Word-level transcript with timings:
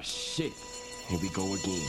Oh 0.00 0.02
shit. 0.02 0.54
Here 1.08 1.18
we 1.18 1.28
go 1.28 1.52
again. 1.52 1.84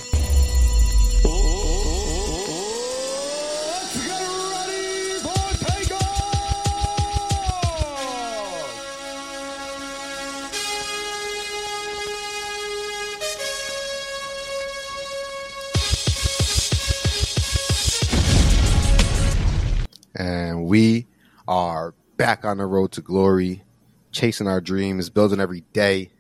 and 20.14 20.66
we 20.66 21.08
are 21.48 21.94
back 22.18 22.44
on 22.44 22.58
the 22.58 22.66
road 22.66 22.92
to 22.92 23.02
glory, 23.02 23.64
chasing 24.12 24.48
our 24.48 24.60
dreams, 24.60 25.10
building 25.10 25.40
every 25.40 25.62
day. 25.72 26.12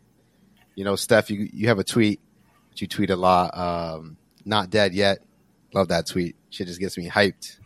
You 0.81 0.85
know, 0.85 0.95
Steph, 0.95 1.30
you 1.30 1.48
you 1.53 1.67
have 1.67 1.77
a 1.77 1.84
tweet 1.84 2.20
that 2.71 2.81
you 2.81 2.88
tweet 2.88 3.12
a 3.12 3.16
lot. 3.16 3.55
Um, 3.55 4.17
not 4.45 4.71
dead 4.71 4.95
yet. 4.95 5.20
Love 5.76 5.90
that 5.90 6.07
tweet. 6.07 6.35
Shit 6.49 6.66
just 6.66 6.80
gets 6.80 6.98
me 6.98 7.07
hyped. 7.07 7.59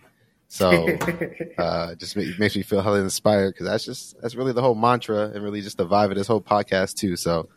So 0.50 0.86
uh, 1.58 1.96
just 1.96 2.18
make, 2.18 2.38
makes 2.38 2.58
me 2.58 2.62
feel 2.62 2.82
hella 2.82 3.00
inspired 3.00 3.54
because 3.54 3.68
that's 3.68 3.86
just 3.86 4.22
that's 4.22 4.36
really 4.36 4.52
the 4.52 4.62
whole 4.62 4.76
mantra 4.76 5.32
and 5.34 5.42
really 5.42 5.62
just 5.62 5.78
the 5.78 5.88
vibe 5.88 6.10
of 6.10 6.18
this 6.18 6.28
whole 6.28 6.42
podcast 6.42 6.96
too. 6.96 7.16
So 7.16 7.48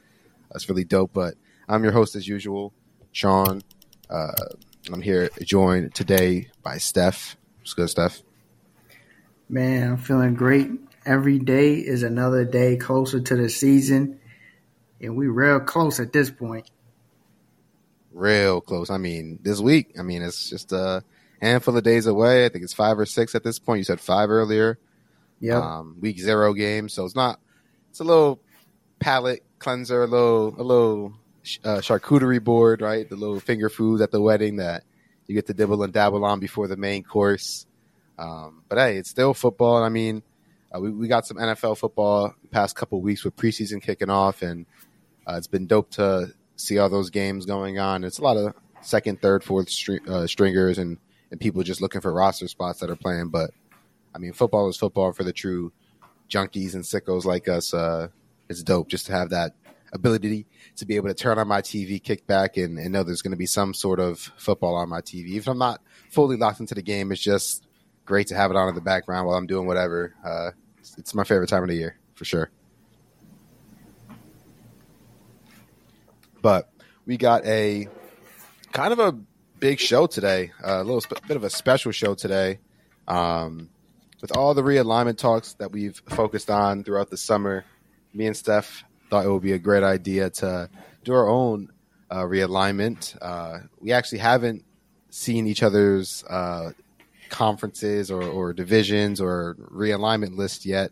that's 0.53 0.69
really 0.69 0.85
dope. 0.85 1.13
But 1.13 1.35
I'm 1.69 1.83
your 1.83 1.93
host 1.93 2.15
as 2.15 2.29
usual, 2.29 2.73
Sean. 3.11 3.61
Uh, 4.09 4.31
I'm 4.93 5.03
here 5.03 5.29
joined 5.43 5.93
today 5.93 6.51
by 6.63 6.79
Steph. 6.79 7.37
What's 7.59 7.75
good, 7.75 7.91
Steph? 7.91 8.23
Man, 9.49 9.91
I'm 9.91 9.97
feeling 9.97 10.35
great. 10.35 10.71
Every 11.05 11.41
day 11.41 11.75
is 11.75 12.05
another 12.05 12.45
day 12.45 12.77
closer 12.77 13.19
to 13.19 13.35
the 13.35 13.49
season, 13.49 14.21
and 15.01 15.17
we 15.17 15.27
real 15.29 15.61
close 15.61 16.01
at 16.01 16.13
this 16.13 16.31
point. 16.31 16.71
real 18.13 18.61
close. 18.61 18.91
I 18.91 18.99
mean, 18.99 19.39
this 19.43 19.61
week, 19.61 19.95
I 19.99 20.03
mean, 20.03 20.23
it's 20.23 20.51
just 20.51 20.73
a 20.73 21.05
handful 21.41 21.77
of 21.77 21.85
days 21.85 22.07
away. 22.07 22.45
I 22.45 22.49
think 22.49 22.65
it's 22.65 22.75
five 22.75 22.99
or 22.99 23.07
six 23.07 23.35
at 23.35 23.45
this 23.45 23.59
point. 23.59 23.79
You 23.79 23.85
said 23.85 24.01
five 24.01 24.31
earlier. 24.31 24.79
Yep. 25.41 25.63
Um, 25.63 25.97
week 26.01 26.19
zero 26.19 26.53
game, 26.53 26.89
so 26.89 27.05
it's 27.05 27.15
not. 27.15 27.39
It's 27.91 28.01
a 28.01 28.05
little 28.05 28.41
palate 28.99 29.45
cleanser, 29.61 30.03
a 30.03 30.07
little, 30.07 30.49
a 30.59 30.65
little 30.65 31.13
uh, 31.65 31.77
charcuterie 31.77 32.43
board, 32.43 32.81
right? 32.83 33.09
The 33.09 33.15
little 33.15 33.39
finger 33.39 33.69
foods 33.69 34.03
at 34.03 34.11
the 34.11 34.21
wedding 34.21 34.57
that 34.57 34.83
you 35.29 35.35
get 35.35 35.47
to 35.47 35.55
dibble 35.55 35.83
and 35.85 35.93
dabble 35.93 36.25
on 36.25 36.41
before 36.41 36.67
the 36.67 36.77
main 36.77 37.05
course. 37.05 37.67
Um, 38.19 38.65
but 38.69 38.79
hey, 38.79 38.97
it's 38.97 39.11
still 39.11 39.33
football. 39.33 39.85
I 39.85 39.91
mean, 39.91 40.25
uh, 40.75 40.81
we, 40.81 40.91
we 40.91 41.07
got 41.07 41.25
some 41.27 41.37
NFL 41.37 41.79
football 41.79 42.35
the 42.43 42.49
past 42.49 42.75
couple 42.75 43.01
weeks 43.01 43.25
with 43.25 43.37
preseason 43.37 43.81
kicking 43.81 44.11
off, 44.11 44.43
and 44.43 44.67
uh, 45.29 45.37
it's 45.37 45.47
been 45.47 45.67
dope 45.67 45.91
to 45.91 46.33
see 46.57 46.79
all 46.79 46.89
those 46.89 47.11
games 47.11 47.45
going 47.45 47.79
on. 47.79 48.05
It's 48.05 48.19
a 48.19 48.23
lot 48.23 48.37
of 48.37 48.55
second, 48.81 49.21
third, 49.21 49.45
fourth 49.45 49.69
uh, 50.09 50.27
stringers 50.27 50.79
and, 50.79 50.99
and 51.31 51.41
people 51.41 51.63
just 51.63 51.83
looking 51.83 52.01
for 52.01 52.13
roster 52.13 52.49
spots 52.49 52.81
that 52.81 52.91
are 52.91 52.97
playing. 52.97 53.29
But 53.29 53.51
I 54.15 54.19
mean, 54.19 54.33
football 54.33 54.69
is 54.69 54.77
football 54.77 55.13
for 55.13 55.25
the 55.25 55.33
true 55.33 55.73
junkies 56.31 56.75
and 56.75 56.85
sickos 56.85 57.25
like 57.25 57.49
us. 57.49 57.75
Uh, 57.75 58.09
it's 58.49 58.63
dope 58.63 58.89
just 58.89 59.07
to 59.07 59.13
have 59.13 59.31
that 59.31 59.55
ability 59.93 60.47
to 60.77 60.87
be 60.87 60.97
able 60.97 61.09
to 61.09 61.15
turn 61.15 61.39
on 61.39 61.49
my 61.49 61.61
TV, 61.61 62.03
kick 62.03 62.27
back, 62.27 62.57
and, 62.57 62.79
and 62.79 62.93
know 62.93 63.03
there's 63.03 63.23
going 63.23 63.33
to 63.33 63.39
be 63.39 63.47
some 63.47 63.75
sort 63.75 64.01
of 64.01 64.19
football 64.37 64.77
on 64.77 64.89
my 64.89 65.01
TV. 65.01 65.37
If 65.37 65.47
I'm 65.47 65.59
not 65.59 65.83
fully 66.11 66.37
locked 66.37 66.61
into 66.61 66.75
the 66.75 66.83
game, 66.83 67.13
it's 67.13 67.21
just 67.21 67.67
great 68.05 68.29
to 68.29 68.35
have 68.35 68.51
it 68.51 68.57
on 68.57 68.69
in 68.69 68.75
the 68.75 68.81
background 68.81 69.27
while 69.27 69.37
I'm 69.37 69.47
doing 69.47 69.67
whatever. 69.67 70.15
Uh, 70.25 70.51
it's, 70.79 70.97
it's 70.97 71.15
my 71.15 71.25
favorite 71.25 71.49
time 71.49 71.63
of 71.63 71.69
the 71.69 71.77
year 71.77 71.99
for 72.15 72.25
sure. 72.25 72.51
But 76.43 76.71
we 77.07 77.17
got 77.17 77.45
a 77.47 77.89
kind 78.73 78.93
of 78.93 78.99
a 78.99 79.13
big 79.59 79.81
show 79.81 80.07
today, 80.07 80.53
a 80.63 80.85
little 80.85 81.01
sp- 81.03 81.25
bit 81.27 81.37
of 81.37 81.45
a 81.45 81.51
special 81.51 81.93
show 81.93 82.15
today. 82.15 82.59
Um, 83.07 83.71
with 84.21 84.37
all 84.37 84.55
the 84.55 84.63
realignment 84.63 85.17
talks 85.17 85.55
that 85.55 85.73
we've 85.73 86.01
focused 86.09 86.51
on 86.51 86.85
throughout 86.85 87.11
the 87.11 87.17
summer, 87.17 87.65
me 88.13 88.27
and 88.27 88.37
Steph 88.37 88.85
thought 89.11 89.25
it 89.25 89.31
would 89.31 89.43
be 89.43 89.53
a 89.53 89.59
great 89.59 89.83
idea 89.83 90.31
to 90.31 90.69
do 91.05 91.13
our 91.15 91.29
own 91.29 91.71
uh, 92.11 92.23
realignment. 92.23 93.17
Uh, 93.21 93.61
we 93.81 93.93
actually 93.93 94.19
haven't 94.19 94.65
seen 95.11 95.47
each 95.47 95.63
other's 95.63 96.25
uh, 96.25 96.73
conferences 97.31 98.11
or, 98.11 98.23
or 98.23 98.53
divisions 98.53 99.21
or 99.21 99.57
realignment 99.71 100.37
list 100.37 100.67
yet, 100.67 100.91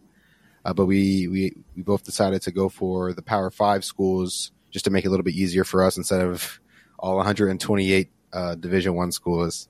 uh, 0.65 0.73
but 0.73 0.87
we, 0.87 1.29
we 1.29 1.53
we 1.75 1.83
both 1.83 2.05
decided 2.05 2.43
to 2.43 2.51
go 2.51 2.69
for 2.69 3.13
the 3.13 3.23
Power 3.23 3.51
Five 3.51 3.85
schools 3.85 4.53
just 4.71 4.85
to 4.85 4.91
make 4.91 5.05
it 5.05 5.09
a 5.09 5.11
little 5.11 5.25
bit 5.25 5.35
easier 5.35 5.65
for 5.65 5.83
us 5.83 5.97
instead 5.97 6.21
of 6.21 6.61
all 6.99 7.17
128 7.17 8.11
uh, 8.33 8.55
Division 8.57 8.95
One 8.95 9.13
schools. 9.13 9.69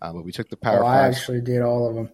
Uh, 0.00 0.12
but 0.12 0.24
we 0.24 0.32
took 0.32 0.48
the 0.48 0.56
Power 0.56 0.82
Oh, 0.82 0.86
I 0.86 1.06
actually 1.06 1.40
did 1.40 1.62
all 1.62 1.88
of 1.88 1.94
them. 1.94 2.10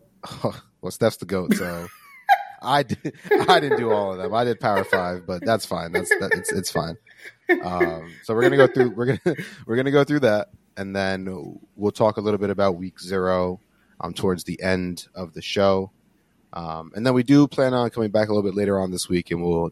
well, 0.80 0.90
Steph's 0.90 1.16
the 1.16 1.26
goat, 1.26 1.54
so 1.54 1.88
I 2.62 2.82
did, 2.82 3.14
I 3.48 3.60
didn't 3.60 3.78
do 3.78 3.90
all 3.90 4.12
of 4.12 4.18
them. 4.18 4.34
I 4.34 4.44
did 4.44 4.60
Power 4.60 4.84
Five, 4.84 5.26
but 5.26 5.44
that's 5.44 5.64
fine. 5.64 5.92
That's 5.92 6.10
that, 6.20 6.32
it's 6.34 6.52
it's 6.52 6.70
fine. 6.70 6.96
Um, 7.64 8.12
so 8.24 8.34
we're 8.34 8.42
gonna 8.42 8.56
go 8.56 8.66
through 8.66 8.90
we're 8.90 9.06
gonna 9.06 9.36
we're 9.66 9.76
gonna 9.76 9.90
go 9.90 10.04
through 10.04 10.20
that, 10.20 10.48
and 10.76 10.94
then 10.94 11.58
we'll 11.76 11.92
talk 11.92 12.16
a 12.16 12.20
little 12.20 12.38
bit 12.38 12.50
about 12.50 12.76
Week 12.76 13.00
Zero 13.00 13.60
um, 14.00 14.12
towards 14.12 14.44
the 14.44 14.60
end 14.60 15.06
of 15.14 15.32
the 15.32 15.42
show, 15.42 15.92
um, 16.52 16.92
and 16.94 17.06
then 17.06 17.14
we 17.14 17.22
do 17.22 17.46
plan 17.46 17.72
on 17.74 17.88
coming 17.90 18.10
back 18.10 18.28
a 18.28 18.32
little 18.32 18.48
bit 18.48 18.56
later 18.56 18.78
on 18.78 18.90
this 18.90 19.08
week, 19.08 19.30
and 19.30 19.42
we'll 19.42 19.70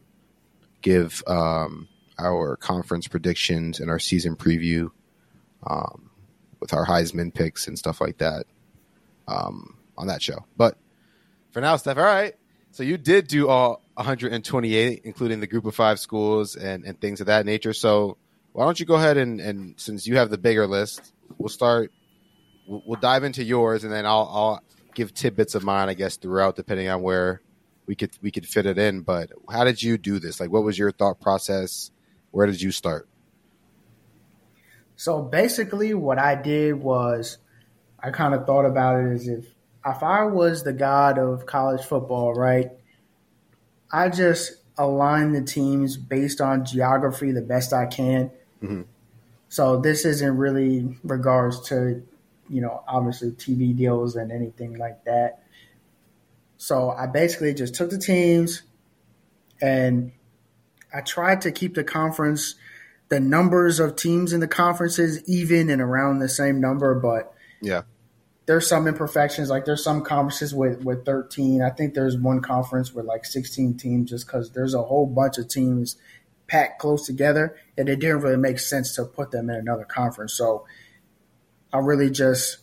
give 0.81 1.23
um, 1.27 1.89
our 2.19 2.57
conference 2.57 3.09
predictions 3.09 3.81
and 3.81 3.91
our 3.91 3.99
season 3.99 4.37
preview 4.37 4.91
um, 5.67 6.11
with 6.61 6.73
our 6.73 6.87
Heisman 6.87 7.33
picks 7.33 7.67
and 7.67 7.79
stuff 7.79 8.01
like 8.01 8.19
that 8.19 8.47
um, 9.29 9.77
on 9.97 10.07
that 10.09 10.23
show. 10.23 10.45
But 10.57 10.77
for 11.51 11.61
now, 11.61 11.77
Steph, 11.77 11.99
all 11.99 12.05
right. 12.05 12.35
So 12.73 12.83
you 12.83 12.99
did 12.99 13.27
do 13.27 13.49
all 13.49 13.81
128, 13.95 15.03
including 15.05 15.41
the 15.41 15.47
group 15.47 15.65
of 15.65 15.75
five 15.75 15.99
schools 15.99 16.57
and, 16.57 16.85
and 16.85 17.01
things 17.01 17.21
of 17.21 17.29
that 17.29 17.47
nature. 17.47 17.73
So 17.73 18.19
why 18.53 18.65
don't 18.65 18.79
you 18.79 18.87
go 18.87 18.95
ahead 18.95 19.17
and, 19.17 19.41
and 19.41 19.75
since 19.79 20.07
you 20.07 20.17
have 20.17 20.31
the 20.31 20.39
bigger 20.39 20.67
list, 20.67 21.13
we'll 21.39 21.49
start. 21.49 21.93
We'll, 22.67 22.83
we'll 22.87 23.01
dive 23.01 23.25
into 23.25 23.45
yours, 23.45 23.85
and 23.85 23.93
then 23.93 24.07
I'll 24.07 24.31
I'll 24.33 24.63
give 24.95 25.15
tidbits 25.15 25.55
of 25.55 25.63
mine, 25.63 25.89
I 25.89 25.95
guess, 25.95 26.17
throughout, 26.17 26.57
depending 26.57 26.89
on 26.89 27.03
where 27.03 27.41
we 27.87 27.95
could 27.95 28.11
we 28.23 28.31
could 28.31 28.47
fit 28.47 28.67
it 28.67 28.79
in. 28.79 29.03
But 29.03 29.31
how 29.51 29.65
did 29.65 29.83
you 29.83 29.99
do 29.99 30.19
this? 30.19 30.41
Like, 30.41 30.51
what 30.51 30.65
was 30.65 30.79
your 30.79 30.91
thought 30.91 31.21
process? 31.21 31.91
Where 32.37 32.47
did 32.47 32.61
you 32.61 32.71
start? 32.71 33.09
So 34.95 35.23
basically, 35.23 35.95
what 35.95 36.19
I 36.19 36.35
did 36.35 36.75
was 36.75 37.39
I 37.99 38.11
kind 38.11 38.35
of 38.35 38.45
thought 38.45 38.67
about 38.67 39.03
it 39.03 39.11
as 39.11 39.27
if 39.27 39.47
if 39.87 40.03
I 40.03 40.25
was 40.25 40.63
the 40.63 40.75
god 40.75 41.17
of 41.17 41.47
college 41.47 41.83
football, 41.83 42.35
right? 42.35 42.73
I 43.91 44.11
just 44.11 44.53
align 44.77 45.33
the 45.33 45.41
teams 45.41 45.97
based 45.97 46.43
on 46.43 46.67
geography 46.67 47.33
the 47.33 47.41
best 47.41 47.73
I 47.73 47.87
can. 47.87 48.31
Mhm. 48.63 48.85
So 49.49 49.81
this 49.81 50.05
isn't 50.05 50.37
really 50.37 50.95
regards 51.05 51.67
to, 51.69 52.03
you 52.51 52.61
know, 52.61 52.83
obviously 52.87 53.31
TV 53.31 53.73
deals 53.73 54.15
and 54.15 54.31
anything 54.31 54.75
like 54.75 55.05
that. 55.05 55.43
So 56.59 56.91
I 56.91 57.07
basically 57.07 57.55
just 57.55 57.75
took 57.75 57.89
the 57.89 57.97
teams 57.97 58.61
and 59.63 60.13
I 60.97 61.03
tried 61.03 61.43
to 61.43 61.53
keep 61.53 61.75
the 61.75 61.85
conference, 61.85 62.55
the 63.09 63.21
numbers 63.21 63.81
of 63.81 63.97
teams 63.97 64.33
in 64.33 64.41
the 64.41 64.49
conferences 64.49 65.23
even 65.29 65.69
and 65.69 65.83
around 65.83 66.21
the 66.21 66.29
same 66.29 66.61
number, 66.61 66.95
but 66.95 67.35
Yeah, 67.61 67.83
there's 68.47 68.67
some 68.67 68.87
imperfections. 68.87 69.51
Like 69.51 69.65
there's 69.65 69.85
some 69.85 70.03
conferences 70.03 70.55
with, 70.55 70.85
with 70.85 71.05
13. 71.05 71.61
I 71.61 71.71
think 71.71 71.95
there's 71.95 72.17
one 72.17 72.41
conference 72.41 72.95
with 72.95 73.05
like 73.05 73.25
16 73.25 73.77
teams 73.77 74.11
just 74.11 74.27
because 74.27 74.53
there's 74.53 74.73
a 74.73 74.83
whole 74.83 75.07
bunch 75.07 75.37
of 75.37 75.49
teams 75.49 75.97
packed 76.47 76.79
close 76.79 77.05
together 77.05 77.57
and 77.77 77.89
it 77.89 77.99
didn't 77.99 78.21
really 78.21 78.37
make 78.37 78.59
sense 78.59 78.95
to 78.95 79.05
put 79.05 79.33
them 79.33 79.51
in 79.51 79.57
another 79.57 79.85
conference. 79.85 80.33
So 80.33 80.65
I 81.73 81.79
really 81.79 82.09
just 82.09 82.59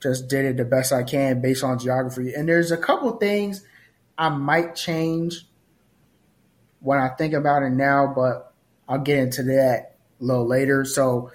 just 0.00 0.28
did 0.28 0.44
it 0.44 0.56
the 0.56 0.64
best 0.64 0.92
I 0.92 1.02
can 1.02 1.40
based 1.40 1.64
on 1.64 1.78
geography. 1.78 2.32
And 2.32 2.48
there's 2.48 2.70
a 2.70 2.76
couple 2.76 3.10
things 3.16 3.62
I 4.16 4.28
might 4.28 4.76
change 4.76 5.46
when 6.80 6.98
I 6.98 7.08
think 7.08 7.34
about 7.34 7.62
it 7.62 7.70
now, 7.70 8.12
but 8.14 8.52
I'll 8.88 8.98
get 9.00 9.18
into 9.18 9.42
that 9.44 9.96
a 10.20 10.24
little 10.24 10.46
later. 10.46 10.84
So 10.84 11.30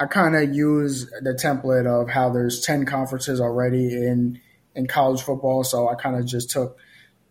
I 0.00 0.06
kind 0.06 0.36
of 0.36 0.54
use 0.54 1.10
the 1.22 1.32
template 1.34 1.86
of 1.86 2.08
how 2.08 2.30
there's 2.30 2.60
10 2.60 2.84
conferences 2.86 3.40
already 3.40 3.94
in 3.94 4.40
in 4.74 4.86
college 4.86 5.22
football. 5.22 5.64
So 5.64 5.88
I 5.88 5.94
kind 5.96 6.16
of 6.16 6.24
just 6.24 6.50
took 6.50 6.78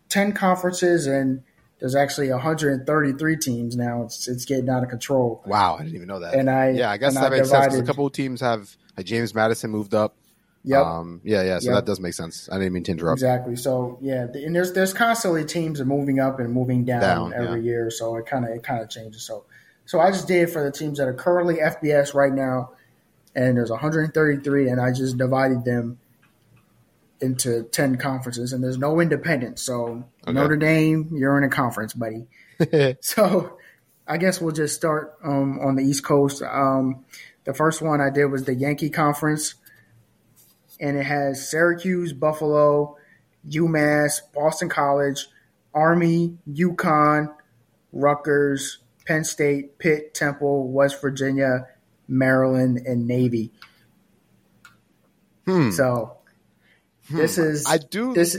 10 0.10 0.34
conferences 0.34 1.08
and 1.08 1.44
there's 1.80 1.96
actually 1.96 2.30
133 2.32 3.38
teams 3.38 3.76
now. 3.78 4.04
It's 4.04 4.28
it's 4.28 4.46
getting 4.46 4.70
out 4.70 4.84
of 4.84 4.90
control. 4.90 5.44
wow, 5.46 5.76
I 5.76 5.84
didn't 5.84 5.96
even 5.96 6.08
know 6.08 6.20
that. 6.20 6.34
And 6.34 6.50
I 6.50 6.72
yeah, 6.72 6.90
I 6.90 6.98
guess 6.98 7.14
that 7.14 7.32
I 7.32 7.38
makes 7.38 7.50
sense. 7.50 7.68
'cause 7.68 7.80
A 7.80 7.84
couple 7.84 8.06
of 8.06 8.14
teams 8.14 8.42
have 8.42 8.76
like 8.98 9.06
James 9.06 9.34
Madison 9.36 9.70
moved 9.72 9.94
up. 9.94 10.16
Yep. 10.64 10.86
Um, 10.86 11.22
yeah, 11.24 11.44
yeah. 11.44 11.60
So 11.60 11.70
Yep. 11.72 11.76
that 11.78 11.86
does 11.86 12.00
make 12.00 12.14
sense. 12.14 12.50
I 12.52 12.58
didn't 12.58 12.74
mean 12.74 12.84
to 12.84 12.92
interrupt. 12.92 13.18
Exactly. 13.20 13.56
So 13.56 13.98
yeah, 14.02 14.28
and 14.34 14.56
there's 14.56 14.74
there's 14.74 14.94
constantly 14.94 15.46
teams 15.46 15.80
are 15.80 15.86
moving 15.86 16.20
up 16.20 16.40
and 16.40 16.52
moving 16.54 16.84
down, 16.86 17.02
Down, 17.02 17.34
every 17.34 17.64
year. 17.64 17.90
So 17.90 18.16
it 18.18 18.26
kind 18.26 18.44
of 18.46 18.52
it 18.52 18.64
kind 18.64 18.82
of 18.82 18.90
changes. 18.90 19.24
So 19.24 19.46
So 19.86 20.00
I 20.02 20.12
just 20.12 20.28
did 20.28 20.50
for 20.50 20.64
the 20.64 20.72
teams 20.72 20.98
that 20.98 21.08
are 21.08 21.14
currently 21.14 21.56
FBS 21.56 22.14
right 22.14 22.34
now, 22.34 22.72
and 23.34 23.56
there's 23.56 23.70
133, 23.72 24.68
and 24.70 24.82
I 24.82 24.92
just 24.92 25.18
divided 25.18 25.64
them 25.64 26.00
into 27.22 27.64
10 27.64 27.98
conferences, 27.98 28.54
and 28.54 28.64
there's 28.64 28.78
no 28.78 29.00
independent. 29.00 29.60
So 29.60 30.04
Okay. 30.24 30.34
Notre 30.34 30.58
Dame, 30.58 31.10
you're 31.14 31.38
in 31.38 31.44
a 31.44 31.50
conference, 31.50 31.94
buddy. 31.94 32.28
So 33.02 33.58
I 34.08 34.18
guess 34.18 34.40
we'll 34.42 34.52
just 34.54 34.76
start 34.76 35.16
um, 35.24 35.60
on 35.60 35.76
the 35.76 35.84
East 35.84 36.04
Coast. 36.04 36.42
Um, 36.42 37.06
the 37.46 37.54
first 37.54 37.82
one 37.82 38.02
I 38.02 38.10
did 38.10 38.26
was 38.26 38.44
the 38.46 38.54
Yankee 38.54 38.90
Conference, 38.90 39.56
and 40.80 40.98
it 40.98 41.06
has 41.06 41.50
Syracuse, 41.50 42.14
Buffalo, 42.14 42.98
UMass, 43.50 44.22
Boston 44.34 44.70
College, 44.70 45.28
Army, 45.74 46.38
UConn, 46.50 47.34
Rutgers, 47.92 48.80
Penn 49.06 49.24
State, 49.24 49.80
Pitt, 49.80 50.14
Temple, 50.14 50.70
West 50.70 51.02
Virginia, 51.02 51.68
Maryland, 52.08 52.82
and 52.86 53.08
Navy. 53.08 53.52
Hmm. 55.46 55.72
So 55.72 56.18
this 57.10 57.38
is 57.38 57.66
I 57.68 57.78
do. 57.78 58.14
this. 58.14 58.38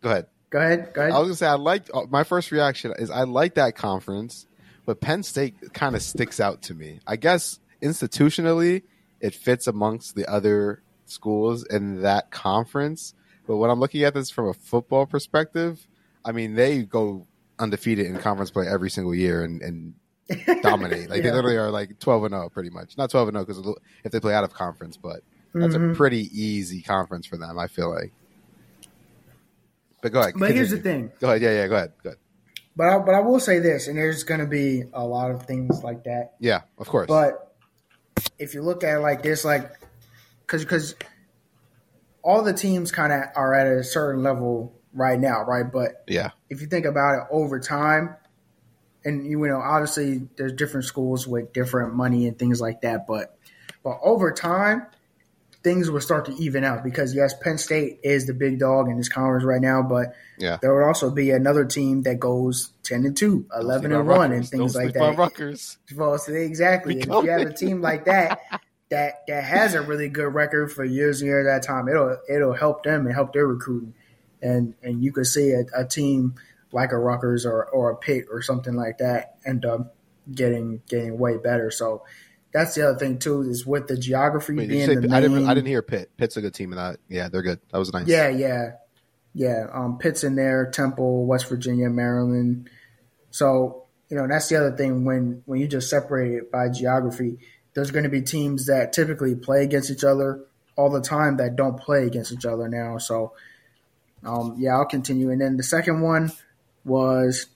go 0.00 0.10
ahead. 0.10 0.26
Go 0.50 0.58
ahead. 0.58 0.92
Go 0.92 1.02
ahead. 1.02 1.12
I 1.12 1.18
was 1.18 1.28
gonna 1.28 1.36
say 1.36 1.46
I 1.46 1.54
like 1.54 1.88
my 2.10 2.24
first 2.24 2.50
reaction 2.50 2.92
is 2.98 3.10
I 3.10 3.22
like 3.22 3.54
that 3.54 3.76
conference, 3.76 4.46
but 4.84 5.00
Penn 5.00 5.22
State 5.22 5.72
kind 5.72 5.94
of 5.94 6.02
sticks 6.02 6.40
out 6.40 6.62
to 6.62 6.74
me. 6.74 6.98
I 7.06 7.16
guess 7.16 7.60
institutionally 7.80 8.82
it 9.20 9.34
fits 9.34 9.66
amongst 9.68 10.16
the 10.16 10.26
other 10.26 10.82
schools 11.10 11.64
in 11.66 12.02
that 12.02 12.30
conference, 12.30 13.14
but 13.46 13.56
when 13.56 13.70
I'm 13.70 13.80
looking 13.80 14.02
at 14.04 14.14
this 14.14 14.30
from 14.30 14.48
a 14.48 14.54
football 14.54 15.06
perspective, 15.06 15.86
I 16.24 16.32
mean 16.32 16.54
they 16.54 16.82
go 16.82 17.26
undefeated 17.58 18.06
in 18.06 18.18
conference 18.18 18.50
play 18.50 18.66
every 18.66 18.90
single 18.90 19.14
year 19.14 19.44
and, 19.44 19.60
and 19.62 19.94
dominate. 20.62 21.10
Like 21.10 21.22
they 21.22 21.30
literally 21.32 21.56
are 21.56 21.70
like 21.70 21.98
12 21.98 22.24
and 22.24 22.32
0 22.32 22.48
pretty 22.50 22.70
much. 22.70 22.96
Not 22.96 23.10
12 23.10 23.28
and 23.28 23.34
0 23.36 23.44
because 23.44 23.80
if 24.04 24.12
they 24.12 24.20
play 24.20 24.34
out 24.34 24.44
of 24.44 24.52
conference, 24.54 24.96
but 24.96 25.20
that's 25.54 25.74
Mhm. 25.74 25.92
a 25.92 25.94
pretty 25.96 26.28
easy 26.32 26.80
conference 26.82 27.26
for 27.26 27.36
them. 27.36 27.58
I 27.58 27.66
feel 27.66 27.92
like. 27.92 28.12
But 30.02 30.12
go 30.12 30.20
ahead. 30.20 30.34
But 30.36 30.52
here's 30.52 30.70
the 30.70 30.78
thing. 30.78 31.12
Go 31.20 31.28
ahead. 31.28 31.42
Yeah, 31.42 31.50
yeah. 31.52 31.66
Go 31.68 31.76
ahead. 31.76 31.92
Go 32.02 32.10
ahead. 32.10 32.18
But 32.76 32.86
I, 32.88 32.98
but 33.00 33.14
I 33.14 33.20
will 33.20 33.40
say 33.40 33.58
this, 33.58 33.88
and 33.88 33.98
there's 33.98 34.22
going 34.22 34.40
to 34.40 34.46
be 34.46 34.84
a 34.94 35.04
lot 35.04 35.30
of 35.30 35.42
things 35.42 35.82
like 35.82 36.04
that. 36.04 36.34
Yeah, 36.38 36.60
of 36.78 36.88
course. 36.88 37.08
But 37.08 37.54
if 38.38 38.54
you 38.54 38.62
look 38.62 38.84
at 38.84 38.96
it 38.96 39.00
like 39.00 39.22
this, 39.22 39.44
like 39.44 39.70
because 40.50 40.64
because 40.64 40.96
all 42.22 42.42
the 42.42 42.52
teams 42.52 42.90
kind 42.90 43.12
of 43.12 43.22
are 43.36 43.54
at 43.54 43.66
a 43.66 43.84
certain 43.84 44.22
level 44.22 44.74
right 44.92 45.18
now, 45.18 45.44
right? 45.44 45.70
But 45.70 46.02
yeah, 46.08 46.30
if 46.48 46.60
you 46.60 46.66
think 46.66 46.86
about 46.86 47.14
it 47.14 47.26
over 47.30 47.60
time, 47.60 48.16
and 49.04 49.24
you 49.24 49.38
know, 49.46 49.60
obviously 49.60 50.28
there's 50.36 50.52
different 50.52 50.86
schools 50.86 51.26
with 51.26 51.52
different 51.52 51.94
money 51.94 52.26
and 52.26 52.36
things 52.36 52.60
like 52.60 52.80
that, 52.80 53.06
but 53.06 53.38
but 53.84 53.98
over 54.02 54.32
time, 54.32 54.86
things 55.62 55.88
will 55.88 56.00
start 56.00 56.24
to 56.24 56.32
even 56.32 56.64
out 56.64 56.82
because 56.82 57.14
yes, 57.14 57.32
Penn 57.40 57.56
State 57.56 58.00
is 58.02 58.26
the 58.26 58.34
big 58.34 58.58
dog 58.58 58.88
in 58.88 58.96
this 58.96 59.08
conference 59.08 59.44
right 59.44 59.62
now, 59.62 59.82
but 59.82 60.14
yeah. 60.36 60.58
there 60.60 60.74
would 60.74 60.84
also 60.84 61.10
be 61.10 61.30
another 61.30 61.64
team 61.64 62.02
that 62.02 62.18
goes 62.18 62.72
10 62.82 63.04
and 63.04 63.16
2, 63.16 63.46
11 63.56 63.92
and 63.92 64.08
1 64.08 64.32
and 64.32 64.48
things 64.48 64.74
like 64.74 64.94
that. 64.94 65.16
Rutgers. 65.16 65.78
Well, 65.94 66.18
so 66.18 66.32
exactly. 66.32 67.00
And 67.00 67.12
if 67.14 67.24
you 67.24 67.30
have 67.30 67.42
a 67.42 67.52
team 67.52 67.80
like 67.80 68.06
that 68.06 68.40
that 68.90 69.26
that 69.28 69.44
has 69.44 69.74
a 69.74 69.82
really 69.82 70.08
good 70.08 70.34
record 70.34 70.72
for 70.72 70.84
years 70.84 71.20
and 71.20 71.28
years 71.28 71.46
at 71.46 71.64
a 71.64 71.66
time, 71.66 71.88
it'll 71.88 72.18
it'll 72.28 72.54
help 72.54 72.82
them 72.82 73.06
and 73.06 73.14
help 73.14 73.32
their 73.32 73.46
recruiting. 73.46 73.94
And 74.42 74.74
and 74.82 75.02
you 75.02 75.12
could 75.12 75.26
see 75.26 75.52
a, 75.52 75.64
a 75.74 75.84
team 75.84 76.34
like 76.72 76.92
a 76.92 76.98
Rutgers 76.98 77.46
or, 77.46 77.64
or 77.64 77.90
a 77.90 77.96
Pitt 77.96 78.26
or 78.30 78.42
something 78.42 78.74
like 78.74 78.98
that 78.98 79.36
end 79.46 79.64
up 79.64 79.94
getting 80.32 80.82
getting 80.88 81.18
way 81.18 81.36
better. 81.36 81.70
So 81.70 82.04
that's 82.52 82.74
the 82.74 82.88
other 82.88 82.98
thing 82.98 83.18
too 83.18 83.42
is 83.42 83.64
with 83.64 83.86
the 83.86 83.96
geography 83.96 84.54
Wait, 84.54 84.68
being 84.68 84.86
say 84.86 84.96
the? 84.96 85.14
I 85.14 85.20
didn't. 85.20 85.48
I 85.48 85.54
didn't 85.54 85.68
hear 85.68 85.82
Pitt. 85.82 86.10
Pitt's 86.16 86.36
a 86.36 86.40
good 86.40 86.54
team 86.54 86.72
in 86.72 86.78
that. 86.78 86.98
Yeah, 87.08 87.28
they're 87.28 87.42
good. 87.42 87.60
That 87.70 87.78
was 87.78 87.92
nice. 87.92 88.06
yeah, 88.06 88.28
yeah, 88.28 88.72
yeah. 89.34 89.66
Um, 89.72 89.98
Pitt's 89.98 90.24
in 90.24 90.34
there, 90.34 90.70
Temple, 90.70 91.26
West 91.26 91.48
Virginia, 91.48 91.88
Maryland. 91.88 92.68
So 93.30 93.86
you 94.08 94.16
know 94.16 94.26
that's 94.26 94.48
the 94.48 94.56
other 94.56 94.76
thing 94.76 95.04
when 95.04 95.42
when 95.46 95.60
you 95.60 95.68
just 95.68 95.88
separate 95.88 96.32
it 96.32 96.52
by 96.52 96.68
geography. 96.68 97.38
There's 97.74 97.90
going 97.90 98.04
to 98.04 98.10
be 98.10 98.22
teams 98.22 98.66
that 98.66 98.92
typically 98.92 99.34
play 99.34 99.62
against 99.62 99.90
each 99.90 100.04
other 100.04 100.44
all 100.76 100.90
the 100.90 101.00
time 101.00 101.36
that 101.36 101.56
don't 101.56 101.78
play 101.78 102.06
against 102.06 102.32
each 102.32 102.46
other 102.46 102.68
now. 102.68 102.98
So 102.98 103.32
um, 104.24 104.56
yeah, 104.58 104.76
I'll 104.76 104.86
continue. 104.86 105.30
And 105.30 105.40
then 105.40 105.56
the 105.56 105.62
second 105.62 106.00
one 106.00 106.32
was 106.84 107.46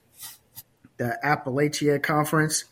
the 0.96 1.18
Appalachia 1.24 2.02
Conference. 2.02 2.64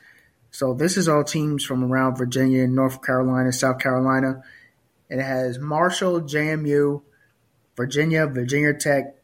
So 0.51 0.75
this 0.75 0.97
is 0.97 1.09
all 1.09 1.25
teams 1.25 1.65
from 1.65 1.85
around 1.85 2.17
Virginia, 2.17 2.67
North 2.67 3.03
Carolina, 3.03 3.53
South 3.53 3.79
Carolina. 3.79 4.43
It 5.09 5.21
has 5.21 5.59
Marshall, 5.59 6.23
JMU, 6.23 7.03
Virginia, 7.77 8.27
Virginia 8.27 8.75
Tech, 8.75 9.17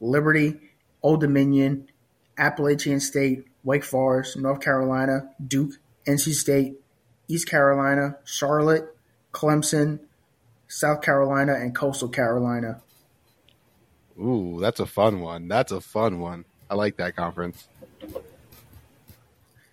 Liberty, 0.00 0.60
Old 1.02 1.20
Dominion, 1.20 1.88
Appalachian 2.38 3.00
State, 3.00 3.44
Wake 3.64 3.84
Forest, 3.84 4.36
North 4.36 4.60
Carolina, 4.60 5.30
Duke, 5.44 5.72
NC 6.06 6.34
State, 6.34 6.80
East 7.28 7.48
Carolina, 7.48 8.16
Charlotte, 8.24 8.94
Clemson, 9.32 10.00
South 10.68 11.02
Carolina, 11.02 11.54
and 11.54 11.74
Coastal 11.74 12.08
Carolina. 12.08 12.80
Ooh, 14.18 14.58
that's 14.60 14.80
a 14.80 14.86
fun 14.86 15.20
one. 15.20 15.48
That's 15.48 15.72
a 15.72 15.80
fun 15.80 16.20
one. 16.20 16.44
I 16.70 16.74
like 16.74 16.96
that 16.96 17.14
conference. 17.16 17.68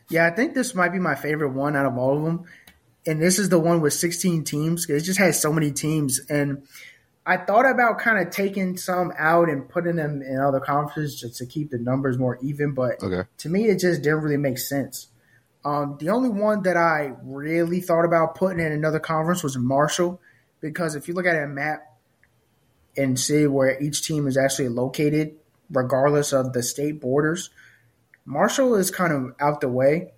Yeah, 0.10 0.28
I 0.28 0.32
think 0.32 0.54
this 0.54 0.76
might 0.76 0.90
be 0.90 1.00
my 1.00 1.16
favorite 1.16 1.50
one 1.54 1.76
out 1.76 1.86
of 1.86 1.98
all 1.98 2.18
of 2.18 2.24
them. 2.24 2.46
And 3.06 3.22
this 3.22 3.40
is 3.40 3.50
the 3.50 3.60
one 3.60 3.82
with 3.82 3.94
16 3.94 4.44
teams. 4.44 4.90
It 4.90 5.02
just 5.02 5.20
has 5.20 5.42
so 5.42 5.52
many 5.52 5.72
teams. 5.72 6.20
And 6.30 6.64
I 7.26 7.38
thought 7.38 7.70
about 7.70 8.00
kind 8.00 8.26
of 8.26 8.34
taking 8.34 8.78
some 8.78 9.12
out 9.18 9.50
and 9.50 9.68
putting 9.68 9.96
them 9.96 10.22
in 10.22 10.40
other 10.40 10.60
conferences 10.60 11.20
just 11.20 11.38
to 11.38 11.46
keep 11.46 11.72
the 11.72 11.78
numbers 11.78 12.18
more 12.18 12.38
even. 12.42 12.74
But 12.74 13.02
Okay. 13.02 13.28
to 13.40 13.50
me, 13.50 13.66
it 13.66 13.80
just 13.80 14.02
didn't 14.02 14.22
really 14.22 14.38
make 14.38 14.58
sense. 14.58 15.08
Um, 15.66 15.98
the 16.00 16.10
only 16.10 16.30
one 16.30 16.64
that 16.64 16.76
I 16.76 17.14
really 17.24 17.80
thought 17.80 18.06
about 18.06 18.36
putting 18.36 18.60
in 18.60 18.72
another 18.72 19.00
conference 19.00 19.44
was 19.44 19.58
Marshall, 19.58 20.20
because 20.60 20.96
if 20.96 21.08
you 21.08 21.14
look 21.14 21.26
at 21.26 21.42
a 21.42 21.48
map 21.48 21.84
and 22.98 23.20
see 23.20 23.48
where 23.48 23.82
each 23.82 24.06
team 24.06 24.28
is 24.28 24.38
actually 24.38 24.70
located, 24.70 25.36
regardless 25.70 26.34
of 26.34 26.54
the 26.54 26.62
state 26.62 27.00
borders, 27.00 27.50
Marshall 28.26 28.76
is 28.76 28.92
kind 28.92 29.14
of 29.14 29.36
out 29.40 29.62
the 29.62 29.70
way. 29.70 30.14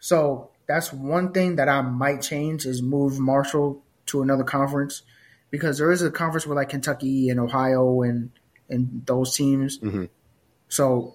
So 0.00 0.50
that's 0.66 0.92
one 0.92 1.32
thing 1.32 1.56
that 1.56 1.68
I 1.68 1.80
might 1.82 2.22
change 2.22 2.66
is 2.66 2.82
move 2.82 3.18
Marshall 3.18 3.82
to 4.06 4.22
another 4.22 4.44
conference 4.44 5.02
because 5.50 5.78
there 5.78 5.90
is 5.90 6.02
a 6.02 6.10
conference 6.10 6.46
with 6.46 6.56
like 6.56 6.68
Kentucky 6.68 7.28
and 7.28 7.40
Ohio 7.40 8.02
and 8.02 8.30
and 8.68 9.02
those 9.06 9.36
teams. 9.36 9.78
Mhm. 9.78 10.08
So 10.68 11.14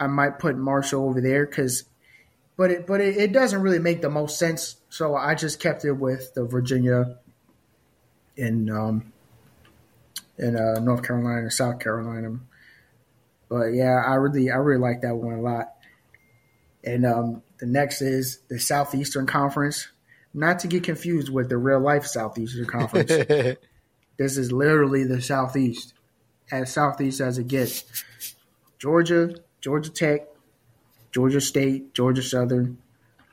I 0.00 0.06
might 0.08 0.38
put 0.38 0.56
Marshall 0.56 1.08
over 1.08 1.20
there 1.20 1.46
because, 1.46 1.84
but 2.58 2.72
it 2.72 2.86
but 2.86 3.00
it, 3.00 3.16
it 3.16 3.32
doesn't 3.32 3.62
really 3.62 3.78
make 3.78 4.02
the 4.02 4.10
most 4.10 4.38
sense. 4.38 4.76
So 4.90 5.16
I 5.16 5.34
just 5.34 5.60
kept 5.60 5.86
it 5.86 5.92
with 5.92 6.34
the 6.34 6.44
Virginia 6.44 7.16
and 8.36 8.68
um 8.70 9.12
in 10.36 10.56
uh, 10.56 10.80
North 10.80 11.02
Carolina 11.02 11.42
and 11.42 11.52
South 11.52 11.78
Carolina. 11.78 12.38
But 13.48 13.68
yeah, 13.68 14.02
I 14.04 14.14
really 14.14 14.50
I 14.50 14.56
really 14.56 14.80
like 14.80 15.00
that 15.02 15.16
one 15.16 15.34
a 15.34 15.40
lot. 15.40 15.74
And 16.84 17.06
um, 17.06 17.42
the 17.58 17.66
next 17.66 18.02
is 18.02 18.40
the 18.48 18.58
Southeastern 18.58 19.26
Conference. 19.26 19.88
Not 20.34 20.60
to 20.60 20.68
get 20.68 20.82
confused 20.82 21.30
with 21.30 21.48
the 21.48 21.56
real 21.56 21.80
life 21.80 22.06
Southeastern 22.06 22.66
Conference. 22.66 23.08
this 24.18 24.36
is 24.36 24.52
literally 24.52 25.04
the 25.04 25.20
Southeast, 25.20 25.94
as 26.52 26.72
Southeast 26.72 27.20
as 27.20 27.38
it 27.38 27.48
gets. 27.48 27.84
Georgia, 28.78 29.34
Georgia 29.60 29.90
Tech, 29.90 30.28
Georgia 31.12 31.40
State, 31.40 31.94
Georgia 31.94 32.22
Southern, 32.22 32.78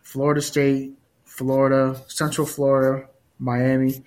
Florida 0.01 0.41
State, 0.41 0.93
Florida, 1.25 2.01
Central 2.07 2.47
Florida, 2.47 3.07
Miami, 3.39 4.03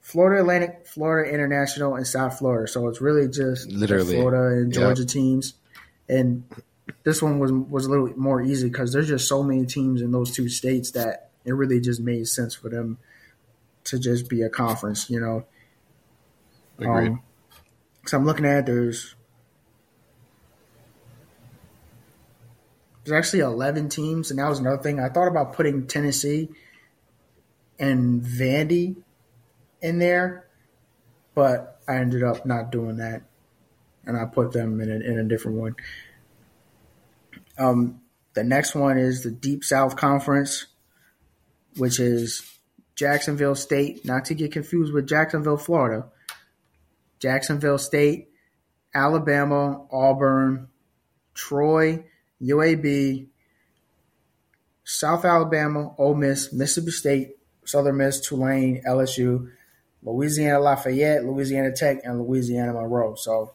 Florida 0.00 0.40
Atlantic, 0.40 0.86
Florida 0.86 1.30
International, 1.32 1.94
and 1.94 2.06
South 2.06 2.38
Florida. 2.38 2.66
So 2.66 2.88
it's 2.88 3.00
really 3.00 3.28
just 3.28 3.70
Literally. 3.70 4.16
Florida 4.16 4.56
and 4.56 4.74
Yep. 4.74 4.82
Georgia 4.82 5.04
teams. 5.04 5.54
And 6.08 6.44
this 7.04 7.22
one 7.22 7.38
was 7.38 7.52
was 7.52 7.86
a 7.86 7.90
little 7.90 8.08
more 8.16 8.40
easy 8.42 8.68
because 8.68 8.92
there's 8.92 9.08
just 9.08 9.28
so 9.28 9.42
many 9.42 9.66
teams 9.66 10.00
in 10.00 10.10
those 10.10 10.30
two 10.32 10.48
states 10.48 10.92
that 10.92 11.30
it 11.44 11.52
really 11.52 11.80
just 11.80 12.00
made 12.00 12.26
sense 12.26 12.54
for 12.54 12.68
them 12.70 12.98
to 13.84 13.98
just 13.98 14.28
be 14.28 14.42
a 14.42 14.48
conference, 14.48 15.08
you 15.10 15.20
know. 15.20 15.44
Agreed. 16.78 17.08
Um, 17.08 17.22
so 18.06 18.16
I'm 18.16 18.24
looking 18.24 18.46
at 18.46 18.66
there's 18.66 19.14
there's 23.08 23.26
actually 23.26 23.40
11 23.40 23.88
teams, 23.88 24.30
and 24.30 24.38
that 24.38 24.48
was 24.48 24.58
another 24.58 24.82
thing. 24.82 25.00
I 25.00 25.08
thought 25.08 25.28
about 25.28 25.54
putting 25.54 25.86
Tennessee 25.86 26.50
and 27.78 28.22
Vandy 28.22 28.96
in 29.80 29.98
there, 29.98 30.46
but 31.34 31.80
I 31.88 31.96
ended 31.96 32.22
up 32.22 32.44
not 32.44 32.70
doing 32.70 32.96
that, 32.96 33.22
and 34.04 34.16
I 34.16 34.24
put 34.26 34.52
them 34.52 34.80
in 34.80 34.90
a, 34.90 34.94
in 34.94 35.18
a 35.18 35.24
different 35.24 35.58
one. 35.58 35.76
Um, 37.58 38.00
The 38.34 38.44
next 38.44 38.74
one 38.74 38.98
is 38.98 39.22
the 39.22 39.30
Deep 39.30 39.64
South 39.64 39.96
Conference, 39.96 40.66
which 41.76 41.98
is 41.98 42.42
Jacksonville 42.94 43.54
State, 43.54 44.04
not 44.04 44.26
to 44.26 44.34
get 44.34 44.52
confused 44.52 44.92
with 44.92 45.08
Jacksonville, 45.08 45.56
Florida. 45.56 46.06
Jacksonville 47.20 47.78
State, 47.78 48.28
Alabama, 48.94 49.86
Auburn, 49.90 50.68
Troy, 51.34 52.04
UAB, 52.42 53.26
South 54.84 55.24
Alabama, 55.24 55.94
Ole 55.98 56.14
Miss, 56.14 56.52
Mississippi 56.52 56.90
State, 56.90 57.36
Southern 57.64 57.98
Miss, 57.98 58.20
Tulane, 58.20 58.82
LSU, 58.86 59.50
Louisiana 60.02 60.60
Lafayette, 60.60 61.24
Louisiana 61.24 61.72
Tech, 61.72 61.98
and 62.04 62.20
Louisiana 62.20 62.72
Monroe. 62.72 63.14
So 63.16 63.52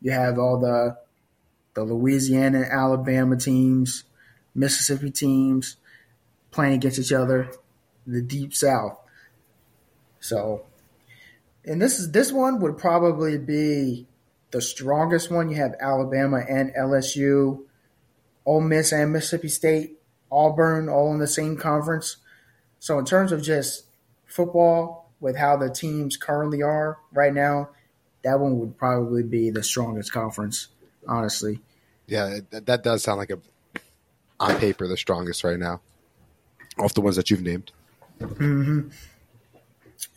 you 0.00 0.12
have 0.12 0.38
all 0.38 0.60
the 0.60 0.98
the 1.74 1.82
Louisiana, 1.82 2.60
Alabama 2.70 3.36
teams, 3.36 4.04
Mississippi 4.54 5.10
teams 5.10 5.76
playing 6.52 6.74
against 6.74 7.00
each 7.00 7.12
other, 7.12 7.50
the 8.06 8.22
Deep 8.22 8.54
South. 8.54 8.96
So, 10.20 10.62
and 11.64 11.82
this 11.82 11.98
is 11.98 12.12
this 12.12 12.30
one 12.30 12.60
would 12.60 12.78
probably 12.78 13.38
be 13.38 14.06
the 14.54 14.62
strongest 14.62 15.32
one. 15.32 15.50
You 15.50 15.56
have 15.56 15.74
Alabama 15.80 16.40
and 16.48 16.72
LSU, 16.74 17.64
Ole 18.46 18.60
Miss 18.60 18.92
and 18.92 19.12
Mississippi 19.12 19.48
State, 19.48 19.98
Auburn, 20.30 20.88
all 20.88 21.12
in 21.12 21.18
the 21.18 21.26
same 21.26 21.56
conference. 21.56 22.18
So, 22.78 22.96
in 23.00 23.04
terms 23.04 23.32
of 23.32 23.42
just 23.42 23.86
football, 24.26 25.10
with 25.18 25.36
how 25.36 25.56
the 25.56 25.70
teams 25.70 26.16
currently 26.16 26.62
are 26.62 26.98
right 27.12 27.34
now, 27.34 27.70
that 28.22 28.38
one 28.38 28.60
would 28.60 28.78
probably 28.78 29.24
be 29.24 29.50
the 29.50 29.64
strongest 29.64 30.12
conference, 30.12 30.68
honestly. 31.08 31.58
Yeah, 32.06 32.38
that, 32.50 32.66
that 32.66 32.84
does 32.84 33.02
sound 33.02 33.18
like 33.18 33.30
a 33.30 33.38
on 34.38 34.56
paper 34.58 34.86
the 34.86 34.96
strongest 34.96 35.42
right 35.42 35.58
now, 35.58 35.80
off 36.78 36.94
the 36.94 37.00
ones 37.00 37.16
that 37.16 37.28
you've 37.28 37.42
named. 37.42 37.72
Mm-hmm. 38.20 38.88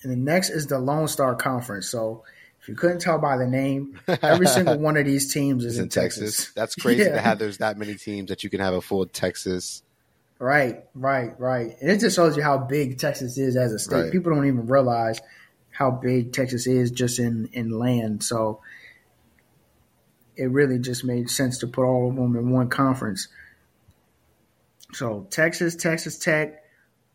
And 0.03 0.11
the 0.11 0.15
next 0.15 0.51
is 0.51 0.67
the 0.67 0.77
Lone 0.77 1.07
Star 1.07 1.33
Conference. 1.33 1.89
So 1.89 2.23
if 2.67 2.71
you 2.71 2.75
couldn't 2.75 2.99
tell 2.99 3.17
by 3.17 3.37
the 3.37 3.47
name, 3.47 3.97
every 4.21 4.45
single 4.45 4.77
one 4.77 4.97
of 4.97 5.05
these 5.05 5.33
teams 5.33 5.63
is 5.63 5.73
Is 5.73 5.77
in, 5.79 5.83
in 5.85 5.89
Texas. 5.89 6.35
Texas. 6.35 6.53
That's 6.53 6.75
crazy 6.75 7.03
Yeah. 7.03 7.13
to 7.13 7.21
have 7.21 7.39
there's 7.39 7.59
that 7.59 7.77
many 7.77 7.95
teams 7.95 8.27
that 8.27 8.43
you 8.43 8.49
can 8.49 8.59
have 8.59 8.73
a 8.73 8.81
full 8.81 9.05
Texas. 9.05 9.83
Right, 10.37 10.83
right, 10.93 11.39
right. 11.39 11.77
And 11.79 11.89
it 11.89 11.99
just 12.01 12.17
shows 12.17 12.35
you 12.35 12.43
how 12.43 12.57
big 12.57 12.99
Texas 12.99 13.37
is 13.37 13.55
as 13.55 13.71
a 13.71 13.79
state. 13.79 13.95
Right. 13.95 14.11
People 14.11 14.33
don't 14.33 14.45
even 14.45 14.67
realize 14.67 15.21
how 15.71 15.91
big 15.91 16.33
Texas 16.33 16.67
is 16.67 16.91
just 16.91 17.19
in, 17.19 17.47
in 17.53 17.69
land. 17.71 18.21
So 18.23 18.59
it 20.35 20.51
really 20.51 20.77
just 20.77 21.05
made 21.05 21.29
sense 21.29 21.59
to 21.59 21.67
put 21.67 21.85
all 21.85 22.09
of 22.09 22.15
them 22.17 22.35
in 22.35 22.49
one 22.51 22.67
conference. 22.67 23.29
So 24.93 25.25
Texas, 25.29 25.75
Texas 25.75 26.17
Tech, 26.19 26.63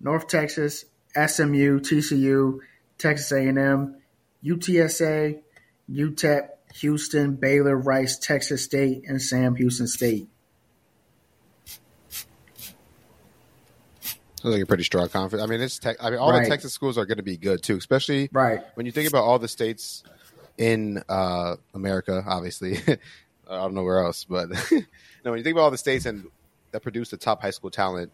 North 0.00 0.28
Texas, 0.28 0.84
SMU, 1.14 1.80
TCU, 1.80 2.58
Texas 2.98 3.30
A&M, 3.32 3.96
UTSA, 4.44 5.40
UTEP, 5.90 6.48
Houston, 6.76 7.34
Baylor, 7.36 7.76
Rice, 7.76 8.18
Texas 8.18 8.64
State, 8.64 9.04
and 9.06 9.20
Sam 9.20 9.54
Houston 9.56 9.86
State. 9.86 10.28
Sounds 14.00 14.54
like 14.54 14.62
a 14.62 14.66
pretty 14.66 14.82
strong 14.82 15.08
conference. 15.08 15.42
I 15.42 15.46
mean, 15.46 15.60
it's 15.60 15.78
tech. 15.78 15.96
I 16.00 16.10
mean, 16.10 16.18
all 16.18 16.30
Right. 16.32 16.42
the 16.42 16.48
Texas 16.50 16.72
schools 16.72 16.98
are 16.98 17.06
going 17.06 17.18
to 17.18 17.22
be 17.22 17.36
good 17.36 17.62
too, 17.62 17.76
especially 17.76 18.28
Right. 18.32 18.60
when 18.74 18.86
you 18.86 18.92
think 18.92 19.08
about 19.08 19.22
all 19.24 19.38
the 19.38 19.46
states 19.48 20.02
in 20.58 21.02
uh, 21.08 21.56
America. 21.74 22.24
Obviously, 22.26 22.78
I 23.48 23.56
don't 23.56 23.74
know 23.74 23.84
where 23.84 24.00
else, 24.04 24.24
but 24.24 24.48
no, 24.72 25.30
when 25.30 25.38
you 25.38 25.44
think 25.44 25.54
about 25.54 25.62
all 25.64 25.70
the 25.70 25.78
states 25.78 26.06
and 26.06 26.26
that 26.72 26.80
produce 26.82 27.10
the 27.10 27.16
top 27.18 27.40
high 27.40 27.50
school 27.50 27.70
talent, 27.70 28.10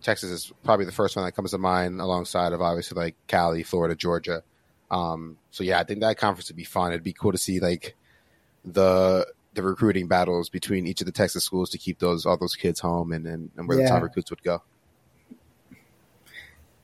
Texas 0.00 0.30
is 0.30 0.52
probably 0.64 0.86
the 0.86 0.92
first 0.92 1.14
one 1.16 1.24
that 1.26 1.32
comes 1.32 1.50
to 1.50 1.58
mind, 1.58 2.00
alongside 2.00 2.52
of 2.54 2.62
obviously 2.62 2.98
like 2.98 3.16
Cali, 3.26 3.62
Florida, 3.62 3.94
Georgia. 3.94 4.42
Um, 4.90 5.38
so 5.50 5.64
yeah, 5.64 5.80
I 5.80 5.84
think 5.84 6.00
that 6.00 6.18
conference 6.18 6.48
would 6.48 6.56
be 6.56 6.64
fun. 6.64 6.92
It'd 6.92 7.02
be 7.02 7.12
cool 7.12 7.32
to 7.32 7.38
see 7.38 7.60
like 7.60 7.96
the 8.64 9.26
the 9.54 9.62
recruiting 9.62 10.06
battles 10.06 10.48
between 10.48 10.86
each 10.86 11.00
of 11.00 11.06
the 11.06 11.12
Texas 11.12 11.44
schools 11.44 11.70
to 11.70 11.78
keep 11.78 11.98
those 11.98 12.26
all 12.26 12.36
those 12.36 12.54
kids 12.54 12.80
home 12.80 13.12
and 13.12 13.26
and, 13.26 13.50
and 13.56 13.68
where 13.68 13.76
the 13.76 13.88
top 13.88 14.02
recruits 14.02 14.30
would 14.30 14.42
go. 14.42 14.62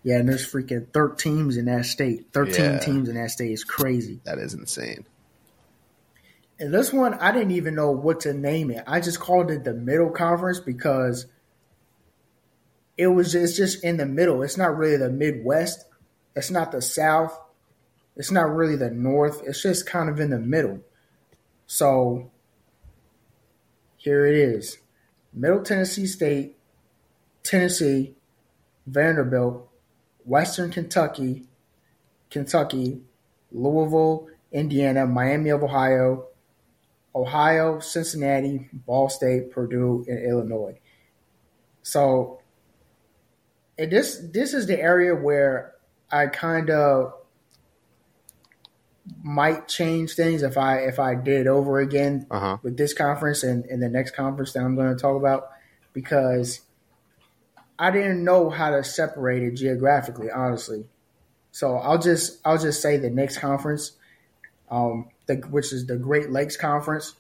Yeah, 0.05 0.19
and 0.19 0.29
there's 0.29 0.51
freaking 0.51 0.93
13 0.93 1.17
teams 1.17 1.57
in 1.57 1.67
that 1.67 1.87
state. 1.87 2.27
13 2.33 2.55
Yeah. 2.55 2.79
teams 2.79 3.09
in 3.09 3.15
that 3.15 3.31
state 3.31 3.53
is 3.53 3.63
crazy. 3.63 4.21
That 4.25 4.39
is 4.39 4.53
insane. 4.53 5.07
And 6.59 6.75
this 6.75 6.93
one, 6.93 7.15
I 7.15 7.33
didn't 7.33 7.53
even 7.53 7.75
know 7.75 7.91
what 7.93 8.21
to 8.21 8.33
name 8.33 8.71
it. 8.71 8.83
I 8.87 9.01
just 9.01 9.21
called 9.21 9.51
it 9.51 9.65
the 9.65 9.75
Middle 9.75 10.11
Conference 10.11 10.61
because 10.61 11.27
it 12.97 13.07
was 13.07 13.35
it's 13.35 13.57
just 13.57 13.85
in 13.85 13.97
the 13.97 14.07
middle. 14.07 14.43
It's 14.43 14.57
not 14.57 14.77
really 14.77 14.97
the 14.97 15.11
Midwest. 15.11 15.85
It's 16.35 16.51
not 16.51 16.73
the 16.73 16.83
South. 16.83 17.39
It's 18.17 18.31
not 18.31 18.55
really 18.55 18.77
the 18.77 18.91
North. 18.91 19.43
It's 19.45 19.63
just 19.63 19.87
kind 19.87 20.09
of 20.09 20.21
in 20.21 20.31
the 20.31 20.39
middle. 20.39 20.81
So 21.67 22.31
here 23.97 24.27
it 24.27 24.35
is: 24.35 24.79
Middle 25.33 25.63
Tennessee 25.63 26.07
State, 26.07 26.57
Tennessee, 27.43 28.15
Vanderbilt, 28.87 29.69
Western 30.25 30.71
Kentucky, 30.71 31.49
Kentucky, 32.31 33.03
Louisville, 33.51 34.29
Indiana, 34.53 35.07
Miami 35.07 35.51
of 35.51 35.63
Ohio, 35.63 36.27
Ohio, 37.15 37.79
Cincinnati, 37.81 38.69
Ball 38.73 39.09
State, 39.09 39.51
Purdue, 39.51 40.05
and 40.09 40.23
Illinois. 40.25 40.79
So, 41.83 42.41
and 43.79 43.91
this 43.91 44.19
this 44.33 44.53
is 44.53 44.67
the 44.67 44.79
area 44.79 45.15
where 45.15 45.75
I 46.11 46.27
kind 46.27 46.71
of 46.71 47.15
might 49.23 49.67
change 49.69 50.15
things 50.15 50.43
if 50.43 50.57
I 50.57 50.79
if 50.79 50.99
I 50.99 51.15
did 51.15 51.43
it 51.43 51.47
over 51.49 51.81
again 51.81 52.27
Uh 52.31 52.39
huh. 52.41 52.57
with 52.63 52.77
this 52.77 52.95
conference 52.95 53.43
and, 53.43 53.65
and 53.67 53.83
the 53.83 53.89
next 53.89 54.13
conference 54.13 54.53
that 54.53 54.61
I'm 54.63 54.77
going 54.77 54.95
to 54.95 55.01
talk 55.01 55.17
about 55.17 55.51
because 55.93 56.61
I 57.79 57.91
didn't 57.91 58.23
know 58.23 58.49
how 58.51 58.71
to 58.71 58.85
separate 58.85 59.43
it 59.43 59.55
geographically, 59.57 60.31
honestly. 60.31 60.87
So 61.51 61.77
I'll 61.77 61.99
just 61.99 62.41
I'll 62.45 62.59
just 62.59 62.81
say 62.81 62.97
the 62.97 63.11
next 63.11 63.39
conference, 63.39 63.93
um, 64.71 65.09
the, 65.27 65.37
which 65.37 65.73
is 65.73 65.87
the 65.87 65.97
Great 65.97 66.31
Lakes 66.31 66.57
Conference, 66.57 67.17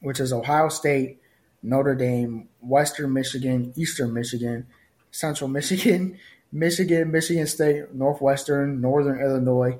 which 0.00 0.20
is 0.20 0.32
Ohio 0.32 0.68
State, 0.68 1.20
Notre 1.62 1.94
Dame, 1.94 2.48
Western 2.60 3.12
Michigan, 3.12 3.72
Eastern 3.76 4.12
Michigan, 4.14 4.66
Central 5.10 5.48
Michigan, 5.48 6.18
Michigan, 6.52 7.10
Michigan 7.10 7.46
State, 7.46 7.92
Northwestern, 7.92 8.80
Northern 8.80 9.20
Illinois, 9.20 9.78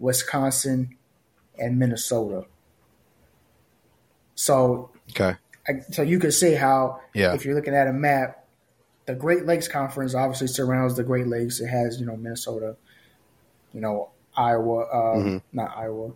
Wisconsin, 0.00 0.96
and 1.58 1.78
Minnesota. 1.78 2.46
So 4.34 4.90
Okay. 5.10 5.36
I- 5.68 5.80
so 5.92 6.02
you 6.02 6.18
can 6.18 6.32
see 6.32 6.54
how 6.54 7.00
Yeah. 7.14 7.34
if 7.34 7.44
you're 7.44 7.54
looking 7.54 7.74
at 7.74 7.86
a 7.86 7.92
map, 7.92 8.44
the 9.06 9.14
Great 9.14 9.44
Lakes 9.46 9.68
Conference 9.68 10.14
obviously 10.14 10.46
surrounds 10.46 10.96
the 10.96 11.04
Great 11.04 11.26
Lakes. 11.26 11.60
It 11.60 11.66
has 11.66 12.00
you 12.00 12.06
know 12.06 12.16
Minnesota, 12.16 12.76
you 13.72 13.80
know 13.80 14.10
Iowa, 14.36 14.84
uh, 14.84 15.16
Mhm. 15.16 15.42
not 15.52 15.76
Iowa, 15.76 16.12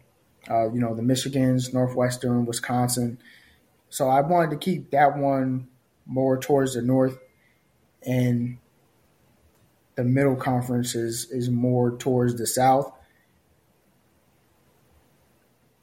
uh, 0.49 0.71
you 0.73 0.81
know 0.81 0.95
the 0.95 1.03
Michigans, 1.03 1.75
Northwestern, 1.75 2.47
Wisconsin. 2.47 3.19
So 3.91 4.09
I 4.09 4.23
wanted 4.23 4.51
to 4.51 4.57
keep 4.57 4.91
that 4.93 5.19
one 5.19 5.69
more 6.07 6.39
towards 6.39 6.75
the 6.75 6.83
north, 6.83 7.19
and 8.07 8.59
the 9.97 10.05
Middle 10.05 10.37
Conference 10.37 10.95
is 10.95 11.31
is 11.31 11.51
more 11.51 11.91
towards 11.97 12.37
the 12.37 12.47
south. 12.47 12.91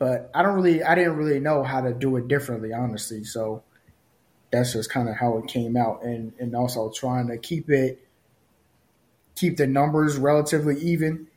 But 0.02 0.32
I 0.34 0.42
don't 0.42 0.56
really, 0.56 0.82
I 0.82 0.96
didn't 0.96 1.18
really 1.18 1.40
know 1.40 1.62
how 1.62 1.82
to 1.82 1.94
do 1.94 2.16
it 2.16 2.28
differently, 2.28 2.74
honestly. 2.74 3.24
So 3.24 3.62
that's 4.50 4.74
just 4.74 4.90
kind 4.90 5.08
of 5.08 5.16
how 5.16 5.38
it 5.38 5.48
came 5.48 5.78
out, 5.78 6.02
and 6.04 6.34
and 6.40 6.56
also 6.56 6.90
trying 6.90 7.28
to 7.28 7.38
keep 7.38 7.70
it, 7.70 8.04
keep 9.36 9.58
the 9.58 9.68
numbers 9.68 10.18
relatively 10.18 10.82
even. 10.82 11.28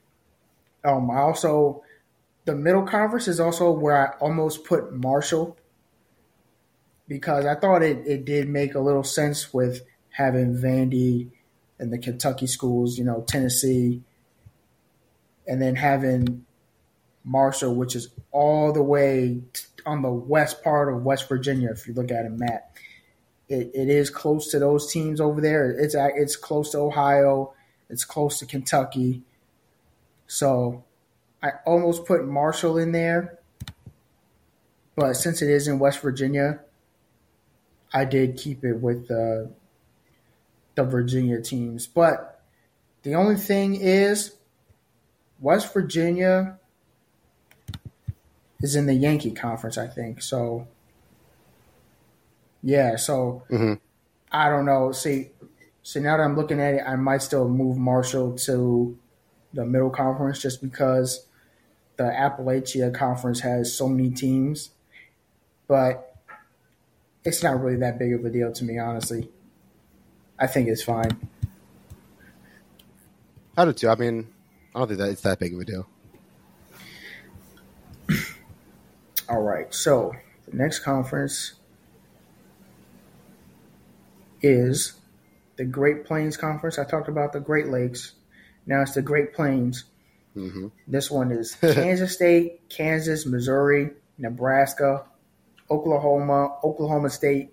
Um, 0.83 1.11
I 1.11 1.19
also, 1.19 1.83
the 2.47 2.55
middle 2.55 2.85
conference 2.85 3.29
is 3.29 3.39
also 3.39 3.71
where 3.71 3.99
I 3.99 4.17
almost 4.17 4.65
put 4.65 4.95
Marshall 4.95 5.59
because 7.07 7.45
I 7.45 7.57
thought 7.57 7.83
it, 7.83 8.07
it 8.07 8.25
did 8.25 8.49
make 8.49 8.75
a 8.75 8.81
little 8.81 9.05
sense 9.05 9.53
with 9.53 9.83
having 10.09 10.57
Vandy 10.57 11.29
and 11.79 11.93
the 11.93 11.99
Kentucky 11.99 12.47
schools, 12.47 12.97
you 12.97 13.05
know, 13.05 13.27
Tennessee, 13.29 14.01
and 15.47 15.61
then 15.61 15.77
having 15.77 16.47
Marshall, 17.25 17.75
which 17.75 17.97
is 17.97 18.11
all 18.31 18.73
the 18.73 18.83
way 18.83 19.41
on 19.87 20.03
the 20.03 20.11
west 20.11 20.63
part 20.63 20.93
of 20.93 21.03
West 21.03 21.29
Virginia. 21.29 21.71
If 21.71 21.89
you 21.89 21.95
look 21.95 22.11
at 22.11 22.27
a 22.27 22.31
map, 22.31 22.77
it, 23.49 23.71
it 23.75 23.89
is 23.89 24.11
close 24.11 24.51
to 24.51 24.59
those 24.59 24.93
teams 24.93 25.21
over 25.21 25.41
there. 25.41 25.71
It's 25.71 25.95
it's 25.97 26.37
close 26.37 26.71
to 26.71 26.79
Ohio. 26.79 27.55
It's 27.89 28.05
close 28.05 28.39
to 28.39 28.47
Kentucky. 28.47 29.23
So 30.27 30.85
I 31.43 31.53
almost 31.67 32.07
put 32.07 32.27
Marshall 32.27 32.79
in 32.79 32.93
there, 32.93 33.39
but 34.97 35.15
since 35.15 35.43
it 35.43 35.51
is 35.51 35.69
in 35.69 35.79
West 35.79 36.01
Virginia, 36.01 36.61
I 37.93 38.05
did 38.05 38.37
keep 38.37 38.65
it 38.65 38.81
with 38.81 39.09
the 39.09 39.51
the 40.75 40.85
Virginia 40.85 41.41
teams. 41.41 41.87
But 41.87 42.43
the 43.03 43.15
only 43.15 43.37
thing 43.37 43.75
is, 43.75 44.35
West 45.39 45.73
Virginia 45.73 46.59
is 48.65 48.77
in 48.77 48.87
the 48.87 48.95
Yankee 48.95 49.31
conference, 49.31 49.77
I 49.77 49.87
think. 49.87 50.23
So, 50.23 50.67
yeah. 52.63 52.97
So 52.97 53.43
Mhm. 53.51 53.79
I 54.33 54.49
don't 54.49 54.65
know. 54.65 54.91
See, 54.93 55.31
so 55.83 56.01
now 56.01 56.17
that 56.17 56.23
I'm 56.23 56.35
looking 56.35 56.61
at 56.61 56.75
it, 56.75 56.83
I 56.87 56.97
might 56.97 57.23
still 57.23 57.49
move 57.49 57.77
Marshall 57.77 58.33
to 58.39 58.97
the 59.53 59.65
middle 59.65 59.91
conference 59.91 60.41
just 60.41 60.63
because 60.63 61.27
the 61.97 62.05
Appalachia 62.05 62.93
conference 62.93 63.41
has 63.41 63.73
so 63.73 63.89
many 63.89 64.11
teams. 64.11 64.71
But 65.69 66.17
it's 67.23 67.43
not 67.43 67.61
really 67.61 67.77
that 67.77 67.99
big 67.99 68.13
of 68.13 68.25
a 68.25 68.31
deal 68.31 68.53
to 68.53 68.65
me, 68.65 68.79
honestly. 68.79 69.31
I 70.39 70.47
think 70.47 70.69
it's 70.69 70.83
fine. 70.83 71.29
I 73.57 73.65
do 73.65 73.73
too. 73.73 73.89
I 73.89 73.95
mean, 73.95 74.27
I 74.75 74.79
don't 74.81 74.89
think 74.89 74.99
that 74.99 75.11
it's 75.11 75.23
that 75.23 75.39
big 75.39 75.55
of 75.55 75.61
a 75.61 75.65
deal. 75.65 75.87
All 79.29 79.43
right. 79.43 79.73
So 79.75 80.13
the 80.49 80.57
next 80.57 80.81
conference 80.81 81.55
is 84.43 84.95
the 85.57 85.65
Great 85.65 86.05
Plains 86.05 86.37
Conference. 86.37 86.79
I 86.79 86.85
talked 86.85 87.09
about 87.09 87.33
the 87.33 87.41
Great 87.41 87.69
Lakes. 87.69 88.13
Now 88.67 88.83
it's 88.83 88.95
the 88.95 89.03
Great 89.03 89.33
Plains. 89.35 89.85
hmm 90.35 90.69
This 90.87 91.11
one 91.11 91.31
is 91.33 91.55
Kansas 91.61 92.13
State, 92.15 92.69
Kansas, 92.69 93.27
Missouri, 93.27 93.91
Nebraska, 94.19 95.05
Oklahoma, 95.71 96.57
Oklahoma 96.63 97.11
State, 97.11 97.51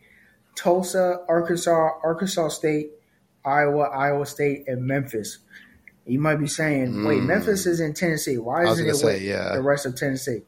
Tulsa, 0.56 1.20
Arkansas, 1.30 1.90
Arkansas 2.04 2.50
State, 2.50 2.92
Iowa, 3.46 3.84
Iowa 3.84 4.26
State, 4.26 4.68
and 4.68 4.84
Memphis. 4.86 5.40
You 6.06 6.20
might 6.20 6.36
be 6.38 6.48
saying, 6.48 7.06
wait, 7.06 7.22
Mm. 7.22 7.28
Memphis 7.28 7.66
is 7.66 7.80
in 7.80 7.94
Tennessee. 7.94 8.38
Why 8.38 8.66
isn't 8.70 8.88
it 8.88 8.96
say, 8.96 9.06
with 9.14 9.22
yeah. 9.22 9.54
the 9.56 9.62
rest 9.62 9.86
of 9.86 9.96
Tennessee? 9.96 10.42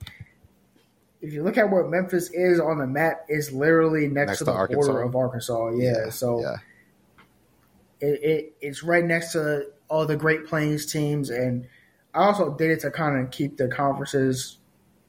If 1.24 1.32
you 1.32 1.42
look 1.42 1.58
at 1.58 1.72
where 1.72 1.88
Memphis 1.88 2.30
is 2.32 2.60
on 2.60 2.80
the 2.80 2.86
map, 2.86 3.26
it's 3.30 3.50
literally 3.54 4.08
next, 4.08 4.28
Next 4.28 4.38
to 4.40 4.46
to 4.46 4.52
the 4.52 4.58
Arkansas. 4.58 4.92
border 4.92 5.02
of 5.04 5.16
Arkansas. 5.16 5.70
Yeah, 5.70 6.10
so 6.10 6.42
yeah. 6.42 6.56
it, 8.02 8.24
it 8.24 8.54
it's 8.60 8.84
right 8.84 9.06
next 9.06 9.32
to 9.32 9.68
all 9.88 10.06
the 10.06 10.18
Great 10.18 10.46
Plains 10.48 10.86
teams, 10.86 11.30
and 11.30 11.66
I 12.14 12.26
also 12.26 12.54
did 12.54 12.72
it 12.72 12.82
to 12.82 12.92
kind 12.92 13.24
of 13.24 13.32
keep 13.32 13.56
the 13.56 13.70
conferences 13.70 14.58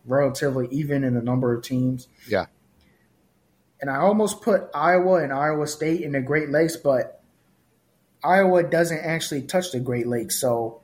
relatively 0.06 0.68
even 0.70 1.02
in 1.02 1.14
the 1.14 1.20
number 1.20 1.52
of 1.52 1.64
teams. 1.64 2.06
Yeah. 2.28 2.46
And 3.80 3.90
I 3.90 3.96
almost 3.96 4.40
put 4.40 4.68
Iowa 4.72 5.22
and 5.22 5.32
Iowa 5.32 5.66
State 5.66 6.02
in 6.02 6.12
the 6.12 6.20
Great 6.20 6.48
Lakes, 6.48 6.76
but 6.76 7.22
Iowa 8.22 8.62
doesn't 8.62 9.00
actually 9.00 9.42
touch 9.42 9.72
the 9.72 9.80
Great 9.80 10.06
Lakes, 10.06 10.40
so 10.40 10.83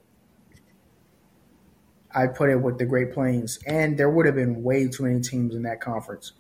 I 2.14 2.26
put 2.26 2.50
it 2.50 2.56
with 2.56 2.78
the 2.78 2.86
Great 2.86 3.12
Plains, 3.12 3.58
and 3.66 3.98
there 3.98 4.10
would 4.10 4.26
have 4.26 4.34
been 4.34 4.62
way 4.62 4.88
too 4.88 5.04
many 5.04 5.20
teams 5.20 5.54
in 5.54 5.62
that 5.62 5.80
conference. 5.80 6.32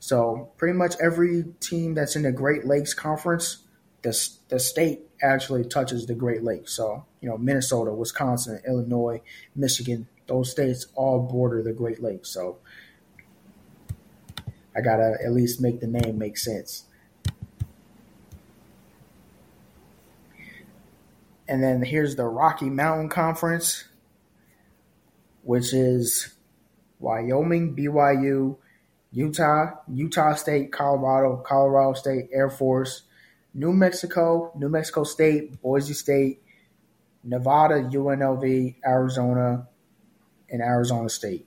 So 0.00 0.50
pretty 0.56 0.76
much 0.76 0.94
every 1.00 1.44
team 1.60 1.94
that's 1.94 2.16
in 2.16 2.22
the 2.22 2.32
Great 2.32 2.64
Lakes 2.66 2.94
Conference, 2.94 3.58
the 4.02 4.28
the 4.48 4.58
state 4.58 5.02
actually 5.22 5.64
touches 5.64 6.06
the 6.06 6.14
Great 6.14 6.42
Lakes. 6.42 6.72
So 6.72 7.04
you 7.20 7.28
know 7.28 7.38
Minnesota, 7.38 7.92
Wisconsin, 7.92 8.60
Illinois, 8.66 9.20
Michigan, 9.54 10.08
those 10.26 10.50
states 10.50 10.86
all 10.94 11.20
border 11.20 11.62
the 11.62 11.72
Great 11.72 12.02
Lakes. 12.02 12.30
So 12.30 12.58
I 14.74 14.80
gotta 14.80 15.18
at 15.24 15.32
least 15.32 15.60
make 15.60 15.80
the 15.80 15.86
name 15.86 16.18
make 16.18 16.36
sense. 16.36 16.84
And 21.46 21.62
then 21.62 21.82
here's 21.82 22.16
the 22.16 22.24
Rocky 22.24 22.70
Mountain 22.70 23.10
Conference, 23.10 23.84
which 25.42 25.72
is 25.74 26.34
Wyoming, 27.00 27.74
BYU, 27.76 28.56
Utah, 29.12 29.70
Utah 29.92 30.34
State, 30.34 30.72
Colorado, 30.72 31.36
Colorado 31.44 31.92
State, 31.94 32.28
Air 32.32 32.48
Force, 32.50 33.02
New 33.54 33.72
Mexico, 33.72 34.52
New 34.56 34.68
Mexico 34.68 35.04
State, 35.04 35.60
Boise 35.60 35.94
State, 35.94 36.42
Nevada, 37.24 37.74
UNLV, 37.82 38.76
Arizona, 38.86 39.68
and 40.50 40.62
Arizona 40.62 41.08
State. 41.08 41.46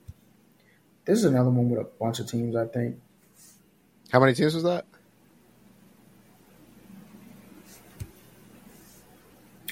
This 1.04 1.18
is 1.20 1.24
another 1.24 1.50
one 1.50 1.68
with 1.70 1.80
a 1.80 1.84
bunch 1.84 2.18
of 2.20 2.28
teams, 2.28 2.54
I 2.56 2.66
think. 2.66 3.00
How 4.10 4.20
many 4.20 4.34
teams 4.34 4.54
was 4.54 4.62
that? 4.64 4.84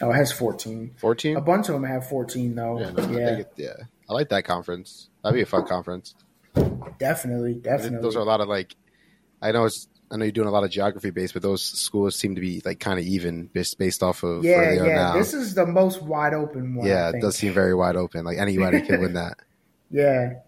Oh, 0.02 0.10
it 0.10 0.14
has 0.14 0.32
14. 0.32 0.94
Fourteen. 0.96 1.37
A 1.37 1.40
bunch 1.40 1.68
of 1.68 1.74
them 1.74 1.84
have 1.84 2.08
14, 2.08 2.54
though. 2.54 2.80
Yeah, 2.80 2.90
no, 2.90 3.10
yeah, 3.10 3.28
it- 3.38 3.52
yeah. 3.56 3.74
I 4.09 4.12
like 4.12 4.29
that 4.31 4.45
conference. 4.45 5.09
That'd 5.23 5.35
be 5.35 5.43
a 5.43 5.47
fun 5.47 5.67
conference. 5.69 6.14
definitely, 6.99 7.55
definitely. 7.55 8.01
Those 8.01 8.17
are 8.17 8.21
a 8.21 8.25
lot 8.25 8.40
of 8.40 8.49
like. 8.49 8.75
I 9.40 9.53
know 9.53 9.64
it's. 9.64 9.88
I 10.11 10.17
know 10.17 10.25
you're 10.25 10.33
doing 10.33 10.49
a 10.49 10.53
lot 10.53 10.64
of 10.64 10.71
geography 10.71 11.11
based, 11.11 11.33
but 11.33 11.43
those 11.43 11.62
schools 11.62 12.14
seem 12.14 12.35
to 12.35 12.40
be 12.40 12.62
like 12.64 12.79
kind 12.79 12.99
of 13.01 13.07
even 13.07 13.47
based 13.47 13.79
based 13.79 14.03
off 14.03 14.23
of 14.23 14.45
yeah, 14.45 14.57
where 14.57 14.75
they 14.75 14.81
are 14.81 14.87
yeah. 14.87 14.95
now. 14.95 15.12
This 15.14 15.35
is 15.35 15.55
the 15.55 15.67
most 15.67 16.03
wide 16.03 16.35
open 16.35 16.77
one. 16.77 16.87
Yeah, 16.87 17.09
it 17.09 17.21
does 17.21 17.37
seem 17.37 17.53
very 17.53 17.75
wide 17.75 17.97
open. 17.97 18.25
Like 18.25 18.38
anybody 18.38 18.83
can 18.83 19.01
win 19.01 19.14
that. 19.14 19.38
Yeah. 19.90 20.40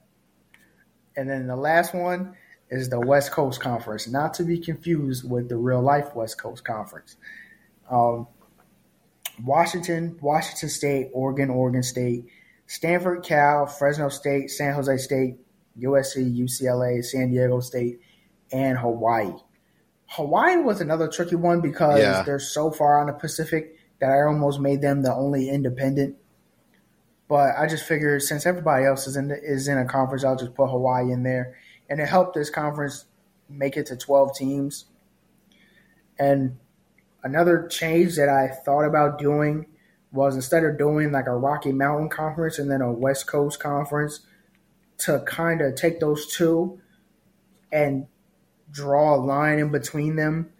And 1.16 1.30
then 1.30 1.46
the 1.46 1.54
last 1.54 1.94
one 1.94 2.34
is 2.68 2.88
the 2.88 2.98
West 2.98 3.30
Coast 3.30 3.60
Conference, 3.60 4.08
not 4.08 4.34
to 4.34 4.42
be 4.42 4.58
confused 4.58 5.28
with 5.28 5.48
the 5.48 5.56
real 5.56 5.80
life 5.80 6.14
West 6.14 6.38
Coast 6.38 6.64
Conference. 6.64 7.16
Um, 7.88 8.26
Washington, 9.42 10.18
Washington 10.20 10.68
State, 10.68 11.10
Oregon, 11.12 11.50
Oregon 11.50 11.82
State, 11.82 12.26
Stanford, 12.66 13.22
Cal, 13.22 13.66
Fresno 13.66 14.08
State, 14.08 14.50
San 14.50 14.74
Jose 14.74 14.96
State, 14.98 15.36
USC, 15.80 16.36
UCLA, 16.38 17.04
San 17.04 17.30
Diego 17.30 17.60
State, 17.60 18.00
and 18.52 18.78
Hawaii. 18.78 19.32
Hawaii 20.06 20.56
was 20.58 20.80
another 20.80 21.08
tricky 21.08 21.36
one 21.36 21.60
because 21.60 22.00
Yeah. 22.00 22.22
they're 22.24 22.38
so 22.38 22.70
far 22.70 23.00
on 23.00 23.06
the 23.08 23.12
Pacific 23.12 23.76
that 24.00 24.10
I 24.10 24.22
almost 24.22 24.60
made 24.60 24.80
them 24.80 25.02
the 25.02 25.12
only 25.14 25.48
independent. 25.48 26.16
But 27.28 27.56
I 27.58 27.66
just 27.66 27.84
figured 27.84 28.22
since 28.22 28.46
everybody 28.46 28.84
else 28.84 29.06
is 29.06 29.16
in 29.16 29.28
the, 29.28 29.36
is 29.42 29.66
in 29.66 29.78
a 29.78 29.84
conference, 29.84 30.24
I'll 30.24 30.36
just 30.36 30.54
put 30.54 30.68
Hawaii 30.70 31.10
in 31.10 31.24
there, 31.24 31.56
and 31.90 32.00
it 32.00 32.08
helped 32.08 32.34
this 32.34 32.50
conference 32.50 33.06
make 33.48 33.76
it 33.76 33.86
to 33.86 33.96
twelve 33.96 34.36
teams. 34.36 34.86
And 36.18 36.56
another 37.24 37.66
change 37.66 38.16
that 38.16 38.28
I 38.28 38.48
thought 38.48 38.84
about 38.84 39.18
doing 39.18 39.66
was 40.16 40.34
instead 40.34 40.64
of 40.64 40.78
doing 40.78 41.12
like 41.12 41.26
a 41.26 41.36
Rocky 41.36 41.72
Mountain 41.72 42.08
conference 42.08 42.58
and 42.58 42.70
then 42.70 42.80
a 42.80 42.90
West 42.92 43.26
Coast 43.26 43.60
conference, 43.60 44.20
to 44.98 45.20
kind 45.26 45.60
of 45.60 45.74
take 45.74 46.00
those 46.00 46.26
two 46.26 46.80
and 47.70 48.06
draw 48.70 49.14
a 49.14 49.20
line 49.20 49.58
in 49.58 49.70
between 49.70 50.16
them, 50.16 50.50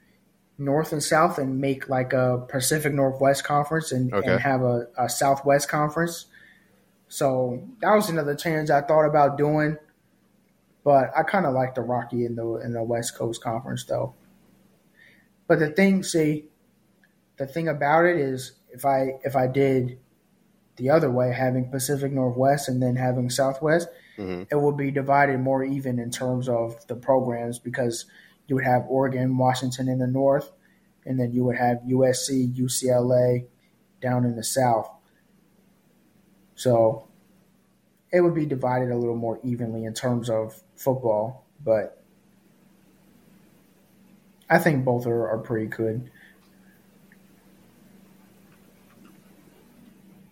north 0.59 0.93
and 0.93 1.03
south, 1.03 1.39
and 1.39 1.61
make 1.61 1.89
like 1.89 2.13
a 2.13 2.45
Pacific 2.49 2.93
Northwest 2.93 3.45
conference 3.45 3.93
and, 3.93 4.13
Okay. 4.13 4.31
and 4.31 4.41
have 4.41 4.63
a, 4.63 4.87
a 4.99 5.09
Southwest 5.09 5.69
conference. 5.69 6.27
So 7.09 7.63
that 7.81 7.95
was 7.95 8.11
another 8.11 8.35
change 8.35 8.69
I 8.69 8.83
thought 8.83 9.07
about 9.07 9.39
doing, 9.39 9.79
but 10.85 11.11
I 11.17 11.23
kind 11.23 11.47
of 11.47 11.55
like 11.55 11.75
the 11.75 11.83
Rocky 11.83 12.27
in 12.27 12.35
the 12.37 12.57
in 12.57 12.73
the 12.73 12.83
West 12.83 13.17
Coast 13.17 13.43
Conference 13.43 13.85
though. 13.85 14.15
But 15.47 15.61
the 15.61 15.71
thing, 15.71 16.03
see, 16.03 16.47
the 17.37 17.47
thing 17.47 17.69
about 17.69 18.05
it 18.05 18.17
is, 18.17 18.53
if 18.77 18.85
I 18.85 19.15
if 19.25 19.35
I 19.35 19.47
did 19.47 19.99
the 20.77 20.91
other 20.91 21.11
way, 21.11 21.33
having 21.33 21.71
Pacific 21.71 22.13
Northwest 22.13 22.69
and 22.69 22.83
then 22.83 22.97
having 22.97 23.31
Southwest, 23.31 23.89
hmm 24.17 24.43
it 24.51 24.61
would 24.61 24.77
be 24.77 24.91
divided 24.91 25.41
more 25.41 25.65
even 25.65 25.99
in 25.99 26.11
terms 26.11 26.49
of 26.49 26.87
the 26.87 26.95
programs 26.95 27.59
because 27.59 28.05
you 28.47 28.55
would 28.55 28.65
have 28.65 28.85
Oregon, 28.89 29.37
Washington 29.37 29.89
in 29.89 29.99
the 29.99 30.07
north, 30.07 30.53
and 31.05 31.19
then 31.19 31.33
you 31.33 31.45
would 31.45 31.57
have 31.57 31.79
USC, 31.79 32.55
UCLA 32.55 33.47
down 34.01 34.25
in 34.25 34.37
the 34.37 34.45
south. 34.45 34.91
So 36.55 37.09
it 38.13 38.21
would 38.21 38.35
be 38.35 38.47
divided 38.47 38.91
a 38.91 38.97
little 38.97 39.17
more 39.17 39.41
evenly 39.43 39.85
in 39.85 39.95
terms 39.95 40.31
of 40.31 40.63
football, 40.77 41.45
but 41.63 42.03
I 44.49 44.59
think 44.59 44.85
both 44.85 45.07
are, 45.07 45.29
are 45.29 45.39
pretty 45.39 45.67
good. 45.67 46.11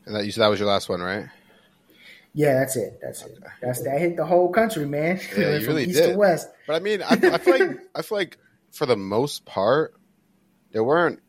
And 0.07 0.15
that 0.15 0.25
you 0.25 0.33
said 0.33 0.43
that 0.43 0.49
was 0.49 0.61
your 0.61 0.69
last 0.69 0.89
one, 0.89 1.01
right? 1.01 1.27
Yeah, 2.35 2.55
that's 2.55 2.77
it. 2.77 2.99
That's 3.01 3.23
it. 3.23 3.39
That's 3.63 3.83
that 3.85 4.01
hit 4.01 4.17
the 4.17 4.27
whole 4.27 4.51
country, 4.53 4.87
man. 4.87 5.21
Yeah, 5.37 5.57
you 5.57 5.67
really 5.67 5.85
east 5.85 6.01
did. 6.01 6.13
to 6.13 6.19
west. 6.19 6.49
But 6.67 6.77
I 6.77 6.79
mean, 6.81 7.03
I, 7.03 7.13
I 7.13 7.39
feel 7.39 7.59
like 7.59 7.79
I 7.95 8.03
feel 8.03 8.19
like 8.19 8.39
for 8.73 8.87
the 8.87 8.97
most 8.97 9.45
part, 9.45 9.95
there 10.73 10.83
weren't 10.83 11.21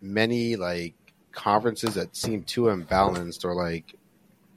many 0.00 0.56
like 0.56 0.94
conferences 1.32 1.94
that 1.94 2.16
seemed 2.16 2.46
too 2.46 2.62
imbalanced 2.62 3.44
or 3.44 3.54
like 3.54 3.94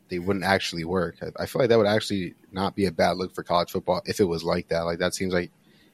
they 0.08 0.20
wouldn't 0.20 0.46
actually 0.46 0.86
work. 0.86 1.18
I, 1.22 1.44
I 1.44 1.46
feel 1.46 1.62
like 1.62 1.70
that 1.70 1.78
would 1.78 1.88
actually 1.88 2.36
not 2.52 2.76
be 2.76 2.86
a 2.86 2.92
bad 2.92 3.18
look 3.18 3.36
for 3.36 3.44
college 3.44 3.72
football 3.72 4.02
if 4.06 4.22
it 4.22 4.26
was 4.26 4.44
like 4.44 4.70
that. 4.70 4.82
Like 4.82 5.00
that 5.00 5.14
seems 5.14 5.34
like 5.34 5.52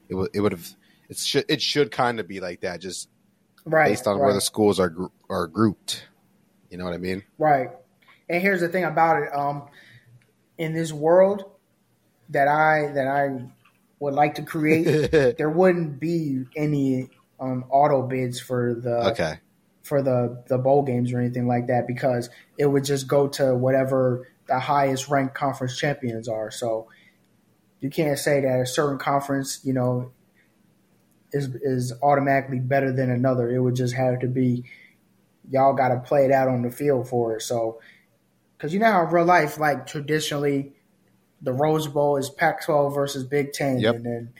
it 0.07 0.13
would 0.13 0.29
it 0.33 0.41
would 0.41 0.51
have 0.51 0.69
it 1.09 1.17
should 1.17 1.45
it 1.49 1.61
should 1.61 1.91
kind 1.91 2.19
of 2.19 2.27
be 2.27 2.39
like 2.39 2.61
that, 2.61 2.79
just 2.79 3.09
right 3.65 3.89
based 3.89 4.05
on 4.05 4.17
right. 4.17 4.25
where 4.25 4.33
the 4.33 4.41
schools 4.41 4.79
are 4.79 4.93
are 5.29 5.47
grouped. 5.47 6.05
You 6.75 6.79
know 6.79 6.83
what 6.83 6.93
I 6.93 6.97
mean? 6.97 7.23
Right. 7.37 7.69
And 8.27 8.41
here's 8.41 8.59
the 8.59 8.67
thing 8.67 8.83
about 8.83 9.23
it. 9.23 9.33
Um, 9.33 9.69
in 10.57 10.73
this 10.73 10.91
world 10.91 11.45
that 12.31 12.49
I 12.49 12.91
that 12.95 13.07
I 13.07 13.45
would 13.99 14.13
like 14.13 14.35
to 14.35 14.41
create, 14.41 15.09
there 15.37 15.49
wouldn't 15.49 16.01
be 16.01 16.43
any 16.53 17.11
um, 17.39 17.63
auto 17.69 18.01
bids 18.01 18.41
for 18.41 18.75
the 18.75 19.11
okay. 19.11 19.39
for 19.83 20.01
the 20.01 20.43
the 20.49 20.57
bowl 20.57 20.83
games 20.83 21.13
or 21.13 21.19
anything 21.21 21.47
like 21.47 21.67
that 21.67 21.87
because 21.87 22.29
it 22.57 22.65
would 22.65 22.83
just 22.83 23.07
go 23.07 23.29
to 23.29 23.55
whatever 23.55 24.27
the 24.49 24.59
highest 24.59 25.07
ranked 25.07 25.33
conference 25.33 25.77
champions 25.77 26.27
are. 26.27 26.51
So 26.51 26.89
you 27.79 27.89
can't 27.89 28.19
say 28.19 28.41
that 28.41 28.59
a 28.59 28.65
certain 28.65 28.97
conference, 28.97 29.61
you 29.63 29.71
know, 29.71 30.11
is 31.31 31.55
is 31.55 31.93
automatically 32.03 32.59
better 32.59 32.91
than 32.91 33.09
another. 33.09 33.49
It 33.49 33.59
would 33.59 33.75
just 33.75 33.93
have 33.93 34.19
to 34.19 34.27
be 34.27 34.65
y'all 35.49 35.73
got 35.73 35.89
to 35.89 35.99
play 35.99 36.25
it 36.25 36.31
out 36.31 36.47
on 36.47 36.61
the 36.61 36.71
field 36.71 37.07
for 37.09 37.35
it. 37.37 37.41
So 37.41 37.79
because 38.57 38.73
you 38.73 38.79
know 38.79 38.91
how 38.91 39.03
real 39.03 39.25
life, 39.25 39.57
like 39.59 39.85
traditionally, 39.87 40.73
the 41.41 41.51
Rose 41.53 41.87
Bowl 41.87 42.17
is 42.17 42.29
Pac-12 42.29 42.93
versus 42.95 43.23
Big 43.23 43.51
Ten, 43.53 43.79
Yep. 43.79 43.95
and 43.95 44.05
then 44.05 44.33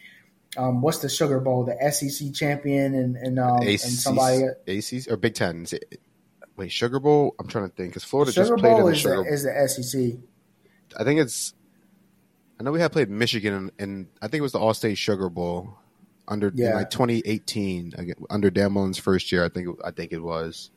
um, 0.58 0.82
what's 0.82 1.00
the 1.00 1.10
Sugar 1.10 1.40
Bowl? 1.42 1.66
The 1.66 1.92
SEC 1.92 2.34
champion 2.34 2.96
and 2.96 3.16
and, 3.18 3.38
um, 3.40 3.62
and 3.62 3.80
somebody. 3.80 4.44
ACC 4.68 5.10
or 5.12 5.18
Big 5.18 5.34
Ten. 5.36 5.66
It- 5.72 6.00
Wait, 6.58 6.72
Sugar 6.72 7.02
Bowl. 7.02 7.36
I'm 7.38 7.48
trying 7.50 7.70
to 7.70 7.76
think 7.76 7.90
because 7.90 8.06
Florida 8.06 8.32
Sugar 8.32 8.48
just 8.48 8.62
played 8.62 8.78
in 8.78 8.86
the 8.86 8.92
is 8.94 9.00
Sugar. 9.00 9.24
the, 9.24 9.30
is 9.30 9.44
the 9.44 9.68
SEC. 9.84 10.20
I 10.98 11.04
think 11.04 11.20
it's. 11.20 11.54
I 12.58 12.64
know 12.64 12.72
we 12.72 12.80
had 12.80 12.94
played 12.94 13.10
Michigan, 13.10 13.54
and, 13.54 13.72
and 13.78 14.08
I 14.22 14.28
think 14.30 14.40
it 14.40 14.44
was 14.44 14.54
the 14.54 14.60
Allstate 14.60 14.96
Sugar 14.96 15.28
Bowl 15.30 15.76
under 16.30 16.54
Yeah. 16.56 16.76
like 16.76 16.90
2018 16.92 18.16
under 18.30 18.50
Dan 18.50 18.72
Mullen's 18.72 18.98
first 18.98 19.34
year. 19.34 19.44
I 19.44 19.50
think 19.50 19.68
it- 19.68 19.76
I 19.84 19.92
think 19.92 20.14
it 20.14 20.20
was, 20.24 20.72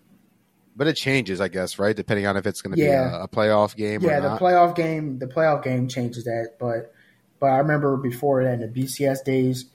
but 0.79 0.87
it 0.87 0.95
changes, 0.95 1.41
I 1.41 1.49
guess, 1.49 1.79
right? 1.79 1.95
Depending 1.95 2.27
on 2.27 2.37
if 2.37 2.47
it's 2.47 2.63
going 2.63 2.75
to 2.75 2.81
Yeah. 2.83 3.09
be 3.09 3.17
a, 3.17 3.23
a 3.25 3.29
playoff 3.29 3.75
game 3.77 4.01
Yeah, 4.03 4.19
or 4.19 4.23
the 4.23 4.29
not. 4.29 4.41
playoff 4.41 4.77
game. 4.77 5.19
The 5.19 5.27
playoff 5.27 5.65
game 5.65 5.89
changes 5.89 6.25
that, 6.25 6.53
but 6.59 6.95
but 7.41 7.47
I 7.47 7.59
remember 7.59 7.97
before 7.97 8.45
that 8.45 8.55
in 8.55 8.61
the 8.61 8.69
BCS 8.69 9.25
days, 9.25 9.67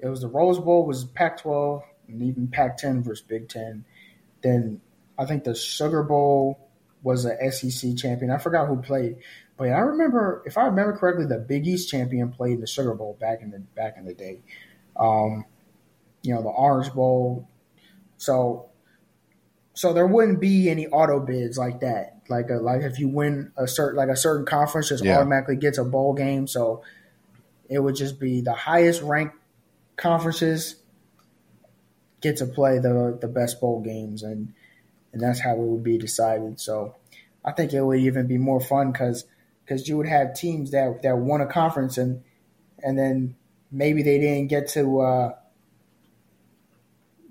it 0.00 0.08
was 0.08 0.20
the 0.20 0.28
Rose 0.28 0.58
Bowl 0.58 0.86
was 0.86 1.04
Pac-12 1.06 1.82
and 2.08 2.22
even 2.22 2.48
Pac-10 2.48 3.02
versus 3.02 3.24
Big 3.26 3.48
Ten. 3.48 3.84
Then 4.42 4.80
I 5.18 5.24
think 5.24 5.44
the 5.44 5.54
Sugar 5.54 6.02
Bowl 6.02 6.58
was 7.02 7.24
a 7.24 7.50
SEC 7.50 7.96
champion. 7.96 8.30
I 8.30 8.38
forgot 8.38 8.68
who 8.68 8.76
played, 8.82 9.16
but 9.56 9.68
I 9.68 9.78
remember 9.80 10.42
if 10.44 10.58
I 10.58 10.64
remember 10.66 10.96
correctly, 10.98 11.24
the 11.24 11.38
Big 11.38 11.66
East 11.66 11.88
champion 11.90 12.30
played 12.30 12.54
in 12.54 12.60
the 12.60 12.66
Sugar 12.66 12.94
Bowl 12.94 13.16
back 13.18 13.40
in 13.40 13.50
the 13.50 13.60
back 13.60 13.94
in 13.96 14.04
the 14.04 14.14
day. 14.14 14.40
Um, 14.94 15.46
you 16.22 16.34
know 16.34 16.42
the 16.42 16.48
Orange 16.50 16.92
Bowl. 16.92 17.48
So 18.18 18.68
so 19.74 19.92
there 19.92 20.06
wouldn't 20.06 20.40
be 20.40 20.68
any 20.68 20.86
auto 20.88 21.20
bids 21.20 21.56
like 21.56 21.80
that. 21.80 22.18
Like 22.28 22.50
a, 22.50 22.54
like 22.54 22.82
if 22.82 22.98
you 22.98 23.08
win 23.08 23.52
a 23.56 23.66
certain 23.66 23.96
like 23.96 24.08
a 24.08 24.16
certain 24.16 24.46
conference, 24.46 24.88
just 24.88 25.04
Yeah. 25.04 25.16
automatically 25.16 25.56
gets 25.56 25.78
a 25.78 25.84
bowl 25.84 26.12
game. 26.14 26.46
So 26.46 26.82
it 27.68 27.78
would 27.78 27.94
just 27.96 28.20
be 28.20 28.40
the 28.40 28.52
highest 28.52 29.02
ranked 29.02 29.36
conferences 29.96 30.76
get 32.20 32.36
to 32.38 32.46
play 32.46 32.78
the 32.78 33.18
the 33.20 33.28
best 33.28 33.60
bowl 33.60 33.80
games, 33.80 34.22
and 34.22 34.52
and 35.12 35.20
that's 35.20 35.40
how 35.40 35.52
it 35.52 35.58
would 35.58 35.82
be 35.82 35.98
decided. 35.98 36.60
So 36.60 36.94
I 37.44 37.52
think 37.52 37.72
it 37.72 37.82
would 37.82 38.00
even 38.00 38.26
be 38.26 38.38
more 38.38 38.60
fun 38.60 38.92
because 38.92 39.24
because 39.64 39.88
you 39.88 39.96
would 39.96 40.06
have 40.08 40.34
teams 40.34 40.70
that 40.70 41.02
that 41.02 41.18
won 41.18 41.40
a 41.40 41.46
conference 41.46 41.98
and 41.98 42.22
and 42.82 42.98
then 42.98 43.36
maybe 43.70 44.02
they 44.02 44.18
didn't 44.18 44.48
get 44.48 44.68
to 44.68 45.00
uh, 45.00 45.34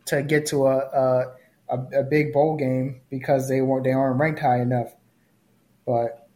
to 0.06 0.24
get 0.24 0.48
to 0.48 0.68
a, 0.68 0.78
a 0.78 1.34
a 1.72 2.00
a 2.02 2.04
big 2.04 2.34
bowl 2.34 2.58
game 2.58 3.02
because 3.10 3.48
they 3.50 3.62
weren't 3.62 3.86
they 3.86 3.92
aren't 3.94 4.20
ranked 4.20 4.40
high 4.42 4.62
enough. 4.62 4.94
But 5.86 6.28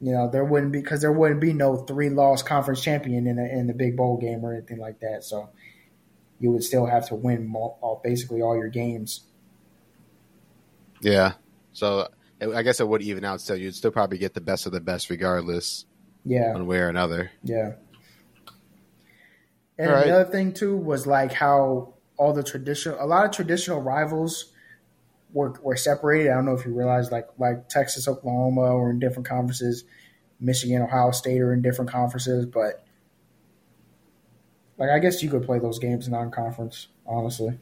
you 0.00 0.12
know 0.12 0.28
there 0.28 0.44
wouldn't 0.44 0.72
be 0.72 0.80
because 0.80 1.00
there 1.00 1.12
wouldn't 1.12 1.40
be 1.40 1.52
no 1.52 1.76
three 1.76 2.10
loss 2.10 2.42
conference 2.42 2.82
champion 2.82 3.26
in 3.26 3.36
the 3.36 3.44
in 3.48 3.66
the 3.68 3.74
big 3.74 3.96
bowl 3.96 4.16
game 4.16 4.44
or 4.44 4.52
anything 4.52 4.78
like 4.78 5.00
that. 5.00 5.22
So 5.22 5.50
you 6.40 6.50
would 6.50 6.64
still 6.64 6.86
have 6.86 7.06
to 7.08 7.14
win 7.14 7.52
all, 7.54 7.78
uh, 7.82 8.02
basically 8.02 8.42
all 8.42 8.56
your 8.56 8.68
games. 8.68 9.20
yeah, 11.00 11.34
so 11.72 12.08
I 12.40 12.62
guess 12.62 12.80
it 12.80 12.88
would 12.88 13.02
even 13.02 13.24
out. 13.24 13.40
So 13.40 13.54
you'd 13.54 13.74
still 13.74 13.92
probably 13.92 14.18
get 14.18 14.34
the 14.34 14.40
best 14.40 14.66
of 14.66 14.72
the 14.72 14.80
best, 14.80 15.08
regardless 15.10 15.84
Yeah. 16.24 16.52
one 16.52 16.66
way 16.66 16.78
or 16.78 16.88
another. 16.88 17.30
Yeah. 17.42 17.74
And 19.78 19.90
right. 19.90 20.06
another 20.06 20.24
thing 20.30 20.52
too 20.52 20.76
was 20.76 21.06
like 21.06 21.32
how 21.32 21.94
all 22.16 22.32
the 22.32 22.42
traditional, 22.42 23.02
a 23.02 23.06
lot 23.06 23.24
of 23.24 23.32
traditional 23.32 23.80
rivals 23.80 24.52
were 25.34 25.50
were 25.62 25.76
separated. 25.76 26.30
I 26.30 26.34
don't 26.36 26.46
know 26.46 26.54
if 26.54 26.64
you 26.64 26.72
realize, 26.72 27.12
like 27.12 27.28
like 27.38 27.68
Texas, 27.68 28.08
Oklahoma, 28.08 28.62
or 28.62 28.88
in 28.90 28.98
different 29.00 29.28
conferences. 29.28 29.84
Michigan, 30.40 30.80
Ohio 30.82 31.10
State 31.10 31.40
are 31.40 31.52
in 31.52 31.60
different 31.60 31.90
conferences, 31.90 32.46
but 32.46 32.84
like 34.78 34.88
I 34.90 34.98
guess 34.98 35.22
you 35.22 35.28
could 35.30 35.44
play 35.44 35.58
those 35.58 35.78
games 35.78 36.08
non-conference. 36.08 36.88
Honestly, 37.06 37.58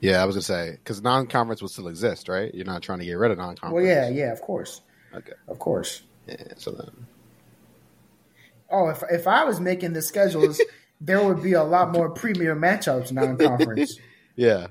Yeah, 0.00 0.22
I 0.22 0.24
was 0.24 0.34
gonna 0.34 0.42
say 0.42 0.72
because 0.72 1.02
non-conference 1.02 1.62
would 1.62 1.70
still 1.70 1.88
exist, 1.88 2.28
right? 2.28 2.52
You're 2.54 2.66
not 2.66 2.82
trying 2.82 2.98
to 3.00 3.04
get 3.04 3.14
rid 3.14 3.30
of 3.30 3.38
non-conference. 3.38 3.74
well, 3.74 3.84
yeah, 3.84 4.08
yeah, 4.08 4.32
of 4.32 4.40
course, 4.40 4.80
Okay. 5.14 5.32
of 5.48 5.58
course. 5.58 6.02
Yeah. 6.26 6.36
So 6.56 6.70
then, 6.72 7.06
Oh, 8.70 8.88
if 8.88 9.02
if 9.10 9.26
I 9.26 9.44
was 9.44 9.60
making 9.60 9.92
the 9.92 10.02
schedules, 10.02 10.60
there 11.00 11.22
would 11.22 11.42
be 11.42 11.52
a 11.52 11.62
lot 11.62 11.92
more 11.92 12.10
premier 12.10 12.56
matchups 12.56 13.12
non-conference. 13.12 13.98
yeah, 14.36 14.68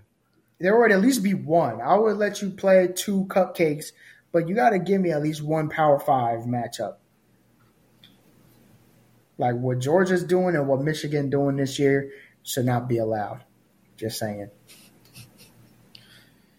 there 0.63 0.79
would 0.79 0.93
at 0.93 1.01
least 1.01 1.21
be 1.21 1.33
one. 1.33 1.81
I 1.81 1.97
would 1.97 2.15
let 2.15 2.41
you 2.41 2.49
play 2.49 2.87
two 2.87 3.25
cupcakes, 3.25 3.91
but 4.31 4.47
you 4.47 4.55
got 4.55 4.69
to 4.69 4.79
give 4.79 5.01
me 5.01 5.11
at 5.11 5.21
least 5.21 5.43
one 5.43 5.67
Power 5.67 5.99
Five 5.99 6.45
matchup. 6.45 6.95
Like 9.37 9.55
what 9.55 9.79
Georgia's 9.79 10.23
doing 10.23 10.55
and 10.55 10.65
what 10.69 10.81
Michigan 10.81 11.29
doing 11.29 11.57
this 11.57 11.77
year 11.79 12.11
should 12.43 12.65
not 12.65 12.87
be 12.87 12.97
allowed. 12.97 13.43
Just 13.97 14.17
saying. 14.17 14.51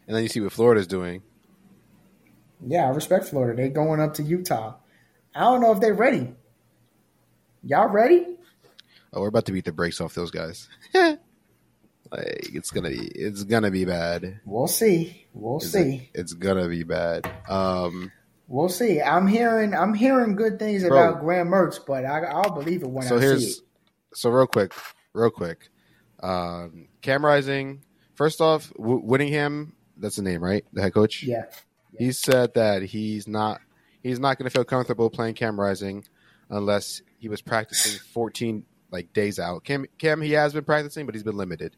and 0.07 0.15
then 0.15 0.23
you 0.23 0.29
see 0.29 0.43
what 0.43 0.53
Florida's 0.53 0.87
doing. 0.87 1.23
Yeah, 2.67 2.85
I 2.87 2.91
respect 2.91 3.25
Florida. 3.25 3.57
They 3.57 3.71
going 3.71 4.01
up 4.01 4.13
to 4.15 4.23
Utah. 4.23 4.75
I 5.35 5.41
don't 5.41 5.63
know 5.63 5.73
if 5.73 5.81
they're 5.81 5.95
ready. 5.95 6.35
Y'all 7.63 7.89
ready? 7.89 8.37
Oh, 9.15 9.23
we're 9.23 9.29
about 9.29 9.47
to 9.47 9.53
beat 9.53 9.65
the 9.65 9.73
brakes 9.73 10.03
off 10.03 10.13
those 10.13 10.31
guys. 10.31 10.69
like 12.11 12.51
it's 12.55 12.71
gonna 12.71 12.91
be, 12.91 13.07
it's 13.15 13.45
gonna 13.45 13.71
be 13.71 13.85
bad. 13.85 14.41
We'll 14.45 14.67
see. 14.69 15.27
We'll 15.33 15.57
It's, 15.59 15.71
see. 15.73 16.11
it's 16.15 16.33
gonna 16.33 16.69
be 16.69 16.83
bad. 16.85 17.31
Um, 17.49 18.13
We'll 18.47 18.69
see. 18.69 19.01
I'm 19.01 19.27
hearing. 19.27 19.75
I'm 19.75 19.95
hearing 19.95 20.37
good 20.37 20.59
things 20.59 20.85
Bro. 20.85 20.91
about 21.11 21.21
Graham 21.23 21.49
Mertz, 21.49 21.79
but 21.85 22.05
I, 22.05 22.25
I'll 22.25 22.51
believe 22.51 22.83
it 22.83 22.91
when 22.91 23.07
so 23.07 23.17
I 23.17 23.21
see 23.39 23.45
it. 23.47 23.55
so 24.13 24.29
real 24.29 24.47
quick, 24.47 24.75
real 25.15 25.31
quick. 25.31 25.71
Um, 26.23 26.89
Cam 27.01 27.25
Rising. 27.25 27.83
First 28.15 28.41
off, 28.43 28.71
w- 28.77 29.01
Whittingham. 29.01 29.75
That's 29.97 30.17
the 30.17 30.23
name, 30.23 30.45
right? 30.45 30.65
The 30.75 30.83
head 30.83 30.93
coach. 30.93 31.23
Yeah. 31.23 31.45
He 31.99 32.13
said 32.13 32.53
that 32.55 32.83
he's 32.83 33.27
not 33.27 33.61
he's 34.03 34.19
not 34.21 34.37
going 34.39 34.45
to 34.45 34.51
feel 34.51 34.65
comfortable 34.65 35.09
playing 35.09 35.35
Cam 35.35 35.59
Rising 35.59 36.05
unless 36.51 37.01
he 37.19 37.29
was 37.31 37.41
practicing 37.41 37.99
14 38.13 38.65
like 38.91 39.13
days 39.15 39.39
out. 39.39 39.65
Cam 39.65 39.87
Cam 39.99 40.21
he 40.21 40.33
has 40.33 40.53
been 40.53 40.65
practicing, 40.65 41.07
but 41.07 41.15
he's 41.15 41.25
been 41.25 41.37
limited. 41.37 41.77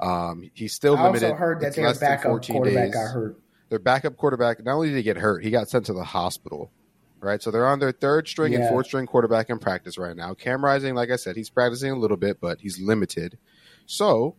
Um, 0.00 0.50
he's 0.54 0.72
still 0.74 0.96
I 0.96 1.04
limited. 1.04 1.26
also 1.30 1.36
heard 1.36 1.60
that 1.60 1.74
their 1.74 1.94
backup 1.94 2.42
quarterback 2.44 2.84
days. 2.86 2.94
got 2.94 3.10
hurt. 3.12 3.40
Their 3.68 3.78
backup 3.78 4.16
quarterback 4.16 4.64
not 4.64 4.74
only 4.74 4.88
did 4.88 4.96
he 4.96 5.02
get 5.02 5.16
hurt, 5.18 5.42
he 5.44 5.50
got 5.50 5.68
sent 5.68 5.86
to 5.86 5.92
the 5.92 6.04
hospital. 6.04 6.70
Right, 7.20 7.42
so 7.42 7.50
they're 7.50 7.66
on 7.66 7.80
their 7.80 7.90
third 7.90 8.28
string 8.28 8.54
and 8.54 8.68
fourth 8.68 8.86
string 8.86 9.04
quarterback 9.04 9.50
in 9.50 9.58
practice 9.58 9.98
right 9.98 10.14
now. 10.14 10.34
Cam 10.34 10.64
Rising, 10.64 10.94
like 10.94 11.10
I 11.10 11.16
said, 11.16 11.34
he's 11.34 11.50
practicing 11.50 11.90
a 11.90 11.96
little 11.96 12.16
bit, 12.16 12.40
but 12.40 12.60
he's 12.60 12.78
limited. 12.78 13.38
So, 13.86 14.36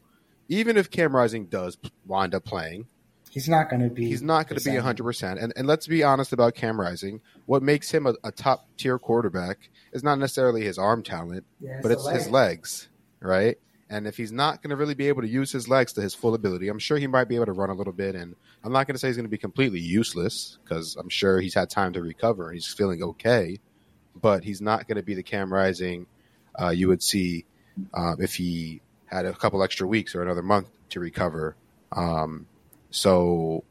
even 0.48 0.78
if 0.78 0.89
Cam 0.89 1.13
Rising 1.13 1.48
does 1.48 1.78
wind 2.06 2.34
up 2.34 2.45
playing, 2.45 2.88
He's 3.32 3.50
not 3.50 3.69
going 3.69 3.82
to 3.84 3.89
be. 3.89 4.06
he's 4.08 4.22
not 4.24 4.48
going 4.48 4.58
to 4.60 4.63
be 4.65 4.78
same. 4.78 4.82
100%. 4.82 5.43
And, 5.43 5.52
and 5.58 5.67
let's 5.67 5.86
be 5.88 6.04
honest 6.04 6.32
about 6.34 6.56
Cam 6.56 6.80
Rising. 6.80 7.19
What 7.48 7.62
makes 7.62 7.91
him 7.91 8.08
a, 8.08 8.15
a 8.24 8.32
top 8.32 8.65
tier 8.78 8.98
quarterback 8.98 9.69
is 9.91 10.02
not 10.02 10.17
necessarily 10.17 10.63
his 10.63 10.78
arm 10.80 11.04
talent, 11.04 11.45
Yeah, 11.60 11.80
but 11.84 11.91
it's 11.91 12.06
leg. 12.06 12.15
his 12.15 12.30
legs, 12.30 12.88
right? 13.19 13.58
And 13.89 14.06
if 14.06 14.17
he's 14.17 14.32
not 14.32 14.62
going 14.62 14.69
to 14.69 14.75
really 14.75 14.93
be 14.93 15.08
able 15.08 15.23
to 15.23 15.28
use 15.28 15.52
his 15.52 15.67
legs 15.67 15.93
to 15.93 16.02
his 16.02 16.13
full 16.13 16.36
ability, 16.36 16.67
I'm 16.67 16.80
sure 16.80 16.97
he 16.97 17.08
might 17.08 17.28
be 17.28 17.36
able 17.36 17.47
to 17.47 17.54
run 17.54 17.71
a 17.71 17.73
little 17.73 17.93
bit. 17.93 18.15
And 18.15 18.36
I'm 18.63 18.71
not 18.71 18.86
going 18.86 18.93
to 18.93 18.99
say 18.99 19.08
he's 19.08 19.17
going 19.17 19.25
to 19.25 19.30
be 19.30 19.38
completely 19.38 19.80
useless 19.80 20.60
because 20.63 20.95
I'm 20.95 21.10
sure 21.10 21.39
he's 21.39 21.56
had 21.56 21.69
time 21.69 21.93
to 21.93 22.02
recover 22.02 22.47
and 22.47 22.56
he's 22.56 22.67
feeling 22.67 23.02
okay. 23.02 23.60
But 24.15 24.43
he's 24.43 24.62
not 24.62 24.88
going 24.88 24.97
to 24.97 25.04
be 25.04 25.15
the 25.15 25.23
Cam 25.23 25.52
Rising 25.52 26.06
uh, 26.60 26.69
you 26.69 26.88
would 26.88 27.02
see 27.02 27.45
um, 27.93 28.17
if 28.19 28.36
he 28.36 28.82
had 29.06 29.25
a 29.25 29.34
couple 29.34 29.63
extra 29.63 29.88
weeks 29.88 30.13
or 30.15 30.21
another 30.21 30.41
month 30.41 30.67
to 30.89 30.99
recover. 30.99 31.56
Um, 31.91 32.47
so, 32.91 33.63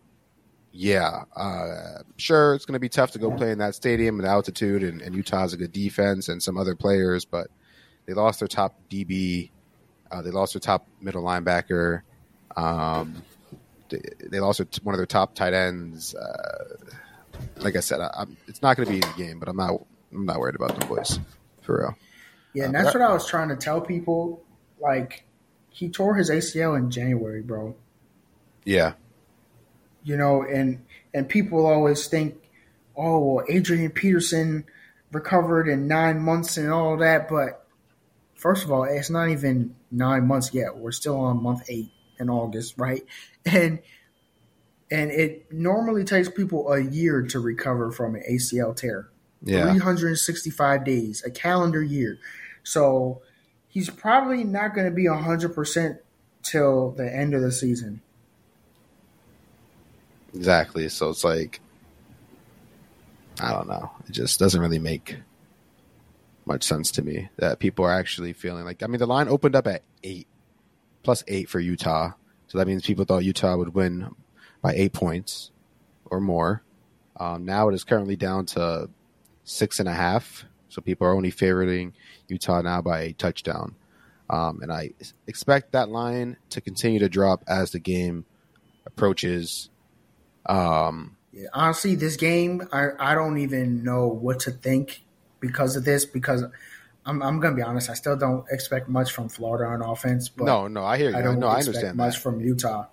yeah, 0.73 1.25
uh, 1.37 2.03
sure, 2.17 2.55
it's 2.55 2.65
going 2.65 2.75
to 2.75 2.81
be 2.81 2.89
tough 2.89 3.13
to 3.13 3.19
go 3.19 3.31
play 3.31 3.51
in 3.51 3.59
that 3.59 3.75
stadium 3.75 4.19
and 4.19 4.29
altitude, 4.29 4.83
and, 4.83 5.03
and 5.03 5.15
Utah's 5.15 5.53
a 5.53 5.57
good 5.57 5.73
defense 5.73 6.29
and 6.29 6.43
some 6.43 6.57
other 6.57 6.75
players, 6.75 7.25
but 7.25 7.49
they 8.07 8.15
lost 8.15 8.39
their 8.41 8.49
top 8.49 8.79
DB, 8.91 9.51
uh, 10.11 10.23
they 10.23 10.31
lost 10.31 10.55
their 10.55 10.61
top 10.61 10.87
middle 11.01 11.23
linebacker, 11.23 12.03
um, 12.57 13.23
they, 13.89 14.01
they 14.31 14.41
lost 14.41 14.61
one 14.83 14.95
of 14.95 14.99
their 14.99 15.07
top 15.07 15.35
tight 15.35 15.55
ends. 15.55 16.15
Uh, 16.15 16.77
like 17.59 17.77
I 17.77 17.81
said, 17.81 18.01
I, 18.01 18.11
I'm, 18.19 18.37
it's 18.47 18.63
not 18.63 18.77
going 18.77 18.87
to 18.87 18.93
be 18.93 18.99
easy 18.99 19.17
game, 19.17 19.39
but 19.39 19.49
I'm 19.49 19.57
not 19.57 19.81
I'm 20.13 20.27
not 20.27 20.39
worried 20.39 20.57
about 20.57 20.79
the 20.79 20.87
boys 20.87 21.19
for 21.63 21.79
real. 21.81 21.99
Yeah, 22.55 22.65
and 22.65 22.75
that's 22.75 22.95
what 22.95 23.03
I 23.03 23.13
was 23.13 23.27
trying 23.27 23.51
to 23.51 23.57
tell 23.57 23.81
people. 23.81 24.43
Like, 24.81 25.25
he 25.71 25.89
tore 25.89 26.15
his 26.15 26.31
ACL 26.31 26.77
in 26.77 26.91
January, 26.91 27.43
bro. 27.43 27.77
Yeah, 28.65 28.95
You 30.03 30.17
know, 30.17 30.43
and 30.43 30.85
and 31.15 31.29
people 31.29 31.67
always 31.67 32.07
think, 32.07 32.37
oh, 32.97 33.19
well, 33.19 33.45
Adrian 33.49 33.91
Peterson 33.91 34.65
recovered 35.13 35.69
in 35.69 35.87
nine 35.87 36.21
months 36.21 36.57
and 36.57 36.71
all 36.71 36.97
that, 36.99 37.29
but 37.29 37.67
first 38.39 38.65
of 38.65 38.73
all, 38.73 38.85
it's 38.85 39.11
not 39.11 39.29
even 39.29 39.75
nine 39.91 40.27
months 40.27 40.55
yet. 40.55 40.79
We're 40.79 40.93
still 40.93 41.19
on 41.19 41.43
month 41.43 41.65
eight 41.69 41.91
in 42.19 42.31
August, 42.31 42.75
right? 42.79 43.03
And 43.45 43.81
and 44.91 45.11
it 45.11 45.53
normally 45.53 46.05
takes 46.05 46.29
people 46.31 46.73
a 46.73 46.81
year 46.81 47.23
to 47.23 47.41
recover 47.41 47.91
from 47.91 48.15
an 48.15 48.23
ACL 48.31 48.75
tear. 48.75 49.09
yeah. 49.43 49.71
365 49.73 50.85
days, 50.85 51.23
a 51.25 51.31
calendar 51.31 51.83
year. 51.83 52.19
So 52.63 53.21
he's 53.69 53.91
probably 53.91 54.45
not 54.45 54.75
going 54.75 54.87
to 54.87 54.91
be 54.91 55.05
100% 55.05 55.99
till 56.43 56.93
the 56.93 57.15
end 57.15 57.35
of 57.35 57.43
the 57.43 57.53
season. 57.53 58.01
Exactly. 60.35 60.89
So 60.89 61.11
it's 61.11 61.25
like, 61.25 61.61
I 63.41 63.53
don't 63.53 63.69
know. 63.69 63.91
It 64.09 64.13
just 64.13 64.39
doesn't 64.39 64.61
really 64.61 64.79
make 64.79 65.17
much 66.49 66.65
sense 66.65 66.91
to 66.93 67.03
me 67.03 67.29
that 67.37 67.61
people 67.61 67.85
are 67.85 67.93
actually 67.93 68.33
feeling 68.33 68.65
like. 68.65 68.83
I 68.83 68.89
mean, 68.89 68.99
the 68.99 69.07
line 69.07 69.29
opened 69.29 69.55
up 69.55 69.69
at 69.69 69.83
eight, 70.03 70.27
plus 71.05 71.23
eight 71.29 71.49
for 71.49 71.61
Utah. 71.61 72.13
So 72.49 72.59
that 72.59 72.67
means 72.67 72.85
people 72.85 73.05
thought 73.05 73.25
Utah 73.25 73.57
would 73.57 73.75
win 73.75 74.11
by 74.63 74.73
eight 74.75 74.93
points 74.93 75.53
or 76.07 76.21
more. 76.21 76.63
Um, 77.21 77.45
now 77.45 77.69
it 77.69 77.75
is 77.75 77.85
currently 77.85 78.17
down 78.17 78.47
to 78.47 78.89
six 79.45 79.79
and 79.79 79.89
a 79.89 79.93
half. 79.93 80.45
So 80.69 80.83
people 80.83 81.07
are 81.07 81.15
only 81.15 81.31
favoring 81.31 81.93
Utah 82.29 82.63
now 82.63 82.83
by 82.83 83.01
a 83.01 83.13
touchdown. 83.13 83.75
Um, 84.31 84.61
and 84.63 84.73
I 84.73 84.91
expect 85.27 85.73
that 85.73 85.89
line 85.89 86.37
to 86.51 86.61
continue 86.61 86.99
to 86.99 87.09
drop 87.09 87.45
as 87.47 87.73
the 87.73 87.79
game 87.79 88.25
approaches. 88.87 89.71
Um, 90.47 91.17
Yeah, 91.33 91.49
honestly, 91.53 91.95
this 91.95 92.17
game, 92.17 92.69
I, 92.73 92.89
I 92.99 93.15
don't 93.15 93.39
even 93.39 93.83
know 93.85 94.07
what 94.07 94.41
to 94.41 94.51
think 94.51 95.03
because 95.41 95.77
of 95.77 95.85
this. 95.85 96.05
Because 96.05 96.43
I'm, 97.07 97.23
I'm 97.23 97.41
going 97.41 97.55
to 97.55 97.57
be 97.57 97.63
honest, 97.63 97.91
I 97.91 97.95
still 97.95 98.17
don't 98.17 98.45
expect 98.51 98.89
much 98.89 99.13
from 99.13 99.29
Florida 99.29 99.65
on 99.65 99.83
offense. 99.83 100.29
But 100.29 100.45
no, 100.45 100.69
no, 100.69 100.85
I 100.85 100.99
hear 100.99 101.11
you. 101.11 101.17
I 101.17 101.23
don't 101.23 101.39
no, 101.39 101.49
I 101.49 101.59
expect 101.59 101.77
understand 101.77 101.97
much 101.97 102.15
that. 102.15 102.21
from 102.23 102.41
Utah. 102.41 102.87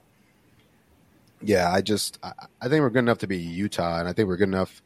Yeah, 1.42 1.72
I 1.72 1.82
just 1.82 2.18
I, 2.24 2.32
I 2.62 2.68
think 2.70 2.82
we're 2.82 2.90
good 2.90 3.00
enough 3.00 3.20
to 3.20 3.28
be 3.28 3.38
Utah, 3.38 4.00
and 4.00 4.08
I 4.08 4.14
think 4.14 4.28
we're 4.28 4.38
good 4.38 4.50
enough 4.50 4.82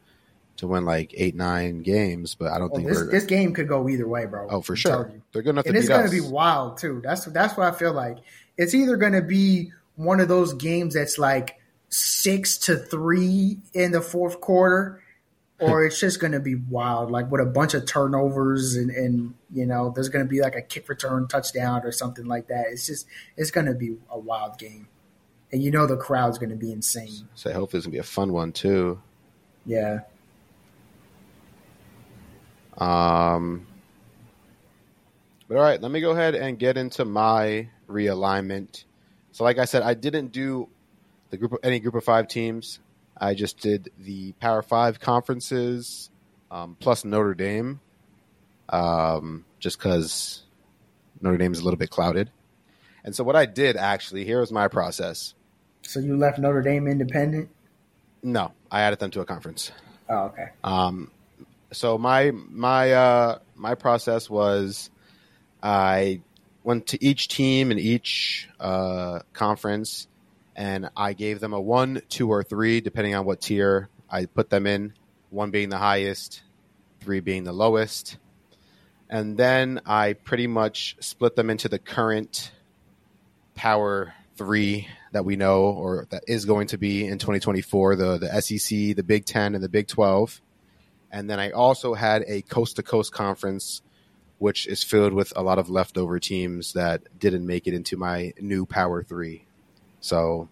to 0.58 0.68
win 0.68 0.84
like 0.84 1.14
eight, 1.16 1.36
nine 1.36 1.84
games. 1.84 2.36
But 2.36 2.52
I 2.52 2.58
don't 2.60 2.70
Well, 2.72 2.78
think 2.82 2.90
this, 2.90 2.98
we're. 2.98 3.12
this 3.12 3.26
game 3.26 3.54
could 3.54 3.68
go 3.68 3.88
either 3.88 4.08
way, 4.08 4.26
bro. 4.26 4.48
oh, 4.50 4.62
for 4.62 4.74
I'm 4.74 4.78
sure, 4.78 5.12
they're 5.32 5.42
good 5.42 5.52
enough 5.52 5.66
and 5.66 5.74
to 5.76 5.80
it's 5.80 5.88
going 5.88 6.06
to 6.06 6.12
be 6.12 6.22
wild 6.22 6.78
too. 6.78 7.02
That's 7.04 7.26
that's 7.26 7.56
what 7.56 7.74
I 7.74 7.78
feel 7.78 7.94
like. 7.94 8.18
It's 8.58 8.74
either 8.74 8.98
going 8.98 9.14
to 9.14 9.22
be 9.22 9.72
one 9.96 10.20
of 10.20 10.28
those 10.28 10.54
games 10.54 10.96
that's 10.96 11.18
like 11.18 11.60
six 11.90 12.58
to 12.58 12.76
three 12.76 13.58
in 13.74 13.92
the 13.92 14.02
fourth 14.02 14.42
quarter, 14.42 15.02
or 15.60 15.84
it's 15.86 16.00
just 16.00 16.20
going 16.20 16.34
to 16.34 16.40
be 16.40 16.56
wild, 16.56 17.12
like 17.12 17.32
with 17.32 17.42
a 17.42 17.46
bunch 17.46 17.74
of 17.74 17.86
turnovers 17.86 18.76
and 18.76 18.90
and 18.92 19.34
you 19.54 19.66
know 19.66 19.92
there's 19.94 20.10
going 20.10 20.26
to 20.26 20.30
be 20.30 20.42
like 20.42 20.56
a 20.56 20.62
kick 20.62 20.90
return 20.90 21.28
touchdown 21.28 21.82
or 21.84 21.92
something 21.92 22.26
like 22.26 22.48
that. 22.48 22.68
It's 22.70 22.88
just 22.88 23.08
it's 23.38 23.52
going 23.52 23.68
to 23.68 23.74
be 23.74 23.98
a 24.10 24.20
wild 24.20 24.58
game, 24.58 24.88
and 25.52 25.62
you 25.64 25.72
know 25.72 25.86
the 25.86 25.98
crowd's 25.98 26.38
going 26.38 26.52
to 26.52 26.56
be 26.56 26.72
insane. 26.72 27.28
So 27.36 27.52
hopefully 27.54 27.80
it's 27.80 27.86
gonna 27.86 27.94
be 27.94 28.00
a 28.00 28.04
fun 28.04 28.34
one 28.34 28.52
too. 28.52 29.02
Yeah, 29.66 30.00
Um, 32.80 33.68
but 35.48 35.58
all 35.58 35.64
right, 35.64 35.82
let 35.82 35.92
me 35.92 36.00
go 36.00 36.12
ahead 36.12 36.36
and 36.36 36.58
get 36.58 36.78
into 36.78 37.06
my 37.06 37.68
realignment. 37.88 38.86
So, 39.32 39.44
like 39.44 39.58
I 39.58 39.66
said, 39.66 39.84
I 39.84 39.94
didn't 39.94 40.32
do 40.32 40.70
the 41.30 41.38
group 41.38 41.52
of 41.52 41.60
any 41.62 41.80
group 41.80 41.96
of 41.96 42.04
five 42.04 42.28
teams. 42.28 42.80
I 43.20 43.34
just 43.34 43.60
did 43.60 43.92
the 43.98 44.32
Power 44.34 44.62
Five 44.62 45.00
conferences 45.00 46.10
um, 46.52 46.76
plus 46.80 47.06
Notre 47.06 47.34
Dame, 47.34 47.80
um, 48.70 49.46
just 49.60 49.78
because 49.78 50.44
Notre 51.22 51.38
Dame 51.38 51.52
is 51.52 51.60
a 51.60 51.64
little 51.64 51.78
bit 51.78 51.90
clouded. 51.90 52.32
And 53.04 53.16
so, 53.16 53.24
what 53.24 53.36
I 53.36 53.46
did 53.46 53.78
actually 53.78 54.26
here 54.26 54.40
was 54.40 54.52
my 54.52 54.68
process. 54.68 55.34
so 55.82 56.00
you 56.00 56.18
left 56.18 56.40
Notre 56.40 56.62
Dame 56.62 56.88
independent. 56.88 57.50
No, 58.22 58.52
I 58.72 58.82
added 58.82 59.00
them 59.00 59.12
to 59.12 59.22
a 59.22 59.26
conference. 59.26 59.72
Oh, 60.10 60.26
okay. 60.26 60.50
Um, 60.64 61.12
so 61.72 61.98
my 61.98 62.32
my 62.32 62.94
uh, 62.94 63.40
my 63.56 63.76
process 63.76 64.30
was 64.30 64.90
I 65.62 66.22
went 66.64 66.88
to 66.88 67.04
each 67.04 67.28
team 67.28 67.72
in 67.72 67.80
each 67.80 68.50
uh, 68.60 69.20
conference, 69.34 70.08
and 70.60 70.90
I 70.98 71.14
gave 71.14 71.40
them 71.40 71.54
a 71.54 71.62
one, 71.62 72.02
two, 72.10 72.30
or 72.30 72.44
three, 72.44 72.82
depending 72.82 73.16
on 73.16 73.24
what 73.24 73.40
tier 73.40 73.88
I 74.10 74.26
put 74.26 74.50
them 74.50 74.68
in. 74.68 74.94
One 75.30 75.52
being 75.52 75.70
the 75.70 75.78
highest, 75.78 76.42
three 77.00 77.22
being 77.22 77.46
the 77.46 77.54
lowest, 77.54 78.18
and 79.10 79.38
then 79.38 79.80
I 79.86 80.14
pretty 80.14 80.48
much 80.48 80.98
split 81.00 81.38
them 81.38 81.50
into 81.50 81.70
the 81.70 81.80
current 81.80 82.52
power 83.56 84.14
three 84.36 84.90
that 85.14 85.24
we 85.24 85.38
know 85.38 85.64
or 85.64 86.08
that 86.10 86.26
is 86.28 86.44
going 86.44 86.68
to 86.68 86.78
be 86.78 87.06
in 87.06 87.20
2024 87.20 87.96
the 87.96 88.18
the 88.18 88.42
SEC, 88.42 88.96
the 88.96 89.04
Big 89.04 89.26
10 89.26 89.56
and 89.56 89.64
the 89.64 89.70
Big 89.70 89.88
12. 89.88 90.42
And 91.10 91.30
then 91.30 91.40
I 91.40 91.52
also 91.52 91.94
had 91.94 92.24
a 92.28 92.42
coast 92.42 92.76
to 92.76 92.84
coast 92.84 93.14
conference 93.14 93.82
which 94.40 94.68
is 94.68 94.84
filled 94.84 95.14
with 95.14 95.34
a 95.36 95.44
lot 95.44 95.60
of 95.60 95.70
leftover 95.70 96.18
teams 96.20 96.74
that 96.74 97.02
didn't 97.20 97.46
make 97.46 97.68
it 97.68 97.74
into 97.74 97.98
my 97.98 98.34
new 98.40 98.66
power 98.66 99.04
3. 99.04 99.46
So 100.02 100.50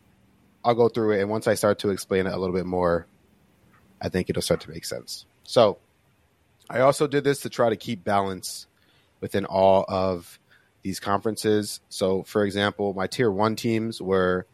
I'll 0.63 0.75
go 0.75 0.89
through 0.89 1.11
it 1.13 1.21
and 1.21 1.29
once 1.29 1.47
I 1.47 1.53
start 1.55 1.79
to 1.79 1.89
explain 1.89 2.27
it 2.27 2.33
a 2.33 2.37
little 2.37 2.55
bit 2.55 2.65
more 2.65 3.07
I 4.01 4.09
think 4.09 4.29
it'll 4.29 4.41
start 4.43 4.61
to 4.61 4.69
make 4.69 4.85
sense. 4.85 5.25
So 5.43 5.79
I 6.69 6.81
also 6.81 7.07
did 7.07 7.23
this 7.23 7.39
to 7.41 7.49
try 7.49 7.69
to 7.69 7.75
keep 7.75 8.03
balance 8.03 8.67
within 9.21 9.45
all 9.45 9.85
of 9.87 10.37
these 10.83 10.99
conferences. 10.99 11.79
So, 11.89 12.21
for 12.23 12.43
example, 12.45 12.93
my 12.93 13.07
tier 13.07 13.31
one 13.31 13.55
teams 13.55 13.99
were 14.01 14.45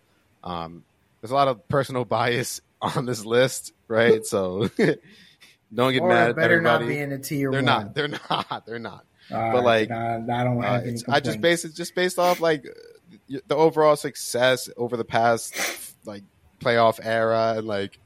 um, 0.43 0.83
there's 1.21 1.31
a 1.31 1.35
lot 1.35 1.47
of 1.49 1.67
personal 1.67 2.05
bias 2.17 2.61
on 2.81 3.05
this 3.05 3.25
list, 3.25 3.73
right? 3.89 4.25
So, 4.25 4.69
don't 5.73 5.91
get 5.93 6.01
Or 6.01 6.07
mad 6.09 6.29
at 6.29 6.35
better 6.37 6.61
not 6.61 6.75
everybody. 6.81 6.95
be 6.99 6.99
in 7.01 7.11
a 7.11 7.19
tier 7.19 7.51
they're 7.51 7.59
one. 7.61 7.65
not. 7.65 7.95
They're 7.95 8.07
not. 8.29 8.65
They're 8.65 8.79
not. 8.79 9.05
All 9.31 9.51
but, 9.53 9.63
like, 9.63 9.89
nah, 9.89 10.15
I 10.17 10.43
don't 10.43 10.63
Uh, 10.63 10.67
I 10.67 10.79
just 10.85 11.05
complaints. 11.05 11.35
base 11.37 11.65
it 11.65 11.73
just 11.75 11.95
based 11.95 12.19
off 12.19 12.39
like 12.39 12.65
the 13.27 13.55
overall 13.55 13.95
success 13.95 14.69
over 14.77 14.97
the 14.97 15.05
past 15.05 15.55
like 16.05 16.23
playoff 16.59 16.99
era, 17.01 17.55
and 17.57 17.67
like 17.67 17.99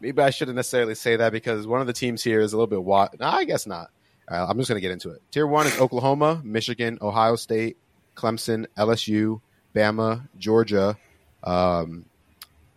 maybe 0.00 0.20
I 0.22 0.30
shouldn't 0.30 0.56
necessarily 0.56 0.94
say 0.94 1.16
that 1.16 1.32
because 1.32 1.66
one 1.66 1.80
of 1.80 1.86
the 1.86 1.92
teams 1.92 2.22
here 2.22 2.40
is 2.40 2.52
a 2.52 2.56
little 2.56 2.66
bit 2.66 2.82
wa 2.82 3.08
No, 3.18 3.26
I 3.26 3.44
guess 3.44 3.66
not. 3.66 3.90
Uh, 4.28 4.46
I'm 4.48 4.56
just 4.58 4.68
gonna 4.68 4.80
get 4.80 4.90
into 4.90 5.10
it. 5.10 5.22
Tier 5.30 5.46
one 5.46 5.66
is 5.66 5.78
Oklahoma, 5.78 6.40
Michigan, 6.44 6.98
Ohio 7.00 7.36
State, 7.36 7.76
Clemson, 8.16 8.66
LSU, 8.76 9.40
Bama, 9.74 10.28
Georgia, 10.38 10.96
um, 11.42 12.04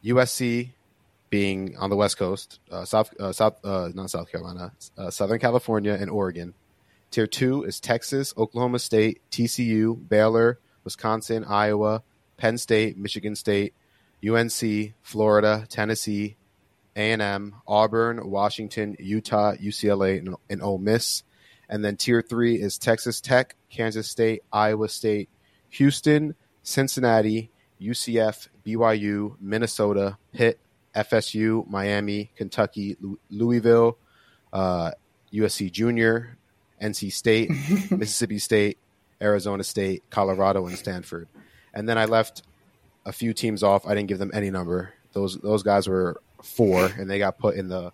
USC 0.04 0.72
being 1.30 1.76
on 1.78 1.90
the 1.90 1.96
West 1.96 2.18
Coast, 2.18 2.60
uh, 2.72 2.86
South, 2.86 3.14
uh, 3.20 3.32
South, 3.32 3.58
uh, 3.64 3.90
not 3.94 4.10
South 4.10 4.32
Carolina, 4.32 4.72
uh, 4.98 5.10
Southern 5.10 5.40
California, 5.40 5.94
and 6.00 6.10
Oregon. 6.10 6.54
Tier 7.12 7.28
two 7.28 7.64
is 7.64 7.80
Texas, 7.80 8.34
Oklahoma 8.38 8.80
State, 8.80 9.22
TCU, 9.32 9.96
Baylor, 10.08 10.60
Wisconsin, 10.86 11.44
Iowa, 11.44 12.04
Penn 12.38 12.58
State, 12.58 12.98
Michigan 12.98 13.36
State, 13.36 13.74
UNC, 14.26 14.94
Florida, 15.02 15.66
Tennessee, 15.70 16.38
A&M, 16.96 17.56
Auburn, 17.68 18.30
Washington, 18.30 18.96
Utah, 19.00 19.54
UCLA, 19.56 20.20
and, 20.20 20.36
and 20.50 20.62
Ole 20.64 20.78
Miss. 20.78 21.24
And 21.68 21.84
then 21.84 21.98
tier 21.98 22.22
three 22.22 22.56
is 22.56 22.78
Texas 22.78 23.20
Tech, 23.20 23.56
Kansas 23.70 24.10
State, 24.10 24.44
Iowa 24.54 24.88
State, 24.88 25.30
Houston, 25.72 26.36
Cincinnati, 26.64 27.52
UCF, 27.82 28.48
BYU, 28.66 29.36
Minnesota, 29.42 30.18
Pitt, 30.32 30.60
FSU, 30.96 31.68
Miami, 31.68 32.32
Kentucky, 32.36 32.96
Louisville, 33.30 33.98
uh, 34.54 34.92
USC 35.34 35.72
Junior, 35.72 36.38
NC 36.82 37.12
State, 37.12 37.50
Mississippi 37.92 38.40
State, 38.40 38.78
Arizona 39.26 39.64
State, 39.64 40.04
Colorado, 40.10 40.68
and 40.68 40.78
Stanford. 40.78 41.28
And 41.74 41.90
then 41.90 41.98
I 41.98 42.06
left 42.06 42.44
a 43.06 43.12
few 43.12 43.34
teams 43.34 43.64
off. 43.64 43.86
I 43.86 43.96
didn't 43.96 44.08
give 44.08 44.20
them 44.20 44.32
any 44.34 44.52
number. 44.52 44.94
Those 45.14 45.38
those 45.38 45.64
guys 45.64 45.88
were 45.88 46.22
four, 46.42 46.86
and 46.86 47.10
they 47.10 47.18
got 47.18 47.38
put 47.40 47.56
in 47.56 47.68
the 47.68 47.92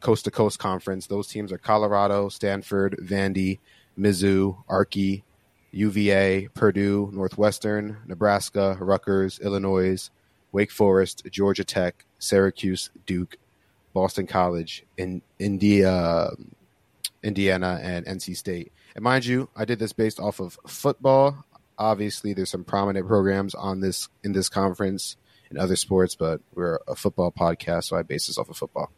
coast 0.00 0.24
to 0.24 0.30
coast 0.30 0.58
conference. 0.58 1.06
Those 1.06 1.28
teams 1.28 1.52
are 1.52 1.58
Colorado, 1.58 2.28
Stanford, 2.28 2.96
Vandy, 3.02 3.58
Mizzou, 3.98 4.56
Archie, 4.68 5.22
UVA, 5.72 6.48
Purdue, 6.54 7.10
Northwestern, 7.12 7.98
Nebraska, 8.06 8.76
Rutgers, 8.80 9.38
Illinois, 9.40 10.10
Wake 10.52 10.70
Forest, 10.70 11.26
Georgia 11.30 11.64
Tech, 11.64 12.04
Syracuse, 12.18 12.90
Duke, 13.06 13.36
Boston 13.92 14.26
College, 14.26 14.84
in 14.96 15.22
India, 15.38 15.92
um, 15.92 16.52
Indiana, 17.22 17.78
and 17.82 18.06
NC 18.06 18.36
State. 18.36 18.72
And 18.94 19.04
mind 19.04 19.24
you, 19.24 19.48
I 19.56 19.64
did 19.64 19.78
this 19.78 19.92
based 19.92 20.20
off 20.20 20.40
of 20.40 20.58
football. 20.66 21.44
Obviously, 21.78 22.34
there's 22.34 22.50
some 22.50 22.64
prominent 22.64 23.06
programs 23.06 23.54
on 23.54 23.80
this 23.80 24.08
in 24.22 24.32
this 24.32 24.48
conference 24.48 25.16
in 25.50 25.58
other 25.58 25.76
sports, 25.76 26.14
but 26.14 26.40
we're 26.54 26.80
a 26.86 26.94
football 26.94 27.32
podcast, 27.32 27.84
so 27.84 27.96
I 27.96 28.02
base 28.02 28.26
this 28.26 28.38
off 28.38 28.50
of 28.50 28.56
football. 28.56 28.90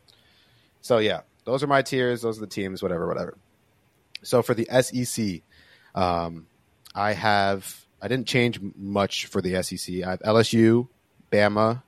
So 0.80 0.98
yeah, 0.98 1.20
those 1.44 1.62
are 1.62 1.66
my 1.66 1.82
tiers. 1.82 2.22
Those 2.22 2.38
are 2.38 2.42
the 2.42 2.46
teams. 2.46 2.82
Whatever, 2.82 3.06
whatever. 3.06 3.38
So 4.22 4.42
for 4.42 4.54
the 4.54 4.66
SEC, 4.82 5.42
um, 5.94 6.46
I 6.94 7.12
have 7.12 7.86
I 8.00 8.08
didn't 8.08 8.26
change 8.26 8.60
much 8.76 9.26
for 9.26 9.40
the 9.40 9.62
SEC. 9.62 10.02
I 10.04 10.10
have 10.10 10.20
LSU, 10.20 10.88
Bama, 11.30 11.82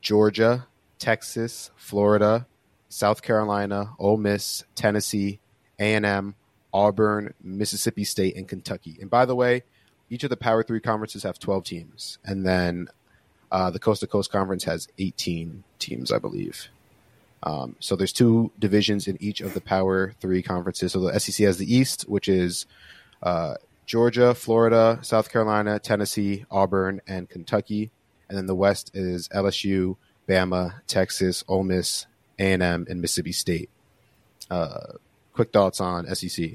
Georgia, 0.00 0.66
Texas, 0.98 1.70
Florida, 1.76 2.46
South 2.88 3.22
Carolina, 3.22 3.94
Ole 3.98 4.18
Miss, 4.18 4.64
Tennessee, 4.74 5.40
A 5.78 5.94
and 5.94 6.06
M, 6.06 6.34
Auburn, 6.72 7.34
Mississippi 7.42 8.04
State, 8.04 8.36
and 8.36 8.48
Kentucky. 8.48 8.96
And 9.00 9.10
by 9.10 9.24
the 9.24 9.34
way, 9.34 9.62
each 10.10 10.24
of 10.24 10.30
the 10.30 10.36
Power 10.36 10.62
Three 10.62 10.80
conferences 10.80 11.22
have 11.22 11.38
twelve 11.38 11.64
teams, 11.64 12.18
and 12.24 12.46
then 12.46 12.88
uh, 13.50 13.70
the 13.70 13.78
Coast 13.78 14.00
to 14.00 14.06
Coast 14.06 14.30
Conference 14.30 14.64
has 14.64 14.88
eighteen 14.98 15.64
teams, 15.78 16.12
I 16.12 16.18
believe. 16.18 16.68
Um, 17.42 17.76
so 17.78 17.96
there's 17.96 18.12
two 18.12 18.50
divisions 18.58 19.06
in 19.06 19.16
each 19.20 19.40
of 19.40 19.54
the 19.54 19.60
Power 19.60 20.14
Three 20.20 20.42
conferences. 20.42 20.92
So 20.92 21.00
the 21.00 21.18
SEC 21.18 21.44
has 21.44 21.58
the 21.58 21.72
East, 21.72 22.02
which 22.02 22.28
is 22.28 22.66
uh, 23.22 23.54
Georgia, 23.86 24.34
Florida, 24.34 24.98
South 25.02 25.30
Carolina, 25.30 25.78
Tennessee, 25.78 26.44
Auburn, 26.50 27.00
and 27.06 27.28
Kentucky, 27.28 27.90
and 28.28 28.36
then 28.36 28.46
the 28.46 28.54
West 28.54 28.90
is 28.94 29.28
LSU, 29.28 29.96
Bama, 30.28 30.80
Texas, 30.86 31.44
Ole 31.46 31.62
Miss, 31.62 32.06
A 32.38 32.52
and 32.52 32.62
M, 32.62 32.86
and 32.88 33.00
Mississippi 33.00 33.32
State. 33.32 33.70
Uh, 34.50 34.94
quick 35.36 35.52
thoughts 35.52 35.80
on 35.80 36.12
SEC? 36.14 36.52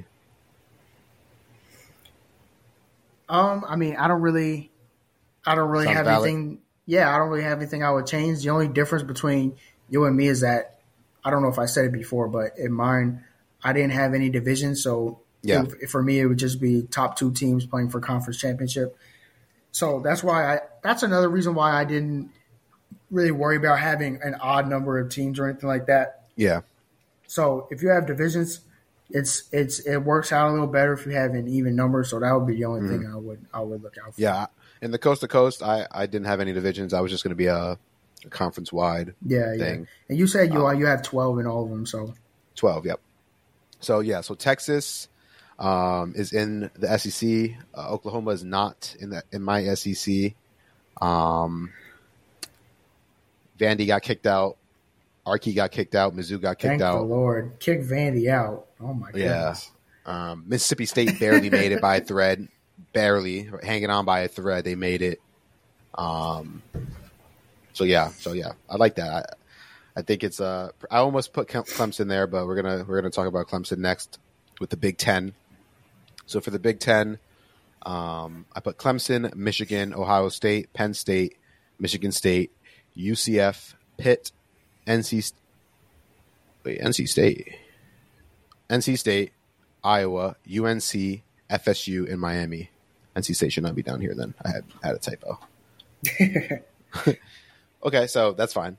Um, 3.30 3.63
I 3.67 3.76
mean, 3.78 3.96
I 3.96 4.08
don't 4.08 4.22
really, 4.22 4.72
I 5.46 5.56
don't 5.56 5.70
really 5.70 5.86
Sounds 5.86 5.98
have 5.98 6.06
valid. 6.06 6.30
anything. 6.30 6.60
Yeah, 6.86 7.13
I 7.13 7.17
don't 7.17 7.30
really 7.30 7.44
have 7.44 7.60
anything 7.60 7.84
I 7.84 7.91
would 7.91 8.08
change. 8.08 8.44
The 8.44 8.50
only 8.50 8.67
difference 8.67 9.04
between 9.04 9.56
you 9.89 10.04
and 10.06 10.15
me 10.17 10.28
is 10.28 10.41
that 10.41 10.80
I 11.24 11.30
don't 11.30 11.41
know 11.41 11.48
if 11.48 11.60
I 11.60 11.65
said 11.65 11.86
it 11.86 11.91
before, 11.94 12.28
but 12.28 12.58
in 12.58 12.74
mine, 12.74 13.24
I 13.63 13.72
didn't 13.74 13.91
have 13.91 14.13
any 14.13 14.30
division, 14.30 14.76
so 14.76 15.20
Yeah. 15.44 15.63
it- 15.82 15.89
for 15.89 16.02
me, 16.02 16.20
it 16.20 16.26
would 16.26 16.39
just 16.39 16.60
be 16.60 16.84
top 16.84 17.15
two 17.15 17.32
teams 17.32 17.65
playing 17.65 17.89
for 17.89 18.00
conference 18.02 18.38
championship. 18.39 18.98
So 19.72 20.02
that's 20.02 20.24
why 20.24 20.56
I. 20.56 20.62
That's 20.82 21.04
another 21.04 21.30
reason 21.30 21.54
why 21.54 21.72
I 21.80 21.86
didn't 21.86 22.32
really 23.12 23.32
worry 23.32 23.56
about 23.56 23.80
having 23.80 24.20
an 24.22 24.36
odd 24.36 24.67
number 24.67 24.98
of 25.00 25.10
teams 25.10 25.39
or 25.39 25.48
anything 25.48 25.70
like 25.70 25.86
that. 25.86 26.24
Yeah, 26.36 26.62
So 27.28 27.67
if 27.70 27.82
you 27.84 27.89
have 27.89 28.06
divisions, 28.08 28.62
it's 29.13 29.43
it's 29.52 29.80
it 29.80 29.97
works 29.97 30.32
out 30.32 30.50
a 30.50 30.52
little 30.52 30.67
better 30.67 30.93
if 30.93 31.06
you 31.06 31.12
have 31.13 31.32
an 31.32 31.47
even 31.47 31.76
number. 31.76 32.04
So 32.04 32.19
that 32.19 32.32
would 32.32 32.47
be 32.47 32.56
the 32.56 32.65
only 32.65 32.88
thing 32.88 33.10
I 33.12 33.15
would 33.15 33.45
I 33.54 33.62
would 33.62 33.84
look 33.84 33.97
out 33.97 34.15
for. 34.15 34.21
Mm-hmm. 34.21 34.21
yeah. 34.21 34.47
In 34.82 34.89
the 34.89 34.97
coast 34.97 35.21
to 35.21 35.28
coast, 35.28 35.62
I, 35.62 35.86
I 35.91 36.08
didn't 36.08 36.26
have 36.26 36.39
any 36.39 36.54
divisions. 36.54 36.91
I 36.91 37.02
was 37.02 37.12
just 37.12 37.24
going 37.24 37.30
to 37.30 37.36
be 37.36 37.45
a, 37.45 37.78
a 38.26 38.30
conference 38.30 38.74
wide 38.74 39.13
yeah, 39.26 39.54
yeah. 39.54 39.65
And 39.65 39.88
you 40.10 40.28
said 40.28 40.54
you 40.54 40.71
you 40.74 40.86
have 40.88 41.04
twelve 41.04 41.39
in 41.39 41.47
all 41.47 41.63
of 41.63 41.69
them. 41.69 41.86
So 41.86 42.13
12 42.56 42.86
yep 42.86 43.00
so 43.80 44.00
yeah 44.00 44.21
so 44.21 44.36
texas 44.36 45.08
um, 45.58 46.13
is 46.15 46.34
in 46.34 46.69
the 46.76 46.97
sec 46.97 47.58
uh, 47.76 47.89
oklahoma 47.89 48.32
is 48.32 48.43
not 48.43 48.95
in 49.00 49.10
the 49.10 49.24
in 49.32 49.41
my 49.41 49.63
sec 49.74 50.34
um, 51.02 51.71
vandy 53.60 53.88
got 53.88 54.02
kicked 54.02 54.28
out 54.28 54.58
archie 55.26 55.54
got 55.54 55.71
kicked 55.71 55.95
out 55.95 56.15
mizzou 56.15 56.41
got 56.41 56.60
kicked 56.60 56.74
out. 56.74 56.80
thank 56.80 56.80
the 56.80 56.86
out 56.86 57.08
Lord, 57.08 57.60
kick 57.60 57.82
Vandy 57.82 58.28
out. 58.28 58.67
Oh 58.82 58.94
my 58.94 59.10
Yeah. 59.13 59.39
goodness. 59.54 59.72
um, 60.06 60.44
mississippi 60.48 60.86
state 60.86 61.20
barely 61.20 61.50
made 61.50 61.72
it 61.72 61.82
by 61.82 61.98
a 61.98 62.02
thread. 62.02 62.48
Barely. 62.94 63.50
Hanging 63.63 63.89
on 63.89 64.06
by 64.06 64.22
a 64.22 64.28
thread 64.28 64.63
they 64.63 64.76
made 64.76 65.02
it. 65.02 65.22
Um, 65.96 66.62
so 67.74 67.84
yeah. 67.84 68.10
So 68.10 68.34
yeah. 68.34 68.54
I 68.70 68.76
like 68.78 68.96
that. 68.96 69.12
I, 69.96 70.00
I 70.00 70.02
think 70.04 70.24
it's 70.24 70.39
uh 70.39 70.70
I 70.89 70.98
almost 70.98 71.34
put 71.34 71.48
Clemson 71.48 72.08
there, 72.08 72.26
but 72.28 72.48
we're 72.48 72.56
gonna 72.62 72.86
we're 72.88 73.00
gonna 73.02 73.12
talk 73.12 73.28
about 73.28 73.48
Clemson 73.48 73.78
next 73.80 74.20
with 74.60 74.70
the 74.70 74.78
Big 74.78 74.98
Ten. 74.98 75.34
So 76.26 76.39
for 76.39 76.50
the 76.50 76.60
Big 76.60 76.80
Ten, 76.80 77.20
um, 77.86 78.46
I 78.56 78.62
put 78.62 78.78
Clemson, 78.78 79.36
Michigan, 79.36 79.94
Ohio 79.94 80.30
State, 80.30 80.72
Penn 80.74 80.94
State, 80.94 81.36
Michigan 81.78 82.12
State, 82.13 82.52
UCF, 82.98 83.74
Pitt, 83.98 84.32
NC 84.88 85.34
wait 86.63 86.80
NC 86.80 87.08
State, 87.10 87.54
NC 88.71 88.97
State, 88.97 89.34
Iowa, 89.84 90.38
UNC, 90.47 91.21
FSU, 91.51 92.10
and 92.12 92.19
Miami. 92.19 92.71
NC 93.15 93.36
State 93.36 93.53
should 93.53 93.63
not 93.63 93.75
be 93.75 93.84
down 93.84 94.01
here. 94.01 94.15
Then 94.15 94.34
I 94.43 94.49
had 94.49 94.63
had 94.81 94.95
a 94.95 94.99
typo. 94.99 95.39
Okay, 97.84 98.07
so 98.07 98.34
that's 98.34 98.53
fine. 98.53 98.77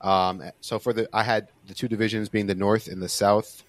Um, 0.00 0.42
so 0.60 0.78
for 0.78 0.92
the, 0.92 1.08
I 1.12 1.22
had 1.22 1.48
the 1.66 1.74
two 1.74 1.88
divisions 1.88 2.28
being 2.28 2.46
the 2.46 2.54
North 2.54 2.88
and 2.88 3.00
the 3.00 3.08
South. 3.08 3.64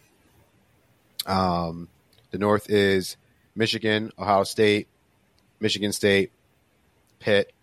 Um, 1.25 1.87
the 2.31 2.37
North 2.37 2.69
is 2.69 3.15
Michigan, 3.55 4.11
Ohio 4.19 4.43
State, 4.43 4.87
Michigan 5.59 5.93
State, 5.93 6.31
Pitt, 7.19 7.53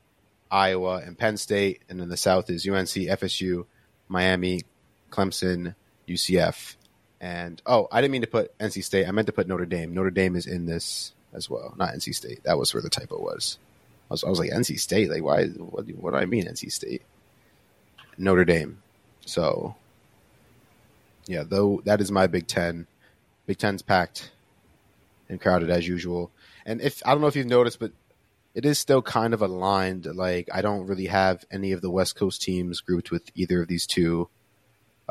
Iowa, 0.51 1.03
and 1.05 1.19
Penn 1.19 1.37
State, 1.37 1.83
and 1.89 2.01
then 2.01 2.09
the 2.09 2.17
South 2.17 2.49
is 2.49 2.67
UNC, 2.67 2.89
FSU, 2.89 3.67
Miami, 4.09 4.63
Clemson, 5.11 5.75
UCF, 6.09 6.77
and 7.21 7.61
oh, 7.67 7.87
I 7.93 8.01
didn't 8.01 8.13
mean 8.13 8.23
to 8.23 8.27
put 8.27 8.57
NC 8.59 8.83
State. 8.83 9.07
I 9.07 9.11
meant 9.11 9.27
to 9.27 9.33
put 9.33 9.47
Notre 9.47 9.67
Dame. 9.67 9.93
Notre 9.93 10.11
Dame 10.11 10.37
is 10.37 10.47
in 10.47 10.67
this 10.67 11.13
as 11.33 11.51
well, 11.51 11.75
not 11.77 11.95
NC 11.95 12.15
State. 12.15 12.43
That 12.45 12.59
was 12.59 12.73
where 12.73 12.83
the 12.83 12.91
typo 12.91 13.21
was. 13.21 13.59
I 14.11 14.15
was, 14.15 14.25
I 14.25 14.29
was 14.29 14.39
like 14.39 14.51
NC 14.51 14.81
State. 14.81 15.11
Like, 15.11 15.23
why? 15.23 15.47
What, 15.47 15.87
what 15.97 16.11
do 16.13 16.17
I 16.17 16.25
mean 16.25 16.47
NC 16.47 16.73
State? 16.73 17.03
Notre 18.17 18.45
Dame. 18.45 18.83
So, 19.27 19.77
yeah, 21.27 21.45
though 21.47 21.83
that 21.85 22.01
is 22.01 22.11
my 22.11 22.27
Big 22.27 22.47
Ten. 22.47 22.87
Big 23.47 23.59
Ten's 23.59 23.83
packed 23.83 24.31
and 25.29 25.41
crowded 25.41 25.71
as 25.71 25.87
usual. 25.87 26.31
And 26.65 26.81
if 26.81 27.03
I 27.05 27.13
don't 27.13 27.21
know 27.21 27.27
if 27.27 27.37
you've 27.37 27.47
noticed, 27.47 27.79
but 27.81 27.93
it 28.55 28.65
is 28.65 28.79
still 28.79 29.03
kind 29.03 29.35
of 29.35 29.43
aligned. 29.43 30.07
Like 30.07 30.49
I 30.53 30.63
don't 30.63 30.87
really 30.87 31.07
have 31.07 31.45
any 31.51 31.73
of 31.73 31.83
the 31.83 31.91
West 31.91 32.17
Coast 32.17 32.43
teams 32.43 32.81
grouped 32.81 33.11
with 33.11 33.31
either 33.35 33.63
of 33.63 33.69
these 33.69 33.87
two 33.87 34.29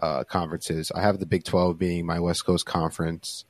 uh, 0.01 0.23
conferences. 0.23 0.91
I 0.93 1.01
have 1.01 1.19
the 1.19 1.25
Big 1.25 1.43
Twelve 1.43 1.77
being 1.77 2.05
my 2.05 2.19
West 2.19 2.45
Coast 2.45 2.65
conference. 2.65 3.45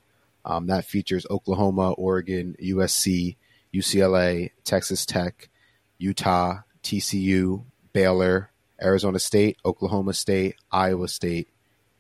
Um, 0.46 0.68
that 0.68 0.86
features 0.86 1.26
Oklahoma, 1.30 1.92
Oregon, 1.92 2.56
USC, 2.62 3.36
UCLA, 3.74 4.52
Texas 4.64 5.06
Tech, 5.06 5.50
Utah, 5.98 6.60
TCU, 6.84 7.64
Baylor, 7.94 8.52
Arizona 8.82 9.20
State, 9.20 9.58
Oklahoma 9.66 10.14
State, 10.14 10.56
Iowa 10.72 11.08
State, 11.08 11.50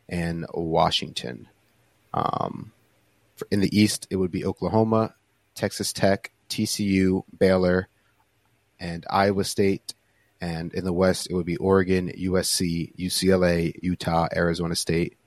and 0.08 0.46
Washington. 0.54 1.48
Um, 2.14 2.72
in 3.52 3.60
the 3.60 3.78
East, 3.78 4.08
it 4.10 4.16
would 4.16 4.32
be 4.32 4.46
Oklahoma, 4.46 5.16
Texas 5.56 5.94
Tech, 5.94 6.32
TCU, 6.50 7.24
Baylor, 7.38 7.88
and 8.80 9.06
Iowa 9.10 9.44
State. 9.44 9.94
And 10.42 10.74
in 10.74 10.86
the 10.86 10.94
West, 10.94 11.28
it 11.30 11.34
would 11.34 11.46
be 11.46 11.58
Oregon, 11.58 12.10
USC, 12.10 12.96
UCLA, 12.96 13.74
Utah, 13.82 14.28
Arizona 14.34 14.76
State, 14.76 15.18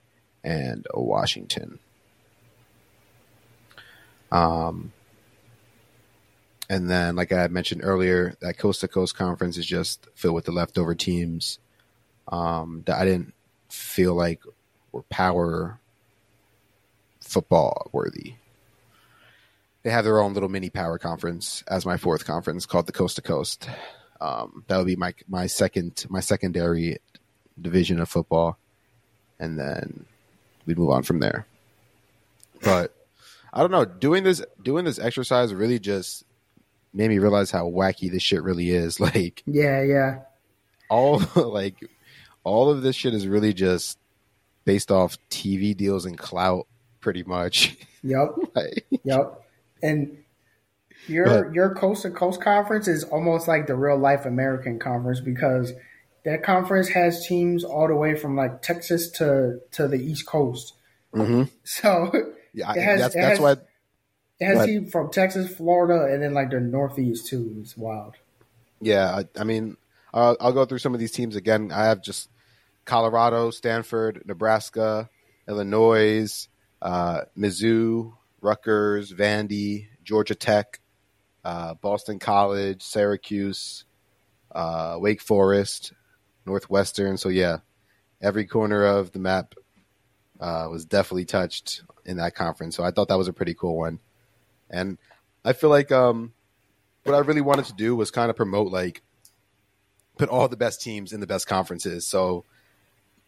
and 0.43 0.87
Washington. 0.93 1.79
Um, 4.31 4.91
and 6.69 6.89
then, 6.89 7.15
like 7.15 7.31
I 7.31 7.47
mentioned 7.47 7.81
earlier, 7.83 8.35
that 8.41 8.57
coast 8.57 8.81
to 8.81 8.87
coast 8.87 9.15
conference 9.15 9.57
is 9.57 9.65
just 9.65 10.07
filled 10.15 10.33
with 10.33 10.45
the 10.45 10.51
leftover 10.51 10.95
teams 10.95 11.59
um, 12.27 12.83
that 12.87 12.97
I 12.97 13.05
didn't 13.05 13.33
feel 13.69 14.15
like 14.15 14.41
were 14.91 15.03
power 15.03 15.79
football 17.19 17.89
worthy. 17.91 18.35
They 19.83 19.91
have 19.91 20.05
their 20.05 20.21
own 20.21 20.33
little 20.33 20.49
mini 20.49 20.69
power 20.69 20.97
conference 20.97 21.63
as 21.67 21.85
my 21.85 21.97
fourth 21.97 22.25
conference 22.25 22.65
called 22.65 22.87
the 22.87 22.93
Coast 22.93 23.17
to 23.17 23.21
Coast. 23.21 23.69
Um, 24.23 24.63
that 24.67 24.77
would 24.77 24.87
be 24.87 24.95
my 24.95 25.13
my 25.27 25.47
second 25.47 26.05
my 26.09 26.21
secondary 26.21 26.97
division 27.61 27.99
of 27.99 28.07
football, 28.07 28.57
and 29.37 29.59
then 29.59 30.05
we'd 30.65 30.79
move 30.79 30.91
on 30.91 31.03
from 31.03 31.19
there. 31.19 31.45
But 32.63 32.95
I 33.51 33.59
don't 33.59 33.71
know. 33.71 33.83
Doing 33.83 34.23
this 34.23 34.41
doing 34.63 34.85
this 34.85 34.97
exercise 34.97 35.53
really 35.53 35.77
just 35.77 36.23
made 36.93 37.09
me 37.09 37.19
realize 37.19 37.51
how 37.51 37.65
wacky 37.69 38.09
this 38.09 38.23
shit 38.23 38.43
really 38.43 38.69
is. 38.71 38.97
Like 39.01 39.43
Yeah, 39.45 39.81
yeah. 39.83 40.19
all 40.89 41.21
like 41.35 41.75
all 42.45 42.69
of 42.69 42.81
this 42.81 42.95
shit 42.95 43.13
is 43.13 43.27
really 43.27 43.53
just 43.53 43.97
based 44.63 44.89
off 44.89 45.17
TV 45.29 45.75
deals 45.75 46.05
and 46.05 46.17
clout 46.17 46.65
pretty 47.01 47.23
much. 47.23 47.75
Yep. 48.05 48.35
Like, 48.53 48.85
Yep. 49.05 49.41
And 49.81 50.22
your 51.07 51.25
But- 51.25 51.53
your 51.53 51.73
coast 51.75 52.03
to 52.03 52.11
coast 52.11 52.41
conference 52.41 52.87
is 52.87 53.03
almost 53.03 53.47
like 53.47 53.67
the 53.67 53.75
real 53.75 53.97
life 53.97 54.25
American 54.25 54.79
conference 54.79 55.19
because 55.19 55.73
that 56.25 56.43
conference 56.43 56.87
has 56.89 57.25
teams 57.25 57.63
all 57.63 57.87
the 57.87 57.95
way 57.95 58.15
from 58.15 58.35
like 58.35 58.61
Texas 58.61 59.09
to 59.11 59.59
to 59.71 59.87
the 59.87 59.97
East 59.97 60.25
Coast. 60.25 60.73
mhm. 61.13 61.49
So 61.63 62.11
yeah, 62.53 62.71
It 62.73 62.81
has- 62.81 62.99
that's 63.01 63.15
it 63.15 63.19
that's 63.19 63.29
has- 63.31 63.39
why. 63.39 63.51
it 64.39 64.45
has 64.45 64.65
teams 64.65 64.91
from 64.91 65.11
Texas, 65.11 65.53
Florida, 65.55 66.11
and 66.13 66.23
then 66.23 66.33
like 66.33 66.49
the 66.51 66.59
Northeast 66.59 67.27
too. 67.27 67.55
It's 67.61 67.75
wild. 67.77 68.15
Yeah, 68.81 69.19
I, 69.19 69.39
I 69.39 69.43
mean, 69.45 69.77
uh, 70.13 70.35
I'll 70.41 70.51
go 70.53 70.65
through 70.65 70.79
some 70.79 70.93
of 70.93 70.99
these 70.99 71.11
teams 71.11 71.35
again. 71.35 71.71
I 71.71 71.85
have 71.85 72.01
just 72.01 72.29
Colorado, 72.85 73.49
Stanford, 73.51 74.23
Nebraska, 74.25 75.09
Illinois, 75.47 76.47
uh, 76.81 77.21
Mizzou, 77.37 78.13
Rutgers, 78.41 79.13
Vandy, 79.13 79.87
Georgia 80.03 80.35
Tech, 80.35 80.79
uh, 81.43 81.73
Boston 81.75 82.19
College, 82.19 82.81
Syracuse, 82.81 83.85
uh, 84.51 84.97
Wake 84.99 85.21
Forest, 85.21 85.93
Northwestern. 86.45 87.17
So 87.17 87.29
yeah, 87.29 87.57
every 88.21 88.45
corner 88.45 88.85
of 88.85 89.11
the 89.11 89.19
map 89.19 89.55
uh, 90.39 90.67
was 90.69 90.85
definitely 90.85 91.25
touched 91.25 91.83
in 92.05 92.17
that 92.17 92.35
conference. 92.35 92.75
So 92.75 92.83
I 92.83 92.91
thought 92.91 93.07
that 93.09 93.17
was 93.17 93.27
a 93.27 93.33
pretty 93.33 93.53
cool 93.53 93.77
one, 93.77 93.99
and 94.69 94.97
I 95.45 95.53
feel 95.53 95.69
like 95.69 95.91
um, 95.91 96.33
what 97.03 97.15
I 97.15 97.19
really 97.19 97.41
wanted 97.41 97.65
to 97.65 97.73
do 97.73 97.95
was 97.95 98.11
kind 98.11 98.29
of 98.29 98.35
promote 98.35 98.71
like 98.71 99.01
put 100.17 100.29
all 100.29 100.47
the 100.47 100.57
best 100.57 100.81
teams 100.81 101.11
in 101.11 101.19
the 101.19 101.27
best 101.27 101.47
conferences. 101.47 102.07
So 102.07 102.45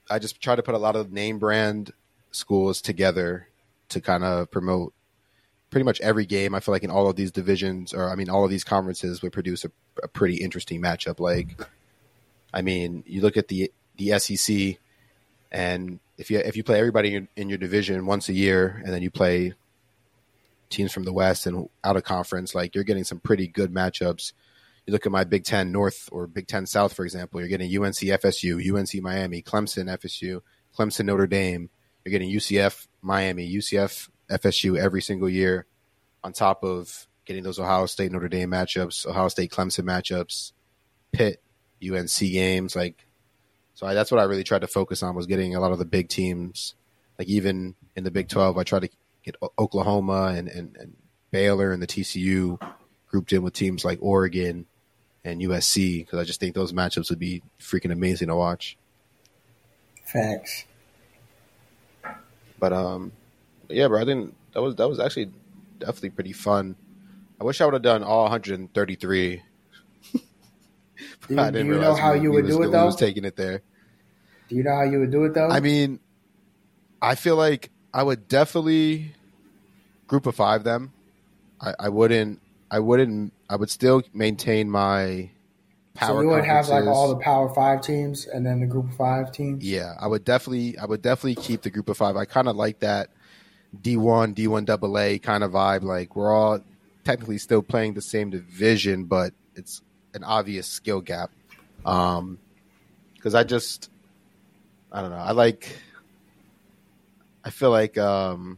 I 0.10 0.20
just 0.20 0.42
try 0.42 0.56
to 0.56 0.64
put 0.64 0.76
a 0.76 0.80
lot 0.80 0.96
of 0.96 1.12
name 1.12 1.40
brand 1.40 1.92
schools 2.32 2.82
together 2.82 3.48
to 3.90 4.02
kind 4.02 4.24
of 4.24 4.52
promote 4.52 4.94
pretty 5.76 5.84
much 5.84 6.00
every 6.00 6.26
game. 6.26 6.56
I 6.56 6.62
feel 6.62 6.72
like 6.72 6.86
in 6.86 6.90
all 6.90 7.10
of 7.10 7.18
these 7.18 7.34
divisions, 7.34 7.94
or 7.94 8.10
I 8.10 8.16
mean, 8.16 8.30
all 8.30 8.46
of 8.46 8.50
these 8.50 8.64
conferences 8.64 9.22
would 9.22 9.34
produce 9.34 9.66
a, 9.66 9.72
a 10.02 10.08
pretty 10.08 10.36
interesting 10.38 10.82
matchup. 10.82 11.20
Like, 11.20 11.60
I 12.54 12.62
mean, 12.62 13.04
you 13.06 13.20
look 13.20 13.36
at 13.36 13.50
the 13.50 13.74
the 13.98 14.18
SEC, 14.18 14.78
and 15.52 16.00
if 16.18 16.32
you 16.32 16.38
if 16.38 16.56
you 16.56 16.64
play 16.64 16.80
everybody 16.80 17.10
in 17.10 17.14
your, 17.14 17.28
in 17.36 17.50
your 17.50 17.58
division 17.58 18.06
once 18.06 18.30
a 18.30 18.34
year, 18.34 18.82
and 18.86 18.94
then 18.94 19.02
you 19.02 19.12
play 19.12 19.54
teams 20.70 20.94
from 20.94 21.04
the 21.04 21.12
West 21.12 21.46
and 21.46 21.68
out 21.84 21.98
of 21.98 22.06
conference, 22.06 22.56
like 22.56 22.74
you're 22.74 22.86
getting 22.86 23.04
some 23.04 23.20
pretty 23.20 23.46
good 23.46 23.74
matchups. 23.74 24.32
You 24.86 24.94
look 24.94 25.06
at 25.06 25.12
my 25.12 25.26
Big 25.26 25.44
Ten 25.44 25.74
North 25.74 26.08
or 26.10 26.26
Big 26.26 26.48
Ten 26.48 26.66
South, 26.68 26.94
for 26.94 27.04
example, 27.04 27.42
you're 27.42 27.50
getting 27.50 27.68
UNC 27.68 27.96
FSU, 27.96 28.64
UNC 28.74 29.04
Miami, 29.04 29.42
Clemson 29.42 29.94
FSU, 29.94 30.40
Clemson 30.74 31.08
Notre 31.08 31.28
Dame. 31.28 31.70
You're 32.06 32.14
getting 32.14 32.32
UCF 32.32 32.88
Miami, 33.02 33.54
UCF 33.54 34.08
FSU 34.30 34.78
every 34.78 35.02
single 35.02 35.30
year, 35.30 35.66
on 36.24 36.34
top 36.34 36.64
of 36.64 37.08
getting 37.26 37.44
those 37.44 37.60
Ohio 37.60 37.86
State 37.86 38.12
Notre 38.12 38.30
Dame 38.30 38.52
matchups, 38.52 39.06
Ohio 39.06 39.28
State 39.28 39.52
Clemson 39.52 39.84
matchups, 39.84 40.52
Pitt 41.12 41.42
UNC 41.84 42.20
games. 42.20 42.76
Like, 42.76 43.06
so 43.74 43.88
I, 43.88 43.94
that's 43.94 44.12
what 44.12 44.20
I 44.20 44.24
really 44.24 44.44
tried 44.44 44.62
to 44.62 44.68
focus 44.68 45.04
on 45.04 45.16
was 45.16 45.28
getting 45.28 45.56
a 45.56 45.60
lot 45.60 45.72
of 45.72 45.80
the 45.80 45.86
big 45.86 46.10
teams. 46.10 46.76
Like 47.18 47.28
even 47.28 47.76
in 47.96 48.04
the 48.04 48.12
Big 48.12 48.28
Twelve, 48.28 48.58
I 48.58 48.64
tried 48.64 48.84
to 48.84 48.90
get 49.24 49.36
O- 49.42 49.54
Oklahoma 49.58 50.34
and, 50.36 50.48
and, 50.48 50.76
and 50.78 50.96
Baylor 51.32 51.72
and 51.72 51.82
the 51.82 51.88
TCU 51.88 52.60
grouped 53.08 53.34
in 53.34 53.44
with 53.44 53.54
teams 53.54 53.86
like 53.86 54.00
Oregon 54.02 54.66
and 55.24 55.42
USC 55.42 56.00
because 56.00 56.20
I 56.20 56.24
just 56.24 56.40
think 56.40 56.54
those 56.54 56.74
matchups 56.74 57.10
would 57.10 57.20
be 57.20 57.42
freaking 57.60 57.92
amazing 57.92 58.28
to 58.28 58.36
watch. 58.36 58.78
Facts. 60.04 60.66
But 62.60 62.74
um, 62.74 63.12
yeah, 63.70 63.88
bro, 63.88 64.02
I 64.02 64.06
think 64.06 64.36
that 64.54 64.62
was 64.62 64.76
that 64.76 64.88
was 64.88 65.00
actually 65.00 65.32
definitely 65.80 66.12
pretty 66.12 66.34
fun. 66.34 66.76
I 67.40 67.44
wish 67.44 67.60
I 67.62 67.66
would 67.66 67.74
have 67.74 67.84
done 67.84 68.04
all 68.04 68.24
133. 68.24 69.42
Do, 71.28 71.40
I 71.40 71.52
didn't 71.52 71.68
you 71.68 71.80
know 71.80 71.94
how 71.96 72.14
you 72.14 72.32
would 72.32 72.46
was, 72.46 72.56
do 72.56 72.64
it 72.64 72.68
we 72.68 72.72
though? 72.72 72.86
was 72.86 72.96
taking 72.96 73.26
it 73.26 73.36
there. 73.36 73.62
Do 74.48 74.56
you 74.56 74.64
know 74.64 74.76
how 74.76 74.84
you 74.84 75.00
would 75.00 75.12
do 75.12 75.26
it 75.26 75.34
though? 75.34 75.50
I 75.50 75.60
mean, 75.60 76.00
I 77.02 77.16
feel 77.16 77.36
like 77.36 77.72
I 77.94 78.04
would 78.04 78.28
definitely 78.28 79.14
group 80.08 80.26
of 80.26 80.36
five 80.36 80.64
them. 80.64 80.94
I, 81.60 81.74
I 81.80 81.90
wouldn't. 81.90 82.42
I 82.70 82.80
wouldn't. 82.80 83.34
I 83.50 83.56
would 83.56 83.70
still 83.70 84.04
maintain 84.14 84.70
my 84.70 85.32
power. 85.96 86.18
so 86.18 86.22
you 86.22 86.30
would 86.30 86.46
have 86.46 86.68
like 86.70 86.86
all 86.86 87.10
the 87.10 87.18
Power 87.18 87.50
Five 87.54 87.82
teams 87.82 88.28
and 88.28 88.46
then 88.46 88.60
the 88.60 88.68
Group 88.68 88.90
of 88.90 88.96
Five 88.96 89.32
teams. 89.32 89.64
Yeah, 89.64 89.94
I 90.00 90.08
would 90.08 90.24
definitely. 90.24 90.78
I 90.78 90.86
would 90.86 91.02
definitely 91.02 91.36
keep 91.42 91.62
the 91.64 91.72
group 91.72 91.90
of 91.90 91.98
five. 91.98 92.16
I 92.16 92.26
kind 92.26 92.48
of 92.48 92.56
like 92.56 92.80
that 92.80 93.10
D 93.82 93.98
one, 93.98 94.34
D 94.34 94.48
one 94.48 94.66
double 94.66 94.98
A 94.98 95.20
kind 95.20 95.44
of 95.44 95.52
vibe. 95.52 95.84
Like 95.84 96.16
we're 96.16 96.34
all 96.34 96.60
technically 97.04 97.38
still 97.38 97.62
playing 97.62 97.94
the 97.94 98.02
same 98.02 98.30
division, 98.30 99.06
but 99.06 99.34
it's 99.56 99.82
an 100.14 100.24
obvious 100.24 100.68
skill 100.68 101.02
gap. 101.02 101.32
Um, 101.86 102.40
because 103.14 103.36
I 103.36 103.44
just, 103.44 103.90
I 104.92 105.02
don't 105.02 105.12
know. 105.12 105.18
I 105.18 105.32
like. 105.32 105.80
I 107.44 107.52
feel 107.52 107.70
like 107.70 107.98
um, 107.98 108.58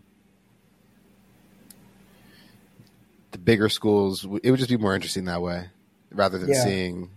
the 3.32 3.38
bigger 3.38 3.70
schools. 3.70 4.24
It 4.43 4.49
would 4.51 4.57
just 4.57 4.70
be 4.70 4.78
more 4.78 4.95
interesting 4.95 5.26
that 5.26 5.41
way, 5.41 5.70
rather 6.11 6.38
than 6.38 6.49
Yeah. 6.49 6.63
seeing 6.63 7.09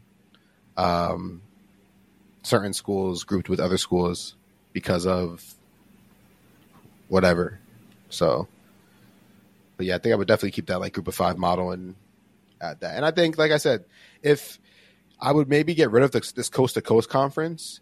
um, 0.77 1.43
certain 2.43 2.73
schools 2.73 3.25
grouped 3.25 3.49
with 3.49 3.61
other 3.61 3.79
schools 3.79 4.35
because 4.73 5.07
of 5.07 5.45
whatever. 7.09 7.61
So, 8.11 8.49
but 9.77 9.87
yeah, 9.87 9.97
I 9.97 9.99
think 9.99 10.13
I 10.13 10.17
would 10.17 10.29
definitely 10.29 10.53
keep 10.53 10.67
that 10.67 10.81
like 10.81 10.93
group 10.93 11.09
of 11.09 11.15
five 11.15 11.39
model 11.39 11.71
and 11.71 11.95
add 12.61 12.81
that. 12.81 12.97
And 12.97 13.05
I 13.05 13.11
think, 13.11 13.39
like 13.39 13.53
I 13.53 13.57
said, 13.57 13.85
if 14.23 14.59
I 15.19 15.33
would 15.33 15.49
maybe 15.49 15.75
get 15.75 15.91
rid 15.91 16.03
of 16.03 16.13
this, 16.13 16.33
this 16.33 16.49
coast 16.49 16.75
to 16.75 16.83
coast 16.83 17.09
conference 17.09 17.81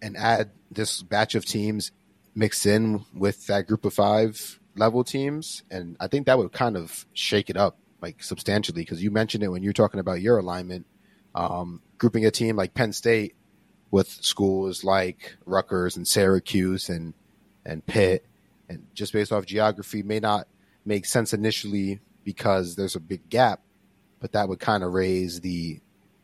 and 0.00 0.16
add 0.16 0.50
this 0.70 1.02
batch 1.02 1.34
of 1.34 1.44
teams 1.44 1.92
mixed 2.34 2.66
in 2.66 3.04
with 3.14 3.46
that 3.46 3.66
group 3.66 3.84
of 3.84 3.94
five 3.94 4.60
level 4.76 5.04
teams, 5.04 5.62
and 5.70 5.96
I 6.00 6.08
think 6.08 6.26
that 6.26 6.38
would 6.38 6.52
kind 6.52 6.76
of 6.76 7.06
shake 7.12 7.50
it 7.50 7.56
up 7.56 7.78
like 8.00 8.22
substantially 8.22 8.82
because 8.82 9.02
you 9.02 9.10
mentioned 9.10 9.42
it 9.42 9.48
when 9.48 9.62
you're 9.62 9.72
talking 9.72 10.00
about 10.00 10.20
your 10.20 10.38
alignment, 10.38 10.86
um, 11.34 11.80
grouping 11.96 12.26
a 12.26 12.30
team 12.30 12.54
like 12.54 12.74
Penn 12.74 12.92
State 12.92 13.34
with 13.90 14.08
schools 14.08 14.84
like 14.84 15.36
Rutgers 15.46 15.96
and 15.96 16.06
Syracuse 16.06 16.88
and 16.88 17.14
and 17.64 17.84
Pitt, 17.86 18.26
and 18.68 18.86
just 18.94 19.12
based 19.12 19.32
off 19.32 19.46
geography 19.46 20.02
may 20.02 20.20
not 20.20 20.48
make 20.84 21.06
sense 21.06 21.32
initially 21.32 22.00
because 22.24 22.76
there's 22.76 22.96
a 22.96 23.00
big 23.00 23.28
gap, 23.28 23.60
but 24.20 24.32
that 24.32 24.48
would 24.48 24.60
kind 24.60 24.82
of 24.82 24.92
raise 24.92 25.40
the 25.40 25.80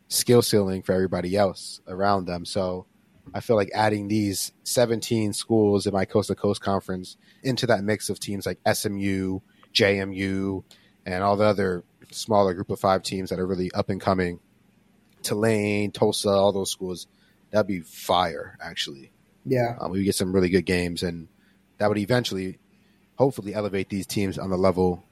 skill 0.09 0.43
ceiling 0.43 0.83
for 0.83 0.93
everybody 0.93 1.37
else 1.37 1.81
around 1.87 2.27
them. 2.27 2.45
So 2.45 2.87
I 3.33 3.41
feel 3.41 3.57
like 3.57 3.71
adding 3.75 4.09
these 4.09 4.53
17 4.65 5.33
schools 5.33 5.87
in 5.87 5.93
my 5.93 6.05
coast 6.05 6.29
to 6.29 6.35
coast 6.35 6.61
conference 6.61 7.17
into 7.43 7.67
that 7.67 7.85
mix 7.85 8.11
of 8.11 8.19
teams 8.19 8.47
like 8.47 8.59
SMU, 8.71 9.41
JMU, 9.73 10.65
and 11.07 11.23
all 11.23 11.37
the 11.37 11.45
other 11.45 11.85
smaller 12.11 12.55
group 12.55 12.71
of 12.71 12.81
five 12.81 13.03
teams 13.03 13.31
that 13.31 13.39
are 13.39 13.47
really 13.47 13.71
up 13.73 13.89
and 13.89 14.01
coming, 14.01 14.41
Tulane, 15.23 15.93
Tulsa, 15.93 16.29
all 16.29 16.53
those 16.53 16.71
schools, 16.71 17.07
that'd 17.51 17.67
be 17.67 17.81
fire, 17.81 18.57
actually. 18.61 19.13
Yeah. 19.45 19.77
Um, 19.81 19.93
we 19.93 20.05
get 20.05 20.15
some 20.15 20.33
really 20.33 20.51
good 20.51 20.67
games, 20.67 21.03
and 21.03 21.29
that 21.81 21.89
would 21.89 21.99
eventually, 21.99 22.59
hopefully, 23.17 23.53
elevate 23.55 23.89
these 23.89 24.07
teams 24.07 24.39
on 24.39 24.51
the 24.51 24.57
level 24.57 25.03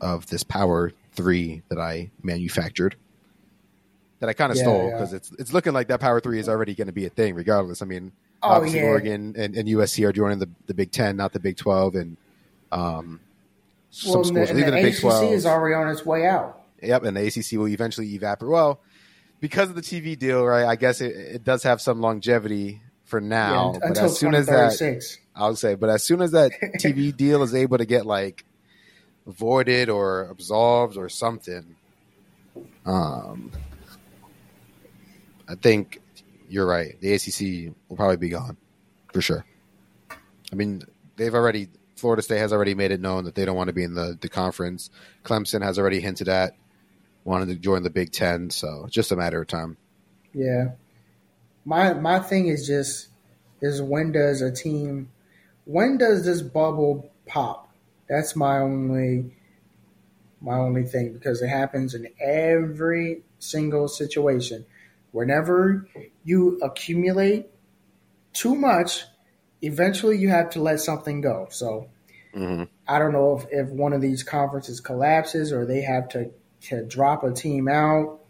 of 0.00 0.26
this 0.26 0.42
Power 0.42 0.92
Three 1.12 1.62
that 1.68 1.78
I 1.78 2.10
manufactured. 2.22 2.96
That 4.18 4.28
I 4.28 4.32
kind 4.32 4.50
of 4.50 4.56
Yeah, 4.56 4.62
stole 4.64 4.86
yeah. 4.88 4.92
because 4.96 5.12
it's 5.12 5.30
it's 5.38 5.52
looking 5.52 5.72
like 5.72 5.88
that 5.88 6.00
Power 6.00 6.18
Three 6.20 6.40
is 6.40 6.48
already 6.48 6.74
going 6.74 6.88
to 6.88 6.92
be 6.92 7.06
a 7.06 7.10
thing, 7.10 7.34
regardless. 7.36 7.82
I 7.82 7.84
mean, 7.84 8.10
Oh, 8.42 8.48
obviously 8.50 8.80
yeah. 8.80 8.86
Oregon 8.86 9.34
and, 9.38 9.56
and 9.56 9.68
USC 9.68 10.06
are 10.06 10.12
joining 10.12 10.38
the, 10.38 10.50
the 10.66 10.74
Big 10.74 10.90
Ten, 10.90 11.16
not 11.16 11.32
the 11.32 11.40
Big 11.40 11.56
Twelve, 11.56 11.94
and 11.94 12.16
um, 12.72 13.20
some 13.90 14.12
Well, 14.12 14.26
and 14.28 14.36
the, 14.36 14.40
and 14.40 14.48
leaving 14.58 14.64
the 14.74 14.76
the 14.78 14.82
Big 14.82 14.94
ACC 14.94 15.00
Twelve. 15.00 15.32
is 15.32 15.46
already 15.46 15.74
on 15.74 15.88
its 15.88 16.04
way 16.04 16.26
out. 16.26 16.60
Yep, 16.82 17.04
and 17.04 17.16
the 17.16 17.26
ACC 17.26 17.58
will 17.58 17.68
eventually 17.68 18.12
evaporate. 18.14 18.50
Well, 18.52 18.80
because 19.40 19.70
of 19.70 19.76
the 19.76 19.82
TV 19.82 20.18
deal, 20.18 20.44
right? 20.44 20.64
I 20.66 20.76
guess 20.76 21.00
it, 21.00 21.14
it 21.16 21.44
does 21.44 21.62
have 21.62 21.80
some 21.80 22.00
longevity 22.00 22.82
for 23.04 23.20
now. 23.20 23.72
Yeah, 23.74 23.78
but 23.80 23.88
until 23.90 24.04
as 24.06 24.18
soon 24.18 24.34
as 24.34 24.46
that, 24.46 24.72
2036. 24.72 25.18
I'll 25.36 25.56
say, 25.56 25.74
but 25.74 25.90
as 25.90 26.02
soon 26.04 26.22
as 26.22 26.32
that 26.32 26.52
TV 26.78 27.14
deal 27.16 27.42
is 27.42 27.54
able 27.54 27.78
to 27.78 27.84
get 27.84 28.06
like 28.06 28.44
voided 29.26 29.88
or 29.88 30.28
absolved 30.30 30.96
or 30.96 31.08
something, 31.08 31.76
um, 32.86 33.50
I 35.48 35.54
think 35.56 36.00
you're 36.48 36.66
right. 36.66 37.00
The 37.00 37.14
ACC 37.14 37.74
will 37.88 37.96
probably 37.96 38.16
be 38.16 38.28
gone 38.28 38.56
for 39.12 39.20
sure. 39.20 39.44
I 40.10 40.54
mean, 40.54 40.82
they've 41.16 41.34
already 41.34 41.68
Florida 41.96 42.22
State 42.22 42.38
has 42.38 42.52
already 42.52 42.74
made 42.74 42.90
it 42.90 43.00
known 43.00 43.24
that 43.24 43.34
they 43.34 43.44
don't 43.44 43.56
want 43.56 43.68
to 43.68 43.72
be 43.72 43.82
in 43.82 43.94
the 43.94 44.16
the 44.20 44.28
conference. 44.28 44.90
Clemson 45.24 45.62
has 45.62 45.78
already 45.78 46.00
hinted 46.00 46.28
at 46.28 46.54
wanting 47.24 47.48
to 47.48 47.54
join 47.56 47.82
the 47.82 47.90
Big 47.90 48.12
Ten, 48.12 48.50
so 48.50 48.84
it's 48.84 48.94
just 48.94 49.10
a 49.10 49.16
matter 49.16 49.40
of 49.40 49.48
time. 49.48 49.76
Yeah. 50.32 50.72
My 51.64 51.94
my 51.94 52.18
thing 52.18 52.48
is 52.48 52.66
just 52.66 53.08
is 53.62 53.80
when 53.80 54.12
does 54.12 54.42
a 54.42 54.52
team 54.52 55.08
when 55.64 55.98
does 55.98 56.24
this 56.24 56.42
bubble 56.42 57.10
pop. 57.26 57.68
That's 58.08 58.36
my 58.36 58.58
only 58.58 59.34
my 60.40 60.56
only 60.56 60.84
thing 60.84 61.12
because 61.14 61.40
it 61.40 61.48
happens 61.48 61.94
in 61.94 62.08
every 62.20 63.22
single 63.38 63.88
situation. 63.88 64.66
Whenever 65.12 65.88
you 66.22 66.58
accumulate 66.60 67.46
too 68.34 68.54
much, 68.54 69.04
eventually 69.62 70.18
you 70.18 70.28
have 70.28 70.50
to 70.50 70.60
let 70.60 70.80
something 70.80 71.22
go. 71.22 71.46
So 71.50 71.88
Mhm. 72.34 72.68
I 72.88 72.98
don't 72.98 73.12
know 73.12 73.38
if, 73.38 73.46
if 73.50 73.70
one 73.70 73.92
of 73.92 74.00
these 74.00 74.22
conferences 74.22 74.80
collapses 74.80 75.52
or 75.52 75.64
they 75.64 75.82
have 75.82 76.08
to, 76.10 76.30
to 76.62 76.84
drop 76.84 77.22
a 77.22 77.32
team 77.32 77.68
out. 77.68 78.20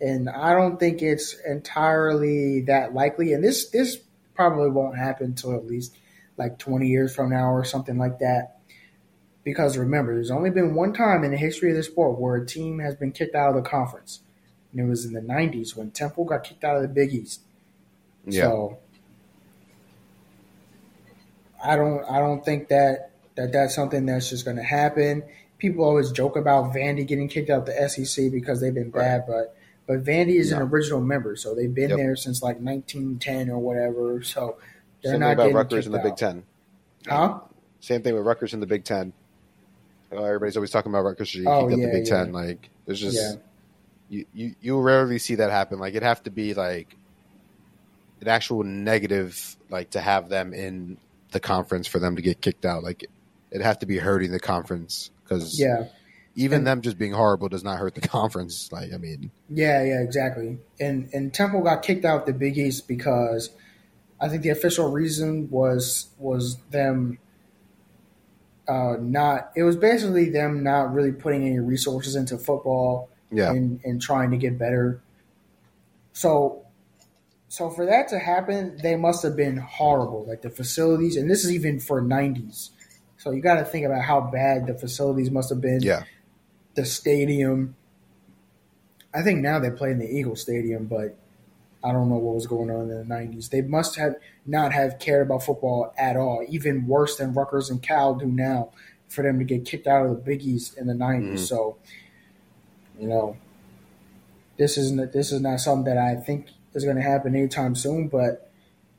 And 0.00 0.30
I 0.30 0.54
don't 0.54 0.78
think 0.78 1.02
it's 1.02 1.34
entirely 1.46 2.62
that 2.62 2.94
likely. 2.94 3.32
And 3.32 3.44
this 3.44 3.68
this 3.68 3.98
probably 4.34 4.70
won't 4.70 4.96
happen 4.96 5.26
until 5.26 5.54
at 5.54 5.66
least 5.66 5.98
like 6.40 6.58
20 6.58 6.88
years 6.88 7.14
from 7.14 7.30
now 7.30 7.52
or 7.52 7.64
something 7.64 7.98
like 7.98 8.18
that. 8.18 8.56
Because 9.44 9.78
remember, 9.78 10.14
there's 10.14 10.30
only 10.30 10.50
been 10.50 10.74
one 10.74 10.92
time 10.92 11.22
in 11.22 11.30
the 11.30 11.36
history 11.36 11.70
of 11.70 11.76
the 11.76 11.82
sport 11.84 12.18
where 12.18 12.34
a 12.36 12.44
team 12.46 12.80
has 12.80 12.96
been 12.96 13.12
kicked 13.12 13.34
out 13.36 13.50
of 13.56 13.62
the 13.62 13.68
conference. 13.68 14.20
And 14.72 14.80
it 14.80 14.84
was 14.88 15.04
in 15.04 15.12
the 15.12 15.20
90s 15.20 15.76
when 15.76 15.92
Temple 15.92 16.24
got 16.24 16.42
kicked 16.44 16.64
out 16.64 16.76
of 16.76 16.82
the 16.82 16.88
Big 16.88 17.12
East. 17.14 17.42
Yeah. 18.26 18.42
So 18.42 18.78
I 21.62 21.76
don't 21.76 22.04
I 22.10 22.18
don't 22.18 22.44
think 22.44 22.68
that 22.68 23.10
that 23.36 23.52
that's 23.52 23.74
something 23.74 24.06
that's 24.06 24.30
just 24.30 24.44
going 24.44 24.56
to 24.56 24.62
happen. 24.62 25.22
People 25.58 25.84
always 25.84 26.10
joke 26.10 26.36
about 26.36 26.72
Vandy 26.74 27.06
getting 27.06 27.28
kicked 27.28 27.50
out 27.50 27.60
of 27.60 27.66
the 27.66 27.88
SEC 27.88 28.30
because 28.32 28.60
they've 28.60 28.74
been 28.74 28.90
bad, 28.90 29.24
but 29.26 29.56
but 29.86 30.04
Vandy 30.04 30.36
is 30.38 30.52
an 30.52 30.62
original 30.62 31.00
member, 31.00 31.36
so 31.36 31.54
they've 31.54 31.74
been 31.74 31.90
Yep. 31.90 31.98
there 31.98 32.16
since 32.16 32.42
like 32.42 32.60
1910 32.60 33.50
or 33.50 33.58
whatever. 33.58 34.22
So 34.22 34.58
they're 35.02 35.12
Same 35.12 35.20
not 35.20 35.36
thing 35.36 35.50
about 35.50 35.54
Rutgers 35.56 35.86
in 35.86 35.92
the 35.92 35.98
out. 35.98 36.04
Big 36.04 36.16
Ten. 36.16 36.42
Huh? 37.06 37.40
Same 37.80 38.02
thing 38.02 38.14
with 38.14 38.24
Rutgers 38.24 38.52
in 38.54 38.60
the 38.60 38.66
Big 38.66 38.84
Ten. 38.84 39.12
Everybody's 40.12 40.56
always 40.56 40.70
talking 40.70 40.90
about 40.92 41.04
Rutgers 41.04 41.28
should 41.28 41.46
Oh, 41.46 41.68
yeah, 41.68 41.76
the 41.86 41.92
Big 41.92 42.06
yeah. 42.06 42.16
Ten. 42.16 42.32
Like 42.32 42.68
there's 42.86 43.00
just 43.00 43.16
Yeah. 43.16 43.32
you, 44.08 44.26
you 44.34 44.54
you 44.60 44.80
rarely 44.80 45.18
see 45.18 45.36
that 45.36 45.50
happen. 45.50 45.78
Like 45.78 45.90
it'd 45.92 46.02
have 46.02 46.22
to 46.24 46.30
be 46.30 46.54
like 46.54 46.96
an 48.20 48.28
actual 48.28 48.64
negative, 48.64 49.56
like 49.70 49.90
to 49.90 50.00
have 50.00 50.28
them 50.28 50.52
in 50.52 50.98
the 51.30 51.40
conference 51.40 51.86
for 51.86 51.98
them 52.00 52.16
to 52.16 52.22
get 52.22 52.40
kicked 52.40 52.66
out. 52.66 52.82
Like 52.82 53.04
it'd 53.50 53.64
have 53.64 53.78
to 53.80 53.86
be 53.86 53.98
hurting 53.98 54.32
the 54.32 54.40
conference 54.40 55.10
because 55.24 55.58
Yeah. 55.58 55.84
even 56.34 56.58
And- 56.58 56.66
them 56.66 56.80
just 56.82 56.98
being 56.98 57.12
horrible 57.12 57.48
does 57.48 57.62
not 57.64 57.78
hurt 57.78 57.94
the 57.94 58.00
conference. 58.08 58.70
Like 58.72 58.92
I 58.92 58.96
mean, 58.96 59.30
Yeah, 59.48 59.82
yeah, 59.84 60.00
exactly. 60.00 60.58
And 60.80 61.08
and 61.14 61.32
Temple 61.32 61.62
got 61.62 61.82
kicked 61.82 62.04
out 62.04 62.26
the 62.26 62.32
Big 62.32 62.58
East 62.58 62.88
because 62.88 63.50
I 64.20 64.28
think 64.28 64.42
the 64.42 64.50
official 64.50 64.90
reason 64.90 65.50
was 65.50 66.08
was 66.18 66.58
them 66.70 67.18
uh, 68.68 68.96
not. 69.00 69.52
It 69.56 69.62
was 69.62 69.76
basically 69.76 70.30
them 70.30 70.62
not 70.62 70.92
really 70.92 71.12
putting 71.12 71.46
any 71.46 71.58
resources 71.58 72.14
into 72.16 72.36
football 72.36 73.08
yeah, 73.32 73.50
and 73.50 73.80
and 73.84 74.00
trying 74.00 74.30
to 74.30 74.36
get 74.36 74.58
better. 74.58 75.02
So. 76.12 76.64
So 77.52 77.68
for 77.68 77.84
that 77.86 78.06
to 78.10 78.18
happen, 78.20 78.78
they 78.80 78.94
must 78.94 79.24
have 79.24 79.34
been 79.34 79.56
horrible, 79.56 80.24
like 80.24 80.40
the 80.40 80.50
facilities, 80.50 81.16
and 81.16 81.28
this 81.28 81.44
is 81.44 81.50
even 81.50 81.80
for 81.80 82.00
'90s. 82.00 82.70
So 83.18 83.32
you 83.32 83.42
got 83.42 83.56
to 83.56 83.64
think 83.64 83.84
about 83.84 84.02
how 84.02 84.20
bad 84.20 84.68
the 84.68 84.74
facilities 84.74 85.32
must 85.32 85.50
have 85.50 85.60
been 85.60 85.82
yeah, 85.82 86.04
the 86.74 86.84
stadium. 86.84 87.74
I 89.12 89.22
think 89.22 89.40
now 89.40 89.58
they 89.58 89.70
play 89.70 89.90
in 89.90 89.98
the 89.98 90.08
Eagle 90.08 90.36
Stadium, 90.36 90.86
but 90.86 91.18
I 91.82 91.92
don't 91.92 92.08
know 92.08 92.16
what 92.16 92.34
was 92.34 92.46
going 92.46 92.70
on 92.70 92.82
in 92.82 92.88
the 92.88 93.04
nineties. 93.04 93.48
They 93.48 93.62
must 93.62 93.96
have 93.96 94.16
not 94.44 94.72
have 94.72 94.98
cared 94.98 95.26
about 95.26 95.44
football 95.44 95.94
at 95.96 96.16
all, 96.16 96.44
even 96.48 96.86
worse 96.86 97.16
than 97.16 97.32
Rutgers 97.32 97.70
and 97.70 97.82
Cal 97.82 98.14
do 98.14 98.26
now, 98.26 98.70
for 99.08 99.22
them 99.22 99.38
to 99.38 99.44
get 99.44 99.64
kicked 99.64 99.86
out 99.86 100.04
of 100.04 100.10
the 100.10 100.22
Big 100.22 100.42
East 100.42 100.76
in 100.76 100.86
the 100.86 100.94
90s. 100.94 101.40
Mhm. 101.40 101.48
So, 101.48 101.76
you 102.98 103.08
know, 103.08 103.36
this 104.58 104.76
isn't 104.76 105.12
this 105.12 105.32
is 105.32 105.40
not 105.40 105.60
something 105.60 105.84
that 105.92 105.96
I 105.96 106.16
think 106.16 106.48
is 106.74 106.84
going 106.84 106.96
to 106.96 107.02
happen 107.02 107.34
anytime 107.34 107.74
soon. 107.74 108.08
But 108.08 108.50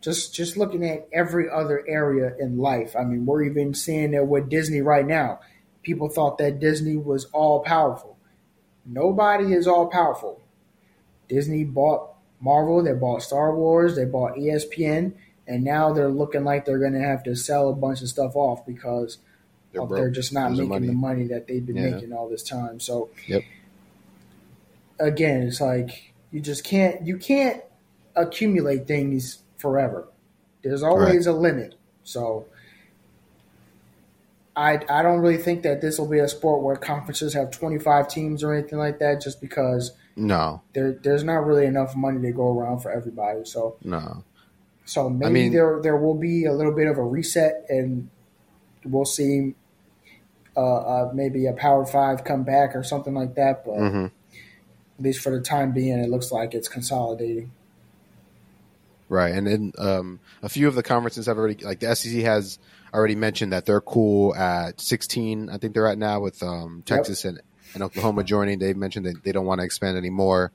just 0.02 0.34
just 0.34 0.58
looking 0.58 0.84
at 0.84 1.08
every 1.14 1.50
other 1.50 1.84
area 1.88 2.36
in 2.40 2.58
life, 2.58 2.96
I 2.96 3.04
mean, 3.04 3.26
we're 3.28 3.44
even 3.44 3.76
seeing 3.76 4.16
it 4.16 4.28
with 4.28 4.50
Disney 4.50 4.82
right 4.82 5.06
now. 5.06 5.40
People 5.84 6.10
thought 6.10 6.40
that 6.40 6.60
Disney 6.60 6.98
was 6.98 7.26
all 7.26 7.60
powerful. 7.60 8.18
Nobody 8.86 9.54
is 9.54 9.68
all 9.68 9.88
powerful. 9.88 10.42
Disney 11.30 11.64
bought 11.64 12.11
Marvel, 12.42 12.84
they 12.84 12.94
bought 12.94 13.22
Star 13.24 13.56
Wars, 13.56 13.96
they 13.96 14.06
bought 14.06 14.34
ESPN, 14.36 15.14
and 15.48 15.64
now 15.64 15.94
they're 15.94 16.10
looking 16.10 16.44
like 16.44 16.66
they're 16.66 16.80
going 16.80 16.94
to 16.94 17.00
have 17.02 17.24
to 17.24 17.36
sell 17.36 17.70
a 17.70 17.76
bunch 17.76 18.02
of 18.02 18.10
stuff 18.10 18.36
off 18.36 18.66
because 18.66 19.20
they're, 19.74 19.86
they're 19.88 20.10
just 20.10 20.34
not 20.34 20.52
Losing 20.52 20.70
making 20.70 20.88
the 20.88 20.94
money 20.94 21.28
that 21.28 21.48
they've 21.48 21.66
been 21.66 21.78
Yeah. 21.78 21.92
making 21.92 22.14
all 22.14 22.28
this 22.28 22.44
time. 22.44 22.80
So, 22.80 23.10
Yep. 23.28 23.44
again, 25.00 25.44
it's 25.44 25.62
like 25.62 26.14
you 26.32 26.40
just 26.40 26.64
can't 26.64 27.06
you 27.06 27.18
can't 27.18 27.62
accumulate 28.16 28.88
things 28.88 29.40
forever. 29.58 30.08
There's 30.64 30.84
always 30.84 31.28
a 31.28 31.34
limit. 31.34 31.76
So, 32.04 32.46
I 34.56 34.80
I 34.90 35.02
don't 35.02 35.20
really 35.20 35.38
think 35.38 35.64
that 35.64 35.82
this 35.82 35.98
will 35.98 36.08
be 36.08 36.20
a 36.20 36.28
sport 36.28 36.62
where 36.64 36.76
conferences 36.76 37.34
have 37.34 37.52
25 37.52 38.08
teams 38.08 38.44
or 38.44 38.54
anything 38.54 38.80
like 38.80 39.00
that, 39.00 39.22
just 39.22 39.40
because 39.42 39.92
No, 40.16 40.62
there 40.74 40.94
there's 40.94 41.24
not 41.24 41.46
really 41.46 41.66
enough 41.66 41.96
money 41.96 42.22
to 42.22 42.32
go 42.32 42.58
around 42.58 42.80
for 42.80 42.92
everybody. 42.92 43.46
So 43.46 43.78
no. 43.84 44.24
so 44.86 45.10
maybe 45.10 45.34
mean- 45.34 45.54
there 45.54 45.80
there 45.82 45.98
will 45.98 46.16
be 46.16 46.46
a 46.46 46.54
little 46.54 46.74
bit 46.74 46.88
of 46.88 46.98
a 46.98 47.04
reset, 47.04 47.66
and 47.70 48.10
we'll 48.84 49.06
see 49.06 49.56
uh, 50.56 50.76
uh, 50.76 51.12
maybe 51.14 51.48
a 51.48 51.54
Power 51.54 51.86
Five 51.86 52.24
come 52.24 52.44
back 52.44 52.76
or 52.76 52.84
something 52.84 53.14
like 53.14 53.36
that. 53.36 53.66
But 53.66 53.78
hmm 53.78 54.06
at 55.02 55.06
least 55.06 55.22
for 55.22 55.32
the 55.32 55.42
time 55.42 55.72
being, 55.72 55.98
it 55.98 56.10
looks 56.10 56.32
like 56.32 56.54
it's 56.54 56.68
consolidating. 56.68 57.52
Right, 59.10 59.34
and 59.34 59.48
then 59.48 59.74
um, 59.80 60.20
a 60.44 60.48
few 60.48 60.68
of 60.68 60.76
the 60.76 60.84
conferences 60.84 61.26
have 61.26 61.40
already, 61.40 61.66
like 61.66 61.80
the 61.80 61.96
SEC 61.96 62.22
has 62.22 62.60
already 62.94 63.16
mentioned 63.16 63.52
that 63.52 63.66
they're 63.66 63.82
cool 63.82 64.36
at 64.36 64.80
16. 64.80 65.50
I 65.50 65.58
think 65.58 65.74
they're 65.74 65.88
at 65.88 65.98
now 65.98 66.20
with 66.20 66.44
um, 66.44 66.84
Texas 66.86 67.26
and, 67.26 67.42
and 67.74 67.84
Oklahoma 67.84 68.24
joining. 68.24 68.60
They've 68.60 68.78
mentioned 68.78 69.06
that 69.06 69.24
they 69.24 69.32
don't 69.32 69.46
want 69.46 69.60
to 69.60 69.66
expand 69.66 69.98
anymore. 69.98 70.52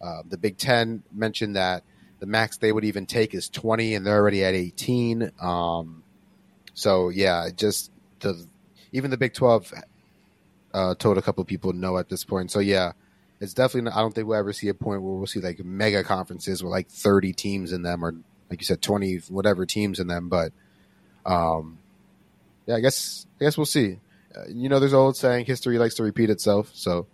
Uh, 0.00 0.22
the 0.28 0.38
Big 0.38 0.56
Ten 0.56 1.02
mentioned 1.12 1.56
that 1.56 1.82
the 2.20 2.26
max 2.26 2.58
they 2.58 2.72
would 2.72 2.84
even 2.84 3.06
take 3.06 3.34
is 3.34 3.48
20, 3.48 3.94
and 3.94 4.06
they're 4.06 4.16
already 4.16 4.44
at 4.44 4.54
18. 4.54 5.32
Um, 5.40 6.02
so 6.74 7.08
yeah, 7.08 7.48
just 7.54 7.90
the 8.20 8.46
even 8.92 9.10
the 9.10 9.16
Big 9.16 9.34
12 9.34 9.74
uh, 10.72 10.94
told 10.94 11.18
a 11.18 11.22
couple 11.22 11.44
people 11.44 11.72
no 11.72 11.98
at 11.98 12.08
this 12.08 12.24
point. 12.24 12.50
So 12.50 12.60
yeah, 12.60 12.92
it's 13.40 13.54
definitely. 13.54 13.90
Not, 13.90 13.96
I 13.96 14.00
don't 14.00 14.14
think 14.14 14.26
we'll 14.26 14.38
ever 14.38 14.52
see 14.52 14.68
a 14.68 14.74
point 14.74 15.02
where 15.02 15.14
we'll 15.14 15.26
see 15.26 15.40
like 15.40 15.64
mega 15.64 16.04
conferences 16.04 16.62
with 16.62 16.70
like 16.70 16.88
thirty 16.88 17.32
teams 17.32 17.72
in 17.72 17.82
them, 17.82 18.04
or 18.04 18.14
like 18.50 18.60
you 18.60 18.66
said, 18.66 18.82
twenty 18.82 19.16
whatever 19.28 19.66
teams 19.66 19.98
in 19.98 20.06
them. 20.06 20.28
But 20.28 20.52
um, 21.24 21.78
yeah, 22.66 22.76
I 22.76 22.80
guess 22.80 23.26
I 23.40 23.44
guess 23.44 23.56
we'll 23.56 23.66
see. 23.66 23.98
You 24.48 24.68
know, 24.68 24.78
there's 24.78 24.92
an 24.92 24.98
old 24.98 25.16
saying, 25.16 25.46
history 25.46 25.78
likes 25.78 25.94
to 25.96 26.02
repeat 26.02 26.30
itself. 26.30 26.70
So 26.74 27.06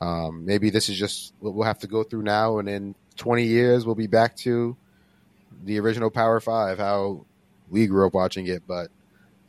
um, 0.00 0.44
maybe 0.44 0.70
this 0.70 0.88
is 0.88 0.98
just 0.98 1.34
what 1.40 1.54
we'll 1.54 1.66
have 1.66 1.78
to 1.80 1.86
go 1.86 2.02
through 2.02 2.22
now, 2.22 2.58
and 2.58 2.68
in 2.68 2.94
twenty 3.16 3.44
years 3.44 3.84
we'll 3.86 3.94
be 3.94 4.06
back 4.06 4.36
to 4.38 4.76
the 5.64 5.78
original 5.80 6.10
Power 6.10 6.40
Five, 6.40 6.78
how 6.78 7.24
we 7.68 7.86
grew 7.86 8.06
up 8.06 8.14
watching 8.14 8.46
it. 8.46 8.62
But 8.66 8.90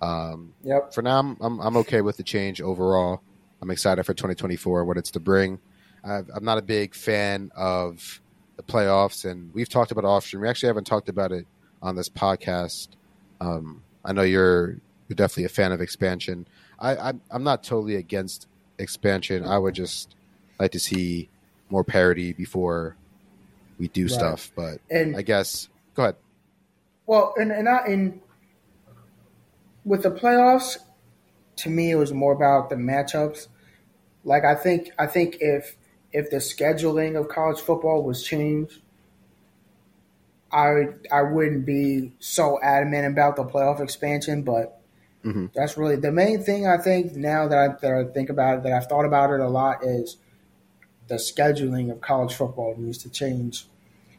um, 0.02 0.54
Yep. 0.64 0.94
for 0.94 1.02
now, 1.02 1.20
I'm, 1.20 1.38
I'm 1.42 1.60
I'm 1.60 1.78
okay 1.78 2.02
with 2.02 2.18
the 2.18 2.24
change 2.24 2.62
overall. 2.62 3.22
I'm 3.62 3.72
excited 3.72 4.04
for 4.04 4.14
2024, 4.14 4.84
what 4.86 4.98
it's 4.98 5.12
to 5.12 5.20
bring. 5.20 5.60
I've, 6.04 6.30
I'm 6.36 6.44
not 6.44 6.58
a 6.58 6.62
big 6.62 6.94
fan 6.96 7.50
of 7.56 8.22
the 8.58 8.64
playoffs, 8.64 9.30
and 9.30 9.54
we've 9.54 9.70
talked 9.70 9.92
about 9.92 10.04
off 10.04 10.26
stream. 10.26 10.42
We 10.42 10.50
actually 10.50 10.68
haven't 10.68 10.86
talked 10.86 11.10
about 11.10 11.32
it 11.32 11.48
on 11.82 11.96
this 11.96 12.10
podcast. 12.10 12.90
Um, 13.40 13.84
I 14.04 14.12
know 14.12 14.24
you're 14.24 14.78
you're 15.08 15.16
definitely 15.16 15.46
a 15.46 15.50
fan 15.50 15.72
of 15.72 15.80
expansion. 15.82 16.46
I, 16.80 16.96
I'm 16.98 17.22
I'm 17.32 17.44
not 17.44 17.64
totally 17.64 17.96
against 17.96 18.48
expansion. 18.80 19.46
I 19.46 19.58
would 19.58 19.76
just 19.76 20.16
like 20.60 20.72
to 20.72 20.80
see 20.80 21.30
more 21.70 21.84
parity 21.84 22.34
before 22.34 22.98
we 23.78 23.88
do 23.88 24.04
Right. 24.04 24.10
stuff. 24.10 24.52
But 24.56 24.80
And 24.90 25.16
I 25.16 25.22
guess 25.22 25.70
go 25.96 26.04
ahead. 26.04 26.16
Well, 27.06 27.34
and 27.38 27.52
and 27.52 27.68
I 27.68 27.86
and 27.88 28.22
with 29.86 30.04
the 30.04 30.12
playoffs, 30.12 30.78
to 31.58 31.70
me, 31.70 31.92
it 31.92 31.96
was 31.96 32.14
more 32.14 32.34
about 32.34 32.70
the 32.70 32.76
matchups. 32.76 33.48
Like 34.24 34.46
I 34.46 34.56
think 34.56 34.92
I 34.98 35.08
think 35.08 35.38
if 35.40 35.76
if 36.12 36.30
the 36.30 36.38
scheduling 36.38 37.20
of 37.20 37.28
college 37.28 37.60
football 37.60 38.04
was 38.04 38.24
changed, 38.24 38.82
I 40.52 40.88
I 41.12 41.24
wouldn't 41.24 41.66
be 41.66 42.14
so 42.20 42.60
adamant 42.62 43.08
about 43.08 43.36
the 43.36 43.44
playoff 43.44 43.82
expansion. 43.82 44.44
But 44.44 44.80
Mhm. 45.24 45.52
that's 45.54 45.78
really 45.78 45.96
the 45.96 46.12
main 46.12 46.44
thing. 46.44 46.68
I 46.68 46.78
think 46.78 47.16
now 47.16 47.48
that 47.48 47.58
I, 47.58 47.68
that 47.82 47.94
I 47.94 48.04
think 48.12 48.30
about 48.30 48.58
it, 48.58 48.64
that 48.64 48.74
I've 48.74 48.88
thought 48.88 49.06
about 49.06 49.32
it 49.32 49.40
a 49.40 49.48
lot 49.48 49.84
is 49.84 50.18
the 51.08 51.16
scheduling 51.16 51.92
of 51.92 52.02
college 52.02 52.34
football 52.34 52.76
needs 52.78 52.98
to 53.00 53.10
change. 53.10 53.68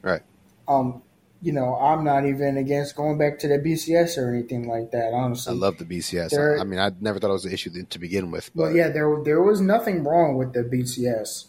Right. 0.02 0.22
Um, 0.68 1.02
you 1.42 1.52
know, 1.52 1.76
I'm 1.76 2.05
not 2.05 2.24
even 2.24 2.57
against 2.57 2.96
going 2.96 3.18
back 3.18 3.38
to 3.40 3.48
the 3.48 3.59
BCS 3.59 4.16
or 4.16 4.32
anything 4.32 4.66
like 4.66 4.92
that. 4.92 5.12
Honestly, 5.12 5.52
I 5.52 5.57
love 5.57 5.76
the 5.76 5.84
BCS. 5.84 6.30
There- 6.30 6.59
I, 6.59 6.64
mean, 6.64 6.78
I 6.78 6.90
never 7.00 7.18
thought 7.18 7.28
it 7.30 7.34
was 7.34 7.44
an 7.44 7.52
issue 7.52 7.70
to 7.84 7.98
begin 7.98 8.30
with, 8.30 8.50
but 8.55 8.68
But 8.68 8.74
yeah, 8.74 8.88
there 8.88 9.14
there 9.22 9.42
was 9.42 9.61
nothing 9.61 10.05
wrong 10.05 10.36
with 10.36 10.55
the 10.55 10.62
BCS. 10.64 11.46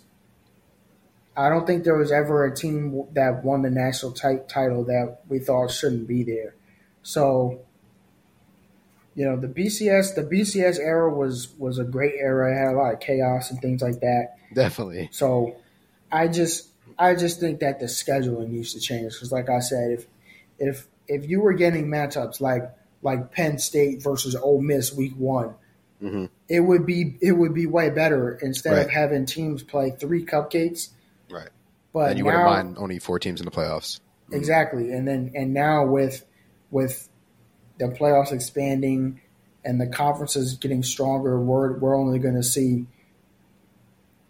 I 1.37 1.49
don't 1.49 1.67
think 1.67 1.83
there 1.83 1.97
was 1.97 2.11
ever 2.11 2.45
a 2.45 2.55
team 2.55 3.05
that 3.13 3.43
won 3.43 3.61
the 3.61 3.69
national 3.69 4.13
ti- 4.13 4.39
title 4.47 4.85
that 4.85 5.19
we 5.27 5.39
thought 5.39 5.69
shouldn't 5.71 6.07
be 6.07 6.23
there. 6.23 6.55
So, 7.03 7.59
you 9.15 9.25
know, 9.25 9.37
the 9.37 9.47
BCS 9.47 10.15
the 10.15 10.23
BCS 10.23 10.79
era 10.79 11.11
was 11.13 11.49
was 11.57 11.79
a 11.79 11.83
great 11.83 12.13
era. 12.17 12.51
It 12.51 12.57
had 12.57 12.73
a 12.73 12.77
lot 12.77 12.93
of 12.93 12.99
chaos 12.99 13.49
and 13.49 13.61
things 13.61 13.81
like 13.81 14.01
that. 14.01 14.35
definitely. 14.53 15.09
So, 15.11 15.55
I 16.11 16.27
just 16.27 16.67
I 16.99 17.15
just 17.15 17.39
think 17.39 17.61
that 17.61 17.79
the 17.79 17.85
scheduling 17.85 18.49
needs 18.49 18.73
to 18.73 18.79
change 18.79 19.13
because, 19.13 19.31
like 19.31 19.49
I 19.49 19.59
said, 19.59 19.91
if 19.91 20.07
if 20.59 20.87
if 21.07 21.29
you 21.29 21.41
were 21.41 21.53
getting 21.53 21.87
matchups 21.87 22.41
like 22.41 22.63
like 23.01 23.31
Penn 23.31 23.57
State 23.57 24.03
versus 24.03 24.35
Ole 24.35 24.61
Miss 24.61 24.93
week 24.93 25.13
one, 25.17 25.55
hmm 25.99 26.25
it 26.47 26.59
would 26.59 26.85
be 26.85 27.17
it 27.21 27.31
would 27.31 27.53
be 27.53 27.65
way 27.65 27.89
better 27.89 28.37
instead 28.41 28.77
of 28.77 28.89
having 28.89 29.25
teams 29.25 29.63
play 29.63 29.91
three 29.91 30.25
cupcakes. 30.25 30.89
Right. 31.29 31.49
But 31.93 32.11
and 32.11 32.19
you 32.19 32.25
now, 32.25 32.31
wouldn't 32.31 32.45
mind 32.45 32.77
only 32.77 32.99
four 32.99 33.17
teams 33.19 33.39
in 33.39 33.45
the 33.45 33.51
playoffs. 33.51 33.99
exactly, 34.31 34.91
and 34.91 35.07
then 35.07 35.31
and 35.33 35.53
now 35.53 35.85
with 35.85 36.25
with 36.69 37.09
the 37.77 37.85
playoffs 37.85 38.31
expanding 38.31 39.21
and 39.63 39.79
the 39.81 39.87
conferences 39.87 40.55
getting 40.55 40.83
stronger, 40.83 41.39
we're 41.39 41.73
we're 41.77 41.95
only 41.95 42.19
going 42.19 42.35
to 42.35 42.43
see. 42.43 42.85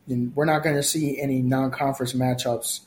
We're 0.08 0.46
not 0.46 0.64
going 0.64 0.76
to 0.76 0.84
see 0.84 1.20
any 1.20 1.42
non-conference 1.42 2.14
matchups 2.14 2.82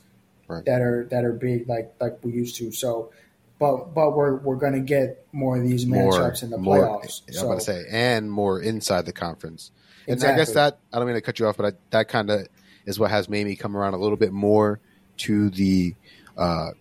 Right. 0.47 0.65
that 0.65 0.81
are 0.81 1.07
that 1.11 1.25
are 1.25 1.33
big 1.33 1.69
like 1.69 1.93
like 2.01 2.17
we 2.23 2.31
used 2.31 2.55
to. 2.55 2.71
So, 2.71 3.11
but 3.59 3.93
but 3.93 4.15
we're 4.15 4.35
we're 4.37 4.55
going 4.55 4.73
to 4.73 4.79
get 4.79 5.27
more 5.31 5.57
of 5.57 5.63
these 5.63 5.85
More, 5.85 6.11
matchups 6.11 6.41
in 6.41 6.49
the 6.49 6.57
more. 6.57 6.77
playoffs. 6.77 7.21
I'm 7.27 7.33
so, 7.35 7.45
about 7.45 7.59
to 7.59 7.65
say, 7.65 7.83
and 7.91 8.31
more 8.31 8.59
inside 8.59 9.05
the 9.05 9.13
conference. 9.13 9.69
And 10.07 10.23
I 10.23 10.35
guess 10.35 10.53
that 10.53 10.79
I 10.91 10.97
don't 10.97 11.05
mean 11.05 11.13
to 11.13 11.21
cut 11.21 11.37
you 11.37 11.45
off, 11.45 11.55
but 11.55 11.73
I, 11.73 11.77
that 11.91 12.07
kind 12.07 12.31
of 12.31 12.47
is 12.87 12.97
what 12.97 13.11
has 13.11 13.29
made 13.29 13.45
me 13.45 13.55
come 13.55 13.77
around 13.77 13.93
a 13.93 13.97
little 13.97 14.17
bit 14.17 14.31
more 14.31 14.79
to 15.17 15.51
the 15.51 15.93
uh, 16.35 16.71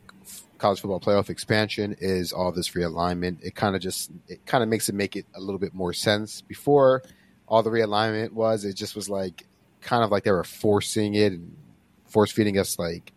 college 0.59 0.81
football 0.81 1.01
playoff 1.01 1.31
expansion. 1.31 1.97
Is 2.01 2.33
all 2.33 2.53
this 2.53 2.71
realignment? 2.71 3.43
It 3.43 3.55
kind 3.55 3.75
of 3.75 3.83
just 3.83 4.11
it 4.29 4.45
kind 4.47 4.63
of 4.63 4.69
makes 4.69 4.89
it 4.89 4.95
make 4.95 5.17
it 5.17 5.27
a 5.35 5.41
little 5.41 5.59
bit 5.59 5.75
more 5.75 5.93
sense. 5.93 6.41
Before 6.43 7.03
all 7.47 7.63
the 7.63 7.71
realignment 7.71 8.33
was, 8.33 8.65
it 8.65 8.75
just 8.75 8.95
was 8.95 9.09
like 9.09 9.47
kind 9.81 10.05
of 10.05 10.11
like 10.11 10.25
they 10.25 10.31
were 10.31 10.45
forcing 10.45 11.15
it 11.15 11.33
and 11.33 11.57
force 12.07 12.33
feeding 12.33 12.59
us 12.59 12.79
like 12.79 13.13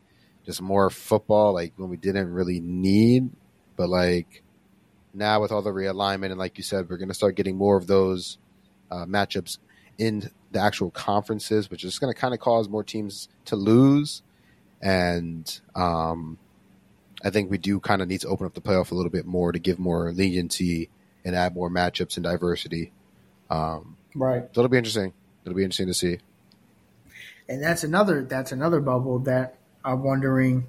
just 0.45 0.61
more 0.61 0.89
football, 0.89 1.53
like 1.53 1.73
when 1.75 1.89
we 1.89 1.97
didn't 1.97 2.31
really 2.31 2.59
need. 2.59 3.29
But 3.75 3.89
like 3.89 4.43
now 5.13 5.41
with 5.41 5.51
all 5.51 5.61
the 5.61 5.71
realignment 5.71 6.27
and 6.27 6.37
like 6.37 6.57
you 6.57 6.63
said, 6.63 6.89
we're 6.89 6.97
going 6.97 7.09
to 7.09 7.15
start 7.15 7.35
getting 7.35 7.57
more 7.57 7.77
of 7.77 7.87
those 7.87 8.37
uh, 8.89 9.05
matchups 9.05 9.57
in 9.97 10.29
the 10.51 10.59
actual 10.59 10.91
conferences, 10.91 11.69
which 11.69 11.83
is 11.83 11.99
going 11.99 12.13
to 12.13 12.19
kind 12.19 12.33
of 12.33 12.39
cause 12.39 12.69
more 12.69 12.83
teams 12.83 13.29
to 13.45 13.55
lose. 13.55 14.23
And 14.81 15.61
um, 15.75 16.37
I 17.23 17.29
think 17.29 17.51
we 17.51 17.57
do 17.57 17.79
kind 17.79 18.01
of 18.01 18.07
need 18.07 18.21
to 18.21 18.27
open 18.27 18.45
up 18.45 18.53
the 18.53 18.61
playoff 18.61 18.91
a 18.91 18.95
little 18.95 19.11
bit 19.11 19.25
more 19.25 19.51
to 19.51 19.59
give 19.59 19.79
more 19.79 20.11
leniency 20.11 20.89
and 21.23 21.35
add 21.35 21.53
more 21.53 21.69
matchups 21.69 22.17
and 22.17 22.23
diversity. 22.23 22.91
Um, 23.49 23.97
right. 24.15 24.43
so 24.53 24.61
it'll 24.61 24.69
be 24.69 24.77
interesting. 24.77 25.13
It'll 25.45 25.55
be 25.55 25.63
interesting 25.63 25.87
to 25.87 25.93
see. 25.93 26.19
and 27.47 27.61
that's 27.61 27.83
another 27.83 28.23
that's 28.23 28.51
another 28.51 28.79
bubble 28.79 29.19
that 29.19 29.55
I'm 29.83 30.03
wondering 30.03 30.67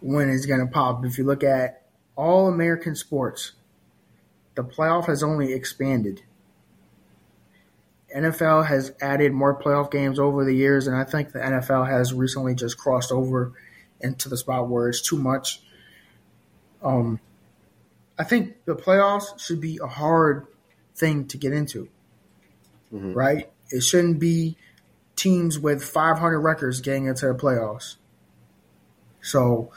when 0.00 0.28
it's 0.30 0.46
going 0.46 0.60
to 0.60 0.66
pop. 0.66 1.04
If 1.04 1.18
you 1.18 1.24
look 1.24 1.44
at 1.44 1.82
all 2.16 2.48
American 2.48 2.96
sports, 2.96 3.52
the 4.54 4.64
playoff 4.64 5.06
has 5.06 5.22
only 5.22 5.52
expanded. 5.52 6.22
NFL 8.16 8.66
has 8.66 8.92
added 9.00 9.32
more 9.32 9.60
playoff 9.60 9.90
games 9.90 10.18
over 10.18 10.44
the 10.44 10.54
years, 10.54 10.86
and 10.86 10.96
I 10.96 11.04
think 11.04 11.32
the 11.32 11.40
NFL 11.40 11.88
has 11.88 12.14
recently 12.14 12.54
just 12.54 12.78
crossed 12.78 13.12
over 13.12 13.52
into 14.00 14.28
the 14.28 14.36
spot 14.36 14.68
where 14.68 14.88
it's 14.88 15.00
too 15.00 15.18
much. 15.18 15.62
Um, 16.82 17.20
I 18.18 18.24
think 18.24 18.64
the 18.64 18.74
playoffs 18.74 19.38
should 19.38 19.60
be 19.60 19.78
a 19.82 19.86
hard 19.86 20.46
thing 20.94 21.26
to 21.28 21.38
get 21.38 21.52
into, 21.52 21.88
Mhm. 22.92 23.14
right? 23.14 23.50
It 23.70 23.82
shouldn't 23.82 24.18
be 24.18 24.56
teams 25.16 25.58
with 25.58 25.82
500 25.82 26.40
records 26.40 26.80
getting 26.80 27.06
into 27.06 27.26
the 27.26 27.34
playoffs. 27.34 27.96
So 29.22 29.70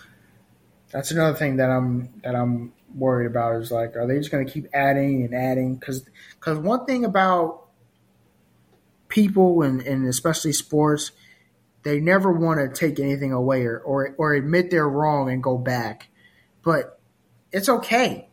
that's 0.91 1.11
another 1.11 1.35
thing 1.37 1.57
that 1.57 1.69
I'm 1.69 2.09
that 2.23 2.35
I'm 2.35 2.73
worried 2.95 3.27
about 3.27 3.61
is 3.61 3.71
like, 3.71 3.95
are 3.95 4.07
they 4.07 4.17
just 4.17 4.31
going 4.31 4.45
to 4.45 4.51
keep 4.51 4.67
adding 4.73 5.23
and 5.23 5.33
adding? 5.33 5.75
Because 5.75 6.05
because 6.39 6.57
one 6.57 6.85
thing 6.85 7.05
about 7.05 7.65
people 9.07 9.63
and, 9.63 9.81
and 9.81 10.07
especially 10.07 10.53
sports, 10.53 11.11
they 11.83 11.99
never 11.99 12.31
want 12.31 12.59
to 12.59 12.67
take 12.79 12.99
anything 12.99 13.31
away 13.31 13.63
or, 13.63 13.79
or 13.79 14.13
or 14.17 14.33
admit 14.33 14.69
they're 14.71 14.87
wrong 14.89 15.29
and 15.29 15.41
go 15.41 15.57
back. 15.57 16.07
But 16.63 16.99
it's 17.51 17.69
okay. 17.69 18.27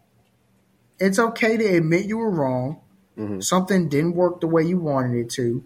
It's 0.99 1.18
okay 1.18 1.57
to 1.57 1.64
admit 1.64 2.07
you 2.07 2.18
were 2.18 2.30
wrong. 2.30 2.80
Mhm. 3.18 3.42
Something 3.42 3.88
didn't 3.88 4.14
work 4.14 4.40
the 4.40 4.47
way 4.47 4.62
you 4.64 4.78
wanted 4.78 5.16
it 5.18 5.30
to, 5.30 5.64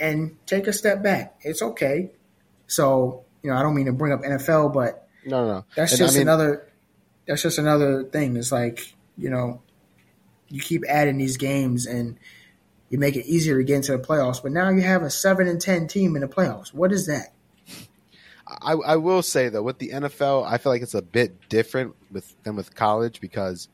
and 0.00 0.36
take 0.46 0.66
a 0.66 0.72
step 0.72 1.02
back. 1.02 1.36
It's 1.42 1.62
okay. 1.62 2.12
So 2.66 3.24
you 3.42 3.50
know, 3.50 3.56
I 3.56 3.62
don't 3.62 3.74
mean 3.74 3.86
to 3.86 3.92
bring 3.92 4.12
up 4.12 4.22
NFL, 4.22 4.72
but 4.72 5.08
No, 5.24 5.46
no, 5.46 5.64
that's 5.74 5.92
And 5.92 6.02
I 6.02 6.04
just 6.04 6.14
mean- 6.16 6.22
another. 6.28 6.66
That's 7.26 7.42
just 7.42 7.58
another 7.58 8.04
thing. 8.04 8.36
It's 8.36 8.52
like 8.52 8.94
you 9.16 9.30
know, 9.30 9.60
you 10.48 10.60
keep 10.60 10.84
adding 10.88 11.18
these 11.18 11.36
games 11.36 11.86
and 11.86 12.18
you 12.90 12.98
make 12.98 13.16
it 13.16 13.26
easier 13.26 13.58
to 13.58 13.64
get 13.64 13.76
into 13.76 13.92
the 13.92 13.98
playoffs. 14.02 14.42
But 14.42 14.52
now 14.52 14.68
you 14.70 14.82
have 14.82 15.02
a 15.02 15.10
seven 15.10 15.48
and 15.48 15.60
ten 15.60 15.88
team 15.88 16.14
in 16.16 16.22
the 16.22 16.28
playoffs. 16.28 16.72
What 16.72 16.92
is 16.92 17.06
that? 17.06 17.32
I, 18.48 18.72
I 18.74 18.96
will 18.96 19.22
say 19.22 19.48
though, 19.48 19.62
with 19.62 19.78
the 19.78 19.88
NFL, 19.90 20.46
I 20.46 20.58
feel 20.58 20.70
like 20.72 20.82
it's 20.82 20.94
a 20.94 21.02
bit 21.02 21.48
different 21.48 21.94
with 22.12 22.32
than 22.44 22.54
with 22.56 22.74
college 22.74 23.20
because 23.20 23.68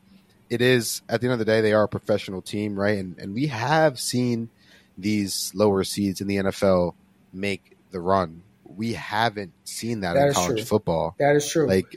it 0.49 0.63
is 0.63 1.03
at 1.09 1.21
the 1.21 1.27
end 1.27 1.33
of 1.35 1.39
the 1.39 1.45
day 1.45 1.61
they 1.61 1.73
are 1.75 1.83
a 1.85 1.89
professional 1.89 2.41
team, 2.41 2.79
right? 2.79 2.99
And 2.99 3.19
and 3.19 3.35
we 3.35 3.49
have 3.49 4.01
seen 4.01 4.49
these 4.97 5.53
lower 5.55 5.85
seeds 5.85 6.21
in 6.21 6.27
the 6.27 6.37
NFL 6.37 6.95
make 7.33 7.77
the 7.91 8.01
run. 8.01 8.43
We 8.65 8.95
haven't 8.95 9.53
seen 9.65 10.01
that, 10.01 10.15
That 10.15 10.29
in 10.29 10.33
college 10.35 10.57
true. 10.61 10.65
football. 10.65 11.15
That 11.19 11.37
is 11.37 11.47
true. 11.51 11.67
Like 11.69 11.95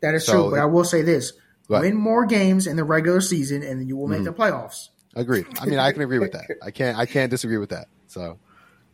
that 0.00 0.14
is 0.14 0.24
so- 0.24 0.32
true. 0.32 0.50
But 0.52 0.60
I 0.60 0.64
will 0.64 0.84
say 0.84 1.02
this: 1.02 1.34
What? 1.66 1.82
win 1.82 1.96
more 1.96 2.24
games 2.24 2.66
in 2.66 2.76
the 2.76 2.84
regular 2.84 3.20
season, 3.20 3.62
and 3.62 3.86
you 3.86 3.96
will 3.98 4.08
make 4.08 4.20
Mhm. 4.22 4.24
the 4.24 4.32
playoffs. 4.32 4.88
Agreed. 5.14 5.46
I 5.60 5.66
mean, 5.66 5.78
I 5.78 5.92
can 5.92 6.02
agree 6.02 6.18
with 6.18 6.32
that. 6.32 6.46
I 6.62 6.70
can't. 6.70 6.96
I 6.96 7.06
can't 7.06 7.30
disagree 7.30 7.58
with 7.58 7.70
that. 7.70 7.88
So, 8.06 8.38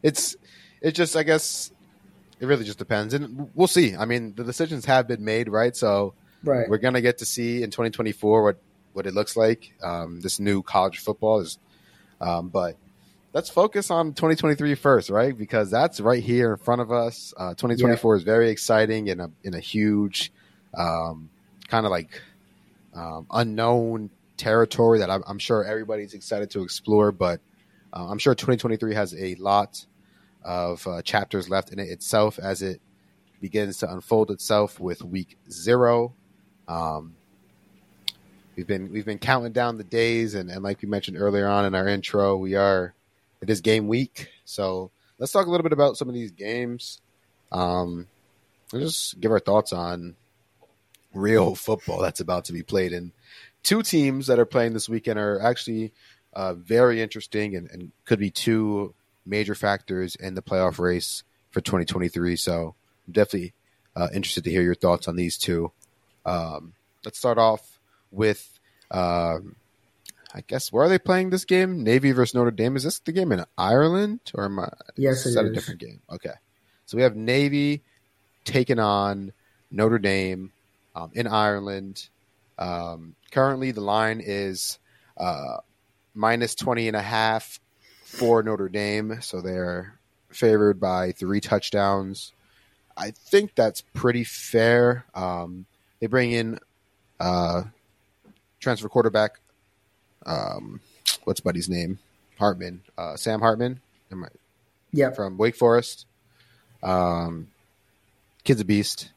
it's 0.03 0.37
it's 0.81 0.97
just. 0.97 1.15
I 1.17 1.23
guess 1.23 1.73
it 2.41 2.47
really 2.47 2.65
just 2.65 2.79
depends, 2.79 3.13
and 3.15 3.51
we'll 3.55 3.67
see. 3.67 3.95
I 3.95 4.05
mean, 4.05 4.35
the 4.35 4.45
decisions 4.45 4.85
have 4.87 5.07
been 5.09 5.25
made, 5.25 5.49
right? 5.49 5.75
So 5.77 6.15
Right. 6.45 6.69
we're 6.69 6.79
gonna 6.79 7.01
get 7.01 7.19
to 7.19 7.25
see 7.25 7.63
in 7.63 7.71
2024 7.71 8.43
what 8.43 8.59
what 8.93 9.07
it 9.07 9.15
looks 9.15 9.37
like. 9.37 9.75
Um, 9.83 10.21
this 10.21 10.39
new 10.41 10.63
college 10.63 10.99
football 11.01 11.41
is, 11.41 11.59
um, 12.21 12.49
but 12.49 12.77
let's 13.35 13.51
focus 13.51 13.91
on 13.91 14.15
2023 14.15 14.75
first, 14.75 15.11
right? 15.11 15.37
Because 15.37 15.71
that's 15.71 16.01
right 16.01 16.23
here 16.23 16.53
in 16.53 16.57
front 16.59 16.81
of 16.81 16.91
us. 16.93 17.35
Uh, 17.37 17.51
2024 17.55 18.17
is 18.17 18.23
very 18.23 18.49
exciting 18.51 19.09
in 19.09 19.21
a 19.21 19.31
in 19.43 19.53
a 19.55 19.61
huge, 19.61 20.33
um, 20.75 21.29
kind 21.69 21.85
of 21.85 21.91
like 21.91 22.23
um, 22.95 23.27
unknown 23.31 24.09
territory 24.37 24.99
that 24.99 25.11
I'm, 25.11 25.23
I'm 25.27 25.39
sure 25.39 25.65
everybody's 25.65 26.15
excited 26.15 26.51
to 26.51 26.63
explore. 26.63 27.13
But 27.13 27.41
uh, 27.93 28.07
I'm 28.09 28.19
sure 28.19 28.35
2023 28.35 28.95
has 28.95 29.15
a 29.15 29.35
lot 29.37 29.85
of 30.45 30.87
uh, 30.87 31.03
chapters 31.03 31.49
left 31.49 31.73
in 31.73 31.79
it 31.79 31.89
itself 31.89 32.39
as 32.39 32.63
it 32.63 32.81
begins 33.41 33.79
to 33.79 33.93
unfold 33.93 34.31
itself 34.31 34.81
with 34.81 35.03
week 35.03 35.37
zero. 35.51 36.15
Um, 36.69 37.15
we've 38.57 38.67
been 38.67 38.93
we've 38.93 39.05
been 39.05 39.19
counting 39.19 39.53
down 39.53 39.77
the 39.77 39.85
days, 39.85 40.35
and, 40.35 40.51
and 40.51 40.63
like 40.63 40.83
we 40.83 40.89
mentioned 40.89 41.19
earlier 41.19 41.47
on 41.47 41.65
in 41.65 41.75
our 41.75 41.89
intro, 41.89 42.37
we 42.37 42.55
are 42.55 42.95
it 43.41 43.51
is 43.51 43.61
game 43.61 43.89
week. 43.89 44.31
So 44.45 44.91
let's 45.19 45.33
talk 45.33 45.47
a 45.47 45.51
little 45.51 45.65
bit 45.65 45.73
about 45.73 45.97
some 45.97 46.09
of 46.09 46.15
these 46.15 46.33
games. 46.33 47.01
Um, 47.53 48.07
and 48.73 48.83
just 48.83 49.21
give 49.21 49.31
our 49.31 49.41
thoughts 49.41 49.73
on 49.73 50.17
real 51.15 51.55
football 51.55 52.01
that's 52.01 52.21
about 52.21 52.47
to 52.47 52.53
be 52.53 52.63
played. 52.63 52.93
And 52.93 53.13
two 53.67 53.83
teams 53.83 54.29
that 54.29 54.39
are 54.39 54.47
playing 54.47 54.73
this 54.73 54.89
weekend 54.89 55.19
are 55.19 55.43
actually 55.43 55.93
uh, 56.33 56.55
very 56.55 57.03
interesting 57.03 57.57
and, 57.57 57.69
and 57.71 57.91
could 58.05 58.21
be 58.21 58.31
two 58.31 58.95
major 59.27 59.57
factors 59.57 60.15
in 60.15 60.35
the 60.35 60.43
playoff 60.43 60.79
race 60.79 61.25
for 61.51 61.61
2023. 61.61 62.37
So 62.37 62.77
I'm 63.07 63.13
definitely 63.13 63.55
uh, 63.97 64.09
interested 64.15 64.45
to 64.45 64.51
hear 64.51 64.63
your 64.63 64.77
thoughts 64.77 65.09
on 65.09 65.17
these 65.17 65.37
two. 65.37 65.73
Um, 66.25 66.75
let's 67.05 67.19
start 67.19 67.39
off 67.39 67.81
with, 68.13 68.61
um, 68.93 69.57
I 70.33 70.43
guess, 70.47 70.73
where 70.73 70.85
are 70.85 70.89
they 70.89 71.01
playing 71.01 71.31
this 71.31 71.45
game? 71.45 71.83
Navy 71.83 72.13
versus 72.13 72.37
Notre 72.37 72.53
Dame. 72.53 72.77
Is 72.77 72.85
this 72.85 73.01
the 73.01 73.11
game 73.11 73.33
in 73.33 73.45
Ireland 73.59 74.21
or 74.33 74.45
am 74.45 74.61
I? 74.61 74.69
Yes, 74.95 75.27
it 75.27 75.31
is 75.31 75.35
that 75.35 75.45
a 75.45 75.49
is. 75.49 75.55
different 75.55 75.81
game? 75.81 76.01
Okay. 76.09 76.35
So 76.85 76.97
we 76.97 77.03
have 77.03 77.17
Navy 77.17 77.83
taking 78.45 78.79
on 78.79 79.33
Notre 79.73 79.99
Dame 79.99 80.53
um, 80.95 81.11
in 81.15 81.27
Ireland. 81.27 82.09
Um, 82.59 83.16
currently, 83.37 83.71
the 83.71 83.83
line 83.83 84.23
is 84.25 84.79
uh, 85.19 85.59
minus 86.15 86.55
20 86.55 86.89
and 86.89 86.97
a 86.97 87.03
half 87.03 87.61
for 88.05 88.43
Notre 88.43 88.71
Dame. 88.71 89.21
So 89.21 89.43
they're 89.43 89.99
favored 90.31 90.81
by 90.81 91.13
three 91.13 91.41
touchdowns. 91.43 92.33
I 92.97 93.11
think 93.11 93.55
that's 93.55 93.83
pretty 93.93 94.25
fair. 94.25 95.05
Um, 95.15 95.67
they 96.01 96.07
bring 96.07 96.33
in 96.33 96.59
uh, 97.21 97.65
transfer 98.59 98.89
quarterback. 98.89 99.39
Um, 100.25 100.81
what's 101.25 101.41
Buddy's 101.41 101.69
name? 101.69 101.99
Hartman. 102.39 102.81
Uh, 102.97 103.17
Sam 103.17 103.41
Hartman. 103.41 103.81
Am 104.11 104.25
I, 104.25 104.29
Yeah. 104.93 105.11
from 105.11 105.37
Wake 105.37 105.57
Forest. 105.57 106.07
Um, 106.83 107.49
kid's 108.45 108.63
a 108.63 108.65
beast. 108.65 109.11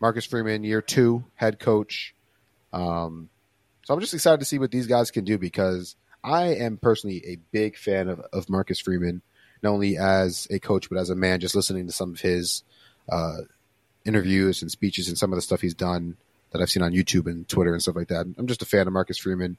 Marcus 0.00 0.24
Freeman, 0.24 0.64
year 0.64 0.82
two, 0.82 1.22
head 1.36 1.60
coach. 1.60 2.12
Um, 2.74 3.30
so 3.84 3.94
I'm 3.94 4.00
just 4.00 4.14
excited 4.14 4.40
to 4.40 4.46
see 4.46 4.58
what 4.58 4.70
these 4.70 4.86
guys 4.86 5.10
can 5.10 5.24
do 5.24 5.38
because 5.38 5.94
I 6.22 6.54
am 6.54 6.76
personally 6.76 7.22
a 7.26 7.36
big 7.52 7.76
fan 7.76 8.08
of, 8.08 8.20
of 8.32 8.50
Marcus 8.50 8.80
Freeman, 8.80 9.22
not 9.62 9.70
only 9.70 9.96
as 9.96 10.48
a 10.50 10.58
coach 10.58 10.88
but 10.90 10.98
as 10.98 11.10
a 11.10 11.14
man. 11.14 11.40
Just 11.40 11.54
listening 11.54 11.86
to 11.86 11.92
some 11.92 12.12
of 12.12 12.20
his 12.20 12.64
uh, 13.08 13.42
interviews 14.04 14.60
and 14.60 14.70
speeches 14.70 15.08
and 15.08 15.16
some 15.16 15.32
of 15.32 15.36
the 15.36 15.42
stuff 15.42 15.60
he's 15.60 15.74
done 15.74 16.16
that 16.50 16.60
I've 16.60 16.70
seen 16.70 16.82
on 16.82 16.92
YouTube 16.92 17.26
and 17.26 17.48
Twitter 17.48 17.72
and 17.72 17.82
stuff 17.82 17.96
like 17.96 18.08
that. 18.08 18.26
I'm 18.38 18.46
just 18.46 18.62
a 18.62 18.66
fan 18.66 18.86
of 18.86 18.92
Marcus 18.92 19.18
Freeman, 19.18 19.58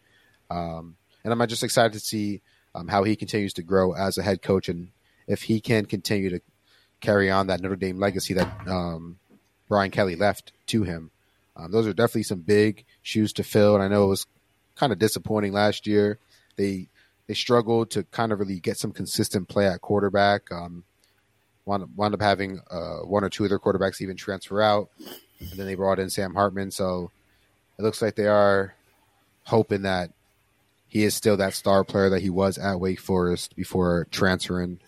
um, 0.49 0.97
and 1.23 1.31
I'm 1.33 1.47
just 1.47 1.63
excited 1.63 1.93
to 1.93 1.99
see 1.99 2.41
um, 2.73 2.87
how 2.87 3.03
he 3.03 3.15
continues 3.15 3.53
to 3.53 3.63
grow 3.63 3.93
as 3.93 4.17
a 4.17 4.23
head 4.23 4.41
coach 4.41 4.67
and 4.67 4.89
if 5.27 5.43
he 5.43 5.61
can 5.61 5.85
continue 5.85 6.29
to 6.29 6.41
carry 6.99 7.29
on 7.31 7.47
that 7.47 7.61
Notre 7.61 7.75
Dame 7.75 7.99
legacy 7.99 8.33
that 8.33 8.67
um, 8.67 9.19
Brian 9.67 9.91
Kelly 9.91 10.15
left 10.15 10.51
to 10.67 10.83
him. 10.83 11.11
Um, 11.55 11.71
those 11.71 11.87
are 11.87 11.93
definitely 11.93 12.23
some 12.23 12.41
big 12.41 12.85
shoes 13.01 13.33
to 13.33 13.43
fill, 13.43 13.75
and 13.75 13.83
I 13.83 13.87
know 13.87 14.03
it 14.05 14.09
was 14.09 14.27
kind 14.75 14.91
of 14.91 14.99
disappointing 14.99 15.53
last 15.53 15.87
year. 15.87 16.19
They 16.57 16.89
they 17.27 17.33
struggled 17.33 17.91
to 17.91 18.03
kind 18.03 18.31
of 18.31 18.39
really 18.39 18.59
get 18.59 18.77
some 18.77 18.91
consistent 18.91 19.47
play 19.47 19.67
at 19.67 19.81
quarterback. 19.81 20.51
Um, 20.51 20.83
wound, 21.65 21.89
wound 21.95 22.13
up 22.13 22.21
having 22.21 22.59
uh, 22.69 22.99
one 22.99 23.23
or 23.23 23.29
two 23.29 23.43
of 23.43 23.49
their 23.49 23.59
quarterbacks 23.59 24.01
even 24.01 24.15
transfer 24.15 24.61
out, 24.61 24.89
and 25.39 25.51
then 25.51 25.65
they 25.65 25.75
brought 25.75 25.99
in 25.99 26.09
Sam 26.09 26.33
Hartman. 26.33 26.71
So 26.71 27.11
it 27.77 27.81
looks 27.81 28.01
like 28.01 28.15
they 28.15 28.27
are 28.27 28.75
hoping 29.43 29.83
that 29.83 30.11
he 30.87 31.03
is 31.03 31.15
still 31.15 31.37
that 31.37 31.53
star 31.53 31.83
player 31.83 32.09
that 32.09 32.21
he 32.21 32.29
was 32.29 32.57
at 32.57 32.79
Wake 32.79 32.99
Forest 32.99 33.55
before 33.55 34.07
transferring 34.11 34.79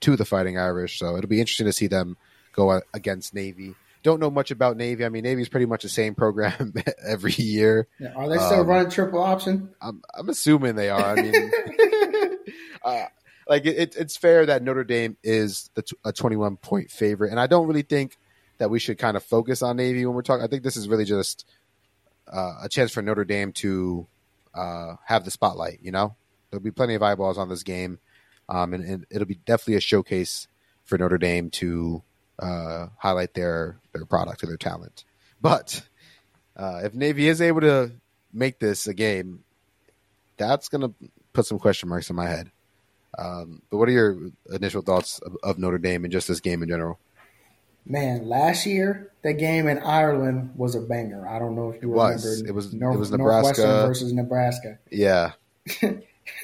to 0.00 0.16
the 0.16 0.24
Fighting 0.24 0.58
Irish. 0.58 0.98
So 0.98 1.16
it'll 1.16 1.28
be 1.28 1.40
interesting 1.40 1.66
to 1.66 1.72
see 1.72 1.86
them 1.86 2.16
go 2.52 2.80
against 2.92 3.34
Navy. 3.34 3.74
Don't 4.02 4.18
know 4.20 4.30
much 4.30 4.50
about 4.50 4.76
Navy. 4.76 5.04
I 5.04 5.08
mean, 5.08 5.22
Navy 5.22 5.42
is 5.42 5.48
pretty 5.48 5.66
much 5.66 5.82
the 5.84 5.88
same 5.88 6.14
program 6.14 6.74
every 7.06 7.32
year. 7.32 7.86
Yeah, 8.00 8.12
Are 8.14 8.28
they 8.28 8.36
still 8.38 8.60
Um, 8.62 8.66
running 8.66 8.90
triple 8.90 9.20
option? 9.22 9.70
I'm 9.80 10.02
I'm 10.14 10.28
assuming 10.28 10.74
they 10.74 10.90
are. 10.90 11.16
I 11.16 11.22
mean, 11.22 11.34
uh, 12.84 13.04
like 13.48 13.64
it, 13.66 13.94
it's 13.96 14.16
fair 14.16 14.46
that 14.46 14.62
Notre 14.62 14.84
Dame 14.84 15.16
is 15.22 15.70
the 15.74 15.82
t- 15.82 15.96
a 16.04 16.12
21 16.12 16.56
point 16.56 16.90
favorite, 16.90 17.30
and 17.30 17.38
I 17.40 17.46
don't 17.46 17.66
really 17.66 17.82
think 17.82 18.16
that 18.58 18.70
we 18.70 18.78
should 18.78 18.98
kind 18.98 19.16
of 19.16 19.22
focus 19.24 19.62
on 19.62 19.76
Navy 19.76 20.04
when 20.06 20.14
we're 20.14 20.22
talking. 20.22 20.44
I 20.44 20.48
think 20.48 20.62
this 20.62 20.76
is 20.76 20.88
really 20.88 21.04
just 21.04 21.46
uh, 22.32 22.54
a 22.62 22.68
chance 22.68 22.92
for 22.92 23.02
Notre 23.02 23.24
Dame 23.24 23.52
to 23.54 24.06
uh, 24.54 24.94
have 25.06 25.24
the 25.24 25.30
spotlight. 25.30 25.78
You 25.82 25.92
know, 25.92 26.16
there'll 26.50 26.62
be 26.62 26.70
plenty 26.70 26.94
of 26.94 27.02
eyeballs 27.02 27.38
on 27.38 27.48
this 27.48 27.62
game, 27.62 27.98
um, 28.48 28.74
and, 28.74 28.84
and 28.84 29.06
it'll 29.10 29.26
be 29.28 29.40
definitely 29.46 29.74
a 29.76 29.80
showcase 29.80 30.48
for 30.84 30.98
Notre 30.98 31.18
Dame 31.18 31.50
to 31.50 32.02
uh, 32.42 32.88
highlight 32.98 33.34
their 33.34 33.78
their 33.92 34.04
product 34.04 34.42
or 34.42 34.46
their 34.46 34.56
talent. 34.56 35.04
But 35.40 35.82
uh, 36.56 36.80
if 36.84 36.94
Navy 36.94 37.28
is 37.28 37.40
able 37.40 37.60
to 37.62 37.92
make 38.32 38.58
this 38.58 38.86
a 38.86 38.94
game, 38.94 39.44
that's 40.36 40.68
going 40.68 40.82
to 40.82 40.92
put 41.32 41.46
some 41.46 41.58
question 41.58 41.88
marks 41.88 42.10
in 42.10 42.16
my 42.16 42.26
head. 42.28 42.50
Um, 43.18 43.62
but 43.70 43.76
what 43.76 43.88
are 43.88 43.92
your 43.92 44.18
initial 44.50 44.82
thoughts 44.82 45.18
of, 45.20 45.36
of 45.42 45.58
Notre 45.58 45.78
Dame 45.78 46.04
and 46.04 46.12
just 46.12 46.28
this 46.28 46.40
game 46.40 46.62
in 46.62 46.68
general? 46.68 46.98
Man, 47.84 48.26
last 48.28 48.64
year 48.64 49.10
the 49.22 49.34
game 49.34 49.66
in 49.68 49.78
Ireland 49.78 50.52
was 50.56 50.74
a 50.74 50.80
banger. 50.80 51.26
I 51.28 51.38
don't 51.38 51.54
know 51.56 51.70
if 51.70 51.82
you 51.82 51.92
It 51.92 51.94
was. 51.96 52.24
remember. 52.24 52.48
It 52.48 52.54
was- 52.54 52.72
it 52.72 52.78
was 52.98 53.10
Northwestern 53.12 53.18
Nebraska. 53.18 53.86
versus 53.88 54.12
Nebraska. 54.12 54.78
Yeah, 54.90 55.32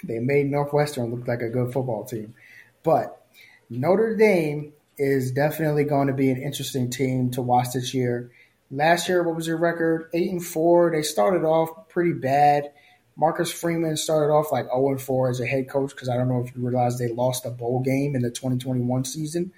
They 0.05 0.19
made 0.19 0.51
Northwestern 0.51 1.11
look 1.15 1.27
like 1.29 1.41
a 1.41 1.49
good 1.49 1.73
football 1.73 2.05
team, 2.05 2.35
but 2.83 3.25
Notre 3.71 4.17
Dame 4.17 4.73
is 4.99 5.33
definitely 5.33 5.85
going 5.85 6.09
to 6.09 6.13
be 6.13 6.31
an 6.31 6.43
interesting 6.43 6.91
team 6.91 7.31
to 7.31 7.43
watch 7.43 7.69
this 7.75 7.95
year. 7.95 8.33
Last 8.71 9.09
year, 9.09 9.23
what 9.23 9.37
was 9.37 9.47
their 9.47 9.57
record? 9.57 10.11
Eight 10.13 10.31
and 10.31 10.45
four. 10.45 10.91
They 10.91 11.03
started 11.03 11.45
off 11.45 11.89
pretty 11.89 12.13
bad. 12.13 12.73
Marcus 13.17 13.51
Freeman 13.51 13.97
started 13.97 14.33
off 14.33 14.53
like 14.53 14.67
0 14.67 14.91
and 14.91 15.01
4 15.01 15.31
as 15.31 15.41
a 15.41 15.47
head 15.47 15.69
coach 15.69 15.91
because 15.91 16.09
I 16.09 16.17
don't 16.17 16.29
know 16.29 16.45
if 16.47 16.55
you 16.55 16.63
realize 16.63 16.99
they 16.99 17.09
lost 17.09 17.47
a 17.47 17.51
bowl 17.51 17.81
game 17.81 18.15
in 18.15 18.23
the 18.23 18.31
2021 18.31 19.05
season. 19.05 19.53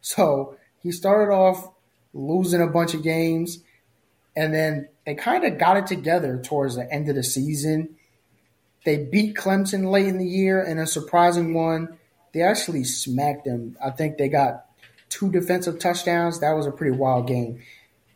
So 0.00 0.56
he 0.78 0.92
started 0.92 1.32
off 1.32 1.72
losing 2.12 2.62
a 2.62 2.68
bunch 2.68 2.94
of 2.94 3.02
games, 3.02 3.58
and 4.36 4.54
then 4.54 4.88
they 5.04 5.16
kind 5.16 5.44
of 5.44 5.58
got 5.58 5.76
it 5.76 5.88
together 5.88 6.40
towards 6.40 6.76
the 6.76 6.92
end 6.92 7.08
of 7.08 7.16
the 7.16 7.24
season. 7.24 7.96
They 8.84 9.04
beat 9.04 9.34
Clemson 9.34 9.90
late 9.90 10.06
in 10.06 10.18
the 10.18 10.26
year 10.26 10.62
in 10.62 10.78
a 10.78 10.86
surprising 10.86 11.52
one. 11.52 11.98
They 12.32 12.42
actually 12.42 12.84
smacked 12.84 13.44
them. 13.44 13.76
I 13.84 13.90
think 13.90 14.18
they 14.18 14.28
got 14.28 14.66
two 15.10 15.30
defensive 15.30 15.78
touchdowns. 15.78 16.40
That 16.40 16.52
was 16.52 16.66
a 16.66 16.70
pretty 16.70 16.96
wild 16.96 17.26
game. 17.28 17.60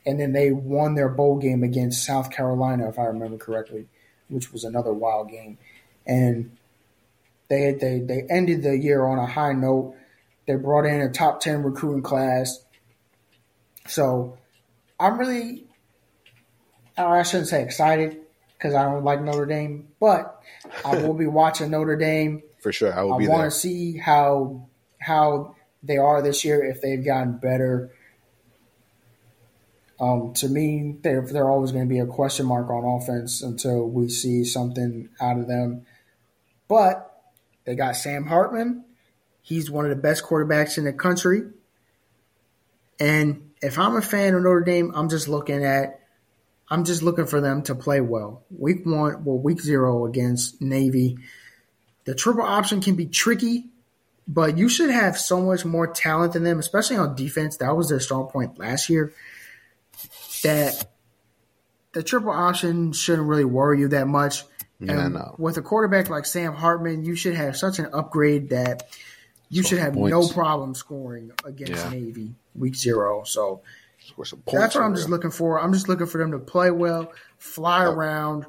And 0.07 0.18
then 0.18 0.32
they 0.32 0.51
won 0.51 0.95
their 0.95 1.09
bowl 1.09 1.38
game 1.38 1.62
against 1.62 2.05
South 2.05 2.30
Carolina, 2.30 2.88
if 2.88 2.99
I 2.99 3.05
remember 3.05 3.36
correctly, 3.36 3.86
which 4.28 4.53
was 4.53 4.64
another 4.64 4.92
wild 4.92 5.30
game. 5.30 5.59
And 6.07 6.57
they 7.49 7.72
they 7.72 8.01
they 8.01 8.26
ended 8.30 8.62
the 8.62 8.76
year 8.76 9.05
on 9.05 9.18
a 9.18 9.26
high 9.26 9.53
note. 9.53 9.95
They 10.47 10.57
brought 10.57 10.86
in 10.86 11.01
a 11.01 11.11
top 11.11 11.40
ten 11.40 11.62
recruiting 11.62 12.03
class. 12.03 12.64
So 13.86 14.38
I'm 14.99 15.18
really 15.18 15.64
oh, 16.99 17.09
I 17.09 17.22
shouldn't 17.22 17.49
say 17.49 17.62
excited 17.62 18.18
because 18.57 18.74
I 18.74 18.84
don't 18.84 19.05
like 19.05 19.22
Notre 19.22 19.47
Dame, 19.47 19.88
but 20.01 20.42
I 20.84 20.97
will 21.03 21.14
be 21.14 21.26
watching 21.26 21.70
Notre 21.70 21.97
Dame. 21.97 22.42
for 22.61 22.72
sure. 22.72 22.97
I 22.97 23.03
will 23.03 23.14
I 23.14 23.18
be 23.18 23.28
want 23.28 23.51
to 23.51 23.57
see 23.57 23.97
how 23.97 24.68
how 24.99 25.55
they 25.85 25.99
are 25.99 26.22
this 26.22 26.45
year 26.45 26.64
if 26.64 26.80
they've 26.80 27.05
gotten 27.05 27.39
better. 27.39 27.91
Um, 30.01 30.32
to 30.35 30.49
me, 30.49 30.97
they're 31.03 31.22
they're 31.22 31.49
always 31.49 31.72
going 31.72 31.89
to 31.89 31.93
be 31.93 32.01
a 32.01 32.07
question 32.07 32.47
mark 32.47 32.68
on 32.70 32.85
offense 32.85 33.43
until 33.43 33.89
we 33.89 34.09
see 34.09 34.45
something 34.45 35.09
out 35.20 35.39
of 35.39 35.47
them. 35.47 35.87
But 36.68 37.11
they 37.64 37.74
got 37.74 37.97
Sam 37.97 38.26
Hartman. 38.26 38.85
He's 39.43 39.70
one 39.70 39.85
of 39.85 39.91
the 39.91 40.03
best 40.03 40.24
quarterbacks 40.24 40.78
in 40.78 40.85
the 40.85 40.93
country. 40.93 41.43
And 42.99 43.51
if 43.62 43.78
I'm 43.78 43.97
a 43.97 44.03
fan 44.03 44.35
of 44.35 44.43
Notre 44.43 44.62
Dame, 44.62 44.93
I'm 44.95 45.09
just 45.09 45.28
looking 45.28 45.64
at 45.64 46.01
I'm 46.68 46.85
just 46.85 47.03
looking 47.03 47.26
for 47.26 47.41
them 47.41 47.62
to 47.64 47.74
play 47.74 48.01
well. 48.01 48.45
Week 48.51 48.85
one, 48.85 49.24
well, 49.24 49.39
week 49.39 49.61
zero 49.61 50.07
against 50.07 50.61
Navy. 50.61 51.18
The 52.05 52.14
triple 52.14 52.43
option 52.43 52.80
can 52.80 52.97
be 52.97 53.07
tricky, 53.07 53.70
but 54.27 54.57
you 54.59 54.68
should 54.68 54.91
have 54.91 55.18
so 55.18 55.41
much 55.41 55.64
more 55.64 55.87
talent 55.87 56.33
than 56.33 56.45
them, 56.45 56.59
especially 56.59 56.97
on 56.97 57.14
defense. 57.14 57.59
That 57.59 57.77
was 57.77 57.89
their 57.89 58.01
strong 58.01 58.29
point 58.29 58.59
last 58.59 58.89
year. 58.89 59.12
That 60.43 60.91
the 61.93 62.03
triple 62.03 62.31
option 62.31 62.93
shouldn't 62.93 63.29
really 63.29 63.45
worry 63.45 63.81
you 63.81 63.89
that 63.89 64.07
much. 64.07 64.45
Yeah, 64.81 65.05
and 65.07 65.14
no. 65.14 65.35
with 65.39 65.57
a 65.57 65.62
quarterback 65.62 66.11
like 66.11 66.27
Sam 66.27 66.53
Hartman, 66.55 67.05
you 67.05 67.14
should 67.16 67.35
have 67.35 67.57
such 67.57 67.79
an 67.79 67.89
upgrade 67.93 68.51
that 68.51 68.89
you 69.49 69.62
should 69.62 69.79
have 69.79 69.95
no 69.95 70.27
problem 70.29 70.75
scoring 70.75 71.31
against 71.45 71.72
Yeah. 71.85 71.91
Navy 71.91 72.35
week 72.55 72.75
zero. 72.75 73.22
So 73.25 73.62
that's 74.18 74.75
what 74.75 74.77
I'm 74.85 74.95
just 74.95 75.07
real. 75.07 75.12
looking 75.16 75.31
for. 75.31 75.61
I'm 75.61 75.72
just 75.72 75.89
looking 75.89 76.07
for 76.07 76.18
them 76.18 76.33
to 76.33 76.39
play 76.39 76.70
well, 76.70 77.12
fly 77.39 77.85
Yep. 77.87 77.95
around, 77.95 78.47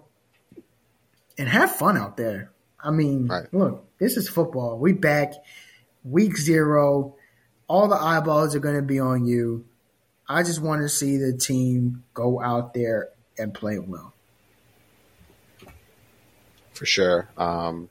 and 1.38 1.48
have 1.48 1.76
fun 1.76 1.98
out 1.98 2.18
there. 2.18 2.52
I 2.84 2.92
mean, 2.92 3.28
Right. 3.28 3.54
look, 3.54 3.86
this 4.00 4.18
is 4.18 4.28
football. 4.28 4.78
We 4.80 4.94
back 4.94 5.34
week 6.06 6.38
zero. 6.38 7.16
All 7.68 7.88
the 7.88 7.96
eyeballs 7.96 8.56
are 8.56 8.60
going 8.60 8.76
to 8.76 8.82
be 8.82 9.00
on 9.00 9.26
you. 9.26 9.66
I 10.30 10.44
just 10.44 10.62
want 10.62 10.82
to 10.84 10.90
see 10.90 11.18
the 11.18 11.34
team 11.34 12.04
go 12.14 12.42
out 12.42 12.74
there 12.74 13.10
and 13.38 13.54
play 13.54 13.80
well. 13.80 14.14
for 16.74 16.86
sure. 16.86 17.30
Um, 17.38 17.90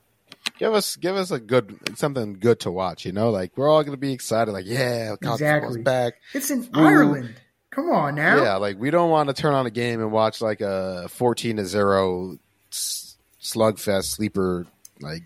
give 0.58 0.74
us 0.74 0.96
give 0.96 1.16
us 1.16 1.30
a 1.30 1.40
good 1.40 1.78
something 1.98 2.34
good 2.38 2.60
to 2.60 2.70
watch. 2.70 3.04
You 3.06 3.12
know, 3.12 3.30
like 3.30 3.56
we're 3.56 3.68
all 3.70 3.82
gonna 3.82 3.96
be 3.96 4.12
excited. 4.12 4.52
Like, 4.52 4.66
yeah, 4.66 5.14
college 5.22 5.40
Exactly. 5.40 5.82
back. 5.82 6.14
It's 6.34 6.50
in 6.50 6.64
Ooh. 6.76 6.80
Ireland. 6.80 7.34
Come 7.70 7.90
on 7.90 8.14
now. 8.14 8.42
Yeah, 8.42 8.56
like 8.56 8.78
we 8.78 8.90
don't 8.90 9.10
want 9.10 9.28
to 9.28 9.34
turn 9.34 9.54
on 9.54 9.66
a 9.66 9.70
game 9.70 10.00
and 10.00 10.12
watch 10.12 10.40
like 10.40 10.60
a 10.60 11.08
fourteen 11.08 11.56
to 11.56 11.64
zero 11.64 12.38
slugfest 12.70 14.04
sleeper 14.04 14.66
like 15.00 15.22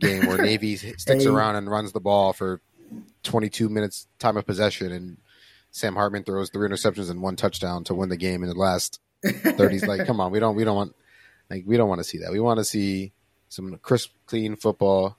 game 0.00 0.26
where 0.26 0.38
Navy 0.38 0.76
sticks 0.76 1.06
Hey. 1.06 1.26
around 1.26 1.56
and 1.56 1.70
runs 1.70 1.92
the 1.92 2.00
ball 2.00 2.32
for 2.32 2.60
twenty 3.22 3.48
two 3.48 3.68
minutes 3.68 4.08
time 4.18 4.36
of 4.36 4.46
possession 4.46 4.90
and 4.92 5.18
Sam 5.70 5.94
Hartman 5.94 6.24
throws 6.24 6.50
three 6.50 6.68
interceptions 6.68 7.10
and 7.10 7.22
one 7.22 7.36
touchdown 7.36 7.84
to 7.84 7.94
win 7.94 8.08
the 8.08 8.16
game 8.16 8.42
in 8.42 8.48
the 8.48 8.56
last 8.56 8.98
30s. 9.24 9.86
like, 9.86 10.04
come 10.06 10.18
on, 10.20 10.32
we 10.32 10.40
don't 10.40 10.56
we 10.56 10.64
don't 10.64 10.74
want 10.74 10.96
like 11.48 11.62
we 11.66 11.76
don't 11.76 11.88
want 11.88 12.00
to 12.00 12.04
see 12.04 12.18
that. 12.18 12.32
We 12.32 12.40
want 12.40 12.58
to 12.58 12.64
see 12.64 13.12
some 13.48 13.78
crisp, 13.82 14.10
clean 14.26 14.56
football 14.56 15.16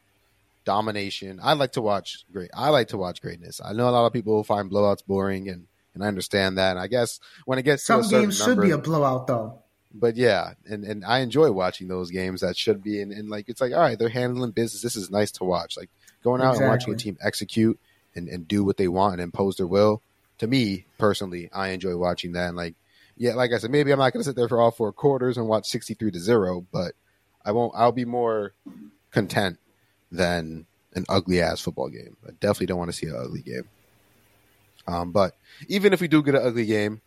domination. 0.66 1.40
I 1.42 1.54
like 1.54 1.74
to 1.74 1.82
watch 1.82 2.26
great. 2.32 2.50
I 2.54 2.70
like 2.70 2.90
to 2.90 2.98
watch 2.98 3.22
greatness. 3.22 3.62
I 3.64 3.74
know 3.74 3.88
a 3.88 3.92
lot 3.92 4.06
of 4.06 4.14
people 4.14 4.44
find 4.44 4.70
blowouts 4.72 5.06
boring, 5.06 5.50
and 5.50 5.68
and 5.94 6.04
I 6.04 6.08
understand 6.08 6.58
that. 6.58 6.72
And 6.72 6.80
I 6.80 6.88
guess 6.88 7.20
when 7.46 7.60
it 7.60 7.64
gets 7.64 7.84
some 7.84 8.08
games 8.08 8.38
should 8.38 8.60
be 8.62 8.72
a 8.72 8.78
blowout 8.78 9.28
though. 9.28 9.60
But 9.94 10.16
yeah, 10.16 10.54
and 10.70 10.84
and 10.84 11.06
I 11.06 11.20
enjoy 11.20 11.52
watching 11.52 11.88
those 11.88 12.12
games 12.12 12.42
that 12.42 12.58
should 12.58 12.84
be, 12.84 13.02
and, 13.02 13.12
and 13.12 13.30
like 13.30 13.50
it's 13.50 13.62
like 13.62 13.74
all 13.74 13.80
right, 13.80 13.98
they're 13.98 14.10
handling 14.10 14.52
business. 14.52 14.82
This 14.82 14.96
is 14.96 15.10
nice 15.10 15.32
to 15.34 15.44
watch. 15.44 15.78
Like 15.78 15.90
going 16.24 16.42
out 16.42 16.58
and 16.58 16.68
watching 16.68 16.94
a 16.94 16.98
team 16.98 17.18
execute 17.22 17.80
and 18.16 18.28
and 18.28 18.48
do 18.48 18.64
what 18.64 18.78
they 18.78 18.88
want 18.88 19.14
and 19.14 19.22
impose 19.22 19.58
their 19.58 19.68
will. 19.68 20.02
To 20.40 20.48
me 20.48 20.86
personally, 20.98 21.50
I 21.54 21.70
enjoy 21.70 21.96
watching 21.98 22.34
that. 22.34 22.48
And 22.48 22.58
like 22.58 22.76
yeah, 23.18 23.36
like 23.36 23.52
I 23.54 23.58
said, 23.58 23.72
maybe 23.72 23.92
I'm 23.92 24.00
not 24.00 24.14
going 24.14 24.22
to 24.22 24.28
sit 24.28 24.36
there 24.36 24.48
for 24.48 24.60
all 24.60 24.72
four 24.72 24.92
quarters 24.92 25.38
and 25.38 25.48
watch 25.48 25.68
63 25.68 26.12
to 26.12 26.20
zero, 26.20 26.66
but 26.72 26.94
I 27.46 27.52
won't. 27.52 27.74
I'll 27.76 27.92
be 27.92 28.06
more 28.06 28.54
content 29.12 29.60
than 30.12 30.66
an 30.96 31.06
ugly 31.10 31.42
ass 31.42 31.62
football 31.62 31.90
game. 31.90 32.18
I 32.26 32.32
definitely 32.40 32.68
don't 32.68 32.80
want 32.80 32.92
to 32.92 32.98
see 32.98 33.08
an 33.08 33.16
ugly 33.16 33.42
game. 33.42 33.70
Um, 34.88 35.12
but 35.12 35.36
even 35.68 35.94
if 35.94 36.02
we 36.02 36.08
do 36.08 36.24
get 36.24 36.36
an 36.36 36.46
ugly 36.46 36.66
game, 36.66 37.02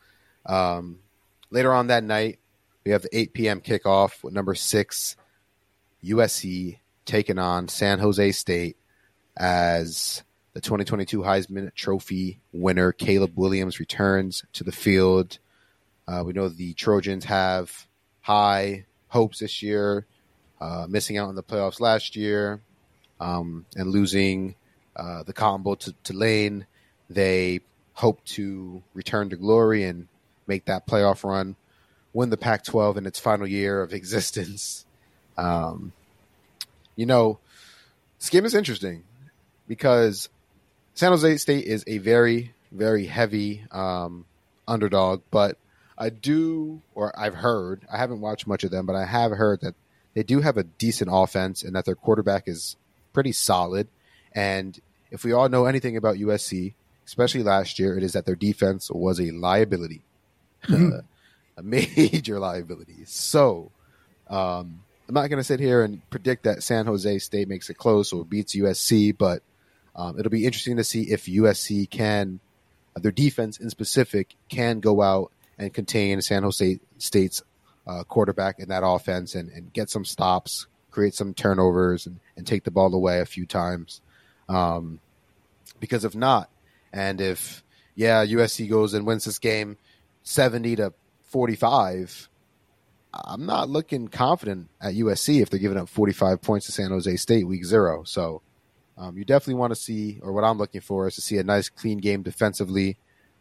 um, 0.46 1.00
later 1.50 1.72
on 1.72 1.88
that 1.88 2.04
night, 2.04 2.38
we 2.84 2.90
have 2.92 3.02
the 3.02 3.16
8 3.16 3.32
p.m. 3.32 3.60
kickoff 3.60 4.22
with 4.22 4.34
number 4.34 4.54
six 4.54 5.16
USC 6.04 6.78
taking 7.04 7.38
on 7.38 7.68
San 7.68 7.98
Jose 7.98 8.32
State 8.32 8.76
as 9.36 10.22
the 10.52 10.60
2022 10.60 11.20
Heisman 11.20 11.74
Trophy 11.74 12.40
winner 12.52 12.92
Caleb 12.92 13.32
Williams 13.36 13.80
returns 13.80 14.44
to 14.52 14.64
the 14.64 14.72
field. 14.72 15.38
Uh, 16.06 16.22
we 16.24 16.32
know 16.32 16.48
the 16.48 16.74
Trojans 16.74 17.24
have 17.24 17.88
high 18.20 18.84
hopes 19.08 19.38
this 19.38 19.62
year, 19.62 20.06
uh, 20.60 20.86
missing 20.88 21.16
out 21.18 21.28
on 21.28 21.34
the 21.34 21.42
playoffs 21.42 21.80
last 21.80 22.14
year 22.14 22.60
um, 23.20 23.64
and 23.76 23.90
losing 23.90 24.54
uh, 24.96 25.22
the 25.22 25.32
Cotton 25.32 25.62
Bowl 25.62 25.76
to 25.76 25.92
Tulane. 26.04 26.66
They 27.08 27.60
hope 27.94 28.24
to 28.24 28.82
return 28.92 29.30
to 29.30 29.36
glory 29.36 29.84
and 29.84 30.08
make 30.46 30.66
that 30.66 30.86
playoff 30.86 31.24
run, 31.24 31.56
win 32.14 32.30
the 32.30 32.38
Pac 32.38 32.64
12 32.64 32.96
in 32.96 33.06
its 33.06 33.18
final 33.18 33.46
year 33.46 33.82
of 33.82 33.92
existence. 33.92 34.86
Um, 35.36 35.92
you 36.96 37.04
know, 37.04 37.38
this 38.18 38.30
game 38.30 38.46
is 38.46 38.54
interesting 38.54 39.02
because 39.68 40.30
San 40.94 41.10
Jose 41.10 41.36
State 41.36 41.66
is 41.66 41.84
a 41.86 41.98
very, 41.98 42.54
very 42.72 43.04
heavy 43.04 43.64
um, 43.70 44.24
underdog, 44.66 45.22
but 45.30 45.58
I 45.98 46.08
do, 46.08 46.80
or 46.94 47.12
I've 47.18 47.34
heard, 47.34 47.82
I 47.92 47.98
haven't 47.98 48.20
watched 48.20 48.46
much 48.46 48.64
of 48.64 48.70
them, 48.70 48.86
but 48.86 48.96
I 48.96 49.04
have 49.04 49.32
heard 49.32 49.60
that 49.60 49.74
they 50.14 50.22
do 50.22 50.40
have 50.40 50.56
a 50.56 50.64
decent 50.64 51.10
offense 51.12 51.62
and 51.62 51.74
that 51.74 51.84
their 51.84 51.94
quarterback 51.94 52.44
is 52.46 52.76
pretty 53.12 53.32
solid. 53.32 53.88
And 54.32 54.80
if 55.10 55.24
we 55.24 55.32
all 55.32 55.48
know 55.48 55.66
anything 55.66 55.96
about 55.96 56.16
USC, 56.16 56.74
especially 57.06 57.42
last 57.42 57.78
year, 57.78 57.96
it 57.96 58.02
is 58.02 58.12
that 58.12 58.26
their 58.26 58.34
defense 58.34 58.90
was 58.90 59.20
a 59.20 59.30
liability, 59.30 60.02
a 61.56 61.62
major 61.62 62.38
liability. 62.38 63.04
So 63.04 63.70
um, 64.28 64.80
I'm 65.08 65.14
not 65.14 65.28
going 65.28 65.40
to 65.40 65.44
sit 65.44 65.60
here 65.60 65.82
and 65.82 66.08
predict 66.10 66.44
that 66.44 66.62
San 66.62 66.86
Jose 66.86 67.18
State 67.18 67.48
makes 67.48 67.68
it 67.70 67.74
close 67.74 68.12
or 68.12 68.24
beats 68.24 68.56
USC, 68.56 69.16
but 69.16 69.42
um, 69.94 70.18
it'll 70.18 70.30
be 70.30 70.46
interesting 70.46 70.76
to 70.76 70.84
see 70.84 71.10
if 71.10 71.26
USC 71.26 71.88
can, 71.88 72.40
uh, 72.96 73.00
their 73.00 73.12
defense 73.12 73.58
in 73.58 73.70
specific, 73.70 74.34
can 74.48 74.80
go 74.80 75.02
out 75.02 75.30
and 75.58 75.72
contain 75.72 76.20
San 76.20 76.42
Jose 76.42 76.80
State's 76.98 77.42
uh, 77.86 78.02
quarterback 78.04 78.58
in 78.58 78.68
that 78.70 78.82
offense 78.84 79.34
and, 79.34 79.50
and 79.50 79.72
get 79.72 79.90
some 79.90 80.04
stops, 80.04 80.66
create 80.90 81.14
some 81.14 81.34
turnovers, 81.34 82.06
and, 82.06 82.18
and 82.36 82.46
take 82.46 82.64
the 82.64 82.70
ball 82.70 82.94
away 82.94 83.20
a 83.20 83.26
few 83.26 83.46
times. 83.46 84.00
Um, 84.48 85.00
because 85.80 86.04
if 86.04 86.14
not, 86.14 86.50
and 86.92 87.20
if 87.20 87.62
yeah, 87.94 88.24
USC 88.24 88.68
goes 88.68 88.94
and 88.94 89.06
wins 89.06 89.24
this 89.24 89.38
game 89.38 89.76
seventy 90.22 90.76
to 90.76 90.92
forty-five, 91.34 92.28
I'm 93.12 93.44
not 93.44 93.68
looking 93.68 94.06
confident 94.06 94.70
at 94.80 94.94
USC 94.94 95.42
if 95.42 95.50
they're 95.50 95.58
giving 95.58 95.78
up 95.78 95.88
forty-five 95.88 96.40
points 96.40 96.66
to 96.66 96.72
San 96.72 96.90
Jose 96.90 97.16
State 97.16 97.48
week 97.48 97.64
zero. 97.64 98.04
So 98.04 98.40
um, 98.96 99.18
you 99.18 99.24
definitely 99.24 99.54
want 99.54 99.72
to 99.72 99.80
see, 99.80 100.20
or 100.22 100.32
what 100.32 100.44
I'm 100.44 100.58
looking 100.58 100.80
for 100.80 101.08
is 101.08 101.16
to 101.16 101.20
see 101.20 101.38
a 101.38 101.42
nice, 101.42 101.68
clean 101.68 101.98
game 101.98 102.22
defensively 102.22 102.96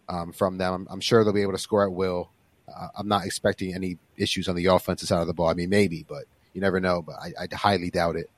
um, 0.09 0.31
from 0.31 0.57
them. 0.57 0.73
I'm, 0.73 0.87
I'm 0.89 1.01
sure 1.01 1.23
they'll 1.23 1.33
be 1.33 1.43
able 1.43 1.51
to 1.51 1.59
score 1.59 1.83
at 1.83 1.93
will. 1.93 2.31
Uh, 2.67 2.87
I'm 2.95 3.07
not 3.07 3.25
expecting 3.25 3.75
any 3.75 3.99
issues 4.17 4.47
on 4.47 4.55
the 4.55 4.65
offensive 4.65 5.07
side 5.07 5.21
of 5.21 5.27
the 5.27 5.33
ball. 5.33 5.49
I 5.49 5.53
mean, 5.53 5.69
maybe, 5.69 6.03
but 6.09 6.23
you 6.53 6.61
never 6.61 6.79
know. 6.79 7.03
But 7.03 7.17
I, 7.21 7.43
I 7.43 7.55
highly 7.55 7.91
doubt 7.91 8.15
it. 8.15 8.31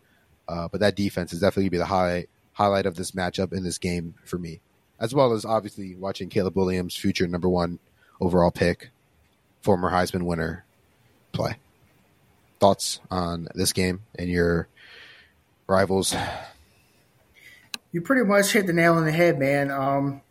Uh, 0.50 0.68
but 0.68 0.82
that 0.82 0.98
defense 0.98 1.32
is 1.32 1.40
definitely 1.40 1.70
be 1.70 1.78
the 1.78 1.86
highlight 1.86 2.30
highlight 2.52 2.86
of 2.86 2.96
this 2.96 3.12
matchup 3.12 3.54
in 3.54 3.64
this 3.64 3.78
game 3.78 4.16
for 4.26 4.38
me, 4.38 4.60
as 5.00 5.14
well 5.14 5.32
as 5.34 5.46
obviously 5.46 5.96
watching 5.96 6.30
Caleb 6.30 6.56
Williams, 6.58 6.96
future 6.96 7.28
number 7.28 7.50
one 7.50 7.80
overall 8.22 8.52
pick, 8.52 8.92
former 9.66 9.90
Heisman 9.90 10.22
winner, 10.22 10.64
play. 11.32 11.58
Thoughts 12.60 13.00
on 13.10 13.48
this 13.56 13.74
game 13.74 14.02
and 14.18 14.30
your 14.30 14.68
rivals? 15.68 16.16
You 17.92 18.02
pretty 18.02 18.24
much 18.24 18.54
hit 18.54 18.68
the 18.68 18.74
nail 18.74 18.94
on 18.94 19.06
the 19.06 19.12
head, 19.12 19.40
man. 19.40 19.72
Um, 19.72 20.22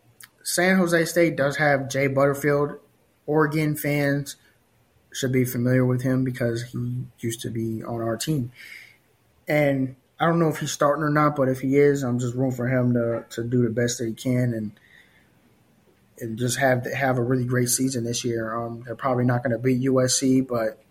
San 0.41 0.77
Jose 0.77 1.05
State 1.05 1.35
does 1.35 1.57
have 1.57 1.89
Jay 1.89 2.07
Butterfield. 2.07 2.79
Oregon 3.25 3.75
fans 3.75 4.37
should 5.11 5.33
be 5.33 5.43
familiar 5.43 5.85
with 5.85 6.01
him 6.01 6.23
because 6.23 6.63
he 6.63 7.03
used 7.19 7.41
to 7.41 7.49
be 7.49 7.83
on 7.83 8.01
our 8.01 8.15
team. 8.15 8.53
And 9.49 9.97
I 10.17 10.27
don't 10.27 10.39
know 10.39 10.47
if 10.47 10.59
he's 10.59 10.71
starting 10.71 11.03
or 11.03 11.09
not, 11.09 11.35
but 11.35 11.49
if 11.49 11.59
he 11.59 11.75
is, 11.75 12.03
I'm 12.03 12.19
just 12.19 12.35
rooting 12.35 12.55
for 12.55 12.69
him 12.69 12.93
to, 12.93 13.25
to 13.31 13.43
do 13.43 13.63
the 13.63 13.69
best 13.69 13.97
that 13.97 14.07
he 14.07 14.13
can 14.13 14.53
and 14.53 14.71
and 16.19 16.37
just 16.37 16.57
have 16.57 16.85
have 16.91 17.17
a 17.17 17.23
really 17.23 17.45
great 17.45 17.69
season 17.69 18.03
this 18.03 18.23
year. 18.23 18.55
Um, 18.55 18.83
they're 18.85 18.95
probably 18.95 19.25
not 19.25 19.43
going 19.43 19.51
to 19.51 19.59
beat 19.59 19.81
USC, 19.81 20.47
but 20.47 20.81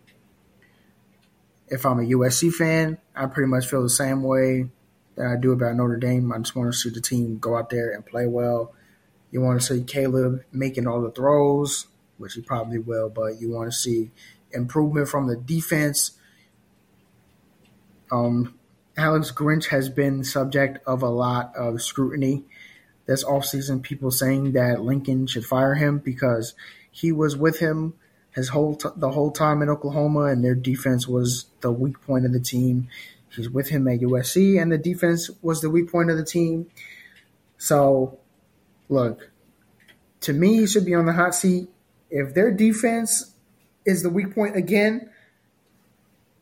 if 1.69 1.87
I'm 1.87 1.99
a 1.99 2.03
USC 2.03 2.53
fan, 2.53 2.99
I 3.17 3.27
pretty 3.27 3.49
much 3.49 3.67
feel 3.67 3.83
the 3.83 3.89
same 3.89 4.23
way 4.23 4.71
that 5.17 5.27
I 5.27 5.37
do 5.37 5.53
about 5.53 5.77
Notre 5.77 5.97
Dame. 5.97 6.33
I 6.33 6.39
just 6.39 6.55
want 6.55 6.73
to 6.73 6.79
see 6.79 6.91
the 6.91 7.01
team 7.01 7.39
go 7.39 7.57
out 7.57 7.71
there 7.71 7.91
and 7.91 8.05
play 8.05 8.27
well. 8.27 8.75
You 9.31 9.41
want 9.41 9.61
to 9.61 9.67
see 9.67 9.83
Caleb 9.83 10.45
making 10.53 10.87
all 10.87 11.01
the 11.01 11.11
throws, 11.11 11.87
which 12.19 12.35
he 12.35 12.43
probably 12.43 12.79
will, 12.79 13.09
but 13.09 13.41
you 13.41 13.51
want 13.51 13.71
to 13.71 13.77
see 13.77 14.11
improvement 14.53 15.09
from 15.09 15.27
the 15.27 15.37
defense. 15.37 16.13
Um, 18.13 18.59
Alex 18.97 19.33
Grinch 19.33 19.67
has 19.67 19.89
been 19.89 20.23
subject 20.23 20.79
of 20.87 21.03
a 21.03 21.09
lot 21.09 21.53
of 21.57 21.83
scrutiny 21.83 22.45
this 23.07 23.25
offseason. 23.25 23.83
People 23.83 24.11
saying 24.11 24.53
that 24.53 24.83
Lincoln 24.83 25.27
should 25.27 25.45
fire 25.45 25.75
him 25.75 25.99
because 25.99 26.55
he 26.91 27.13
was 27.13 27.37
with 27.37 27.59
him 27.59 27.95
his 28.35 28.49
whole 28.49 28.75
t- 28.75 28.89
the 28.97 29.11
whole 29.11 29.31
time 29.31 29.63
in 29.63 29.69
Oklahoma, 29.69 30.25
and 30.25 30.45
their 30.45 30.57
defense 30.57 31.07
was 31.07 31.47
the 31.61 31.71
weak 31.71 32.01
point 32.03 32.27
of 32.27 32.33
the 32.33 32.41
team. 32.41 32.89
He's 33.29 33.49
with 33.49 33.69
him 33.69 33.87
at 33.89 34.01
USC, 34.01 34.61
and 34.61 34.71
the 34.73 34.79
defense 34.79 35.31
was 35.41 35.61
the 35.61 35.71
weak 35.71 35.91
point 35.91 36.11
of 36.11 36.17
the 36.17 36.25
team. 36.25 36.67
So, 37.59 38.19
look, 38.89 39.31
to 40.23 40.33
me, 40.33 40.59
he 40.59 40.67
should 40.67 40.85
be 40.85 40.95
on 40.95 41.07
the 41.07 41.13
hot 41.13 41.35
seat. 41.35 41.69
If 42.11 42.35
their 42.35 42.51
defense 42.51 43.35
is 43.87 44.03
the 44.03 44.11
weak 44.11 44.35
point 44.35 44.57
again, 44.57 45.11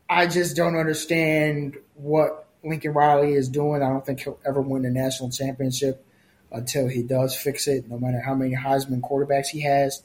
I 0.08 0.26
just 0.26 0.56
don't 0.56 0.76
understand 0.76 1.76
what 1.94 2.48
Lincoln 2.64 2.92
Riley 2.92 3.34
is 3.34 3.48
doing. 3.48 3.82
I 3.82 3.88
don't 3.88 4.04
think 4.04 4.20
he'll 4.20 4.38
ever 4.46 4.60
win 4.60 4.84
a 4.84 4.90
national 4.90 5.30
championship 5.30 6.04
until 6.53 6.88
he 6.88 7.03
does 7.03 7.36
fix 7.36 7.66
it, 7.66 7.88
no 7.88 7.98
matter 7.98 8.20
how 8.20 8.34
many 8.34 8.55
Heisman 8.55 9.00
quarterbacks 9.00 9.48
he 9.48 9.62
has. 9.62 10.03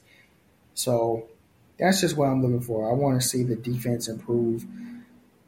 So 0.74 1.28
that's 1.78 2.02
just 2.02 2.16
what 2.18 2.28
I'm 2.28 2.42
looking 2.42 2.62
for. 2.62 2.90
I 2.90 2.94
want 2.94 3.22
to 3.22 3.28
see 3.28 3.44
the 3.44 3.56
defense 3.56 4.08
improve. 4.08 4.66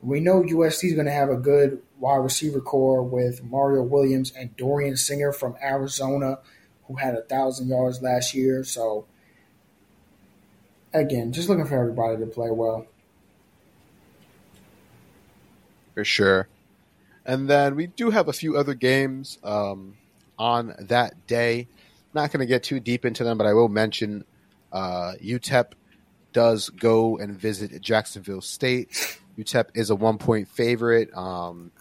We 0.01 0.19
know 0.19 0.41
USC 0.41 0.85
is 0.85 0.93
going 0.93 1.05
to 1.05 1.11
have 1.11 1.29
a 1.29 1.37
good 1.37 1.81
wide 1.99 2.17
receiver 2.17 2.61
corps 2.61 3.03
with 3.03 3.43
Mario 3.43 3.83
Williams 3.83 4.31
and 4.31 4.55
Dorian 4.55 4.95
Singer 4.95 5.31
from 5.31 5.55
Arizona, 5.61 6.39
who 6.87 6.95
had 6.95 7.15
a 7.15 7.21
thousand 7.21 7.67
yards 7.67 8.01
last 8.01 8.33
year. 8.33 8.63
So 8.63 9.05
again, 10.93 11.33
just 11.33 11.49
looking 11.49 11.65
for 11.65 11.79
everybody 11.79 12.17
to 12.17 12.25
play 12.25 12.49
well. 12.49 12.87
for 15.99 16.05
sure. 16.05 16.47
And 17.25 17.49
then 17.49 17.75
we 17.75 17.87
do 17.87 18.09
have 18.09 18.29
a 18.29 18.33
few 18.33 18.55
other 18.55 18.73
games 18.73 19.37
um, 19.43 19.97
on 20.39 20.73
that 20.79 21.27
day. 21.27 21.67
Not 22.13 22.31
going 22.31 22.39
to 22.39 22.47
get 22.47 22.63
too 22.63 22.79
deep 22.79 23.05
into 23.05 23.23
them, 23.23 23.37
but 23.37 23.45
I 23.45 23.53
will 23.53 23.69
mention 23.69 24.25
uh, 24.73 25.13
UTEP 25.23 25.73
does 26.33 26.69
go 26.69 27.17
and 27.17 27.37
visit 27.37 27.79
Jacksonville 27.81 28.41
State. 28.41 28.89
UTEP 29.37 29.65
is 29.75 29.91
a 29.91 29.95
one 29.95 30.17
point 30.17 30.47
favorite. 30.47 31.15
Um, 31.15 31.71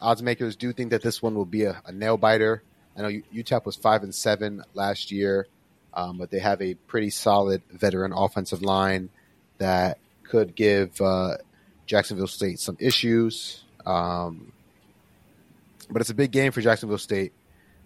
odds 0.00 0.22
makers 0.22 0.56
do 0.56 0.72
think 0.72 0.90
that 0.90 1.02
this 1.02 1.22
one 1.22 1.34
will 1.34 1.46
be 1.46 1.64
a, 1.64 1.80
a 1.86 1.92
nail 1.92 2.16
biter. 2.18 2.62
I 2.96 3.02
know 3.02 3.08
UTEP 3.34 3.64
was 3.64 3.76
five 3.76 4.02
and 4.02 4.14
seven 4.14 4.62
last 4.74 5.10
year. 5.10 5.46
um, 5.94 6.18
but 6.18 6.30
they 6.30 6.38
have 6.38 6.60
a 6.62 6.74
pretty 6.74 7.10
solid 7.10 7.62
veteran 7.70 8.12
offensive 8.12 8.62
line 8.62 9.10
that 9.58 9.98
could 10.24 10.54
give 10.54 11.00
uh, 11.00 11.36
Jacksonville 11.86 12.26
State 12.26 12.58
some 12.58 12.76
issues. 12.80 13.64
Um, 13.84 14.52
but 15.90 16.00
it's 16.00 16.10
a 16.10 16.14
big 16.14 16.30
game 16.30 16.52
for 16.52 16.60
Jacksonville 16.60 16.98
State, 16.98 17.32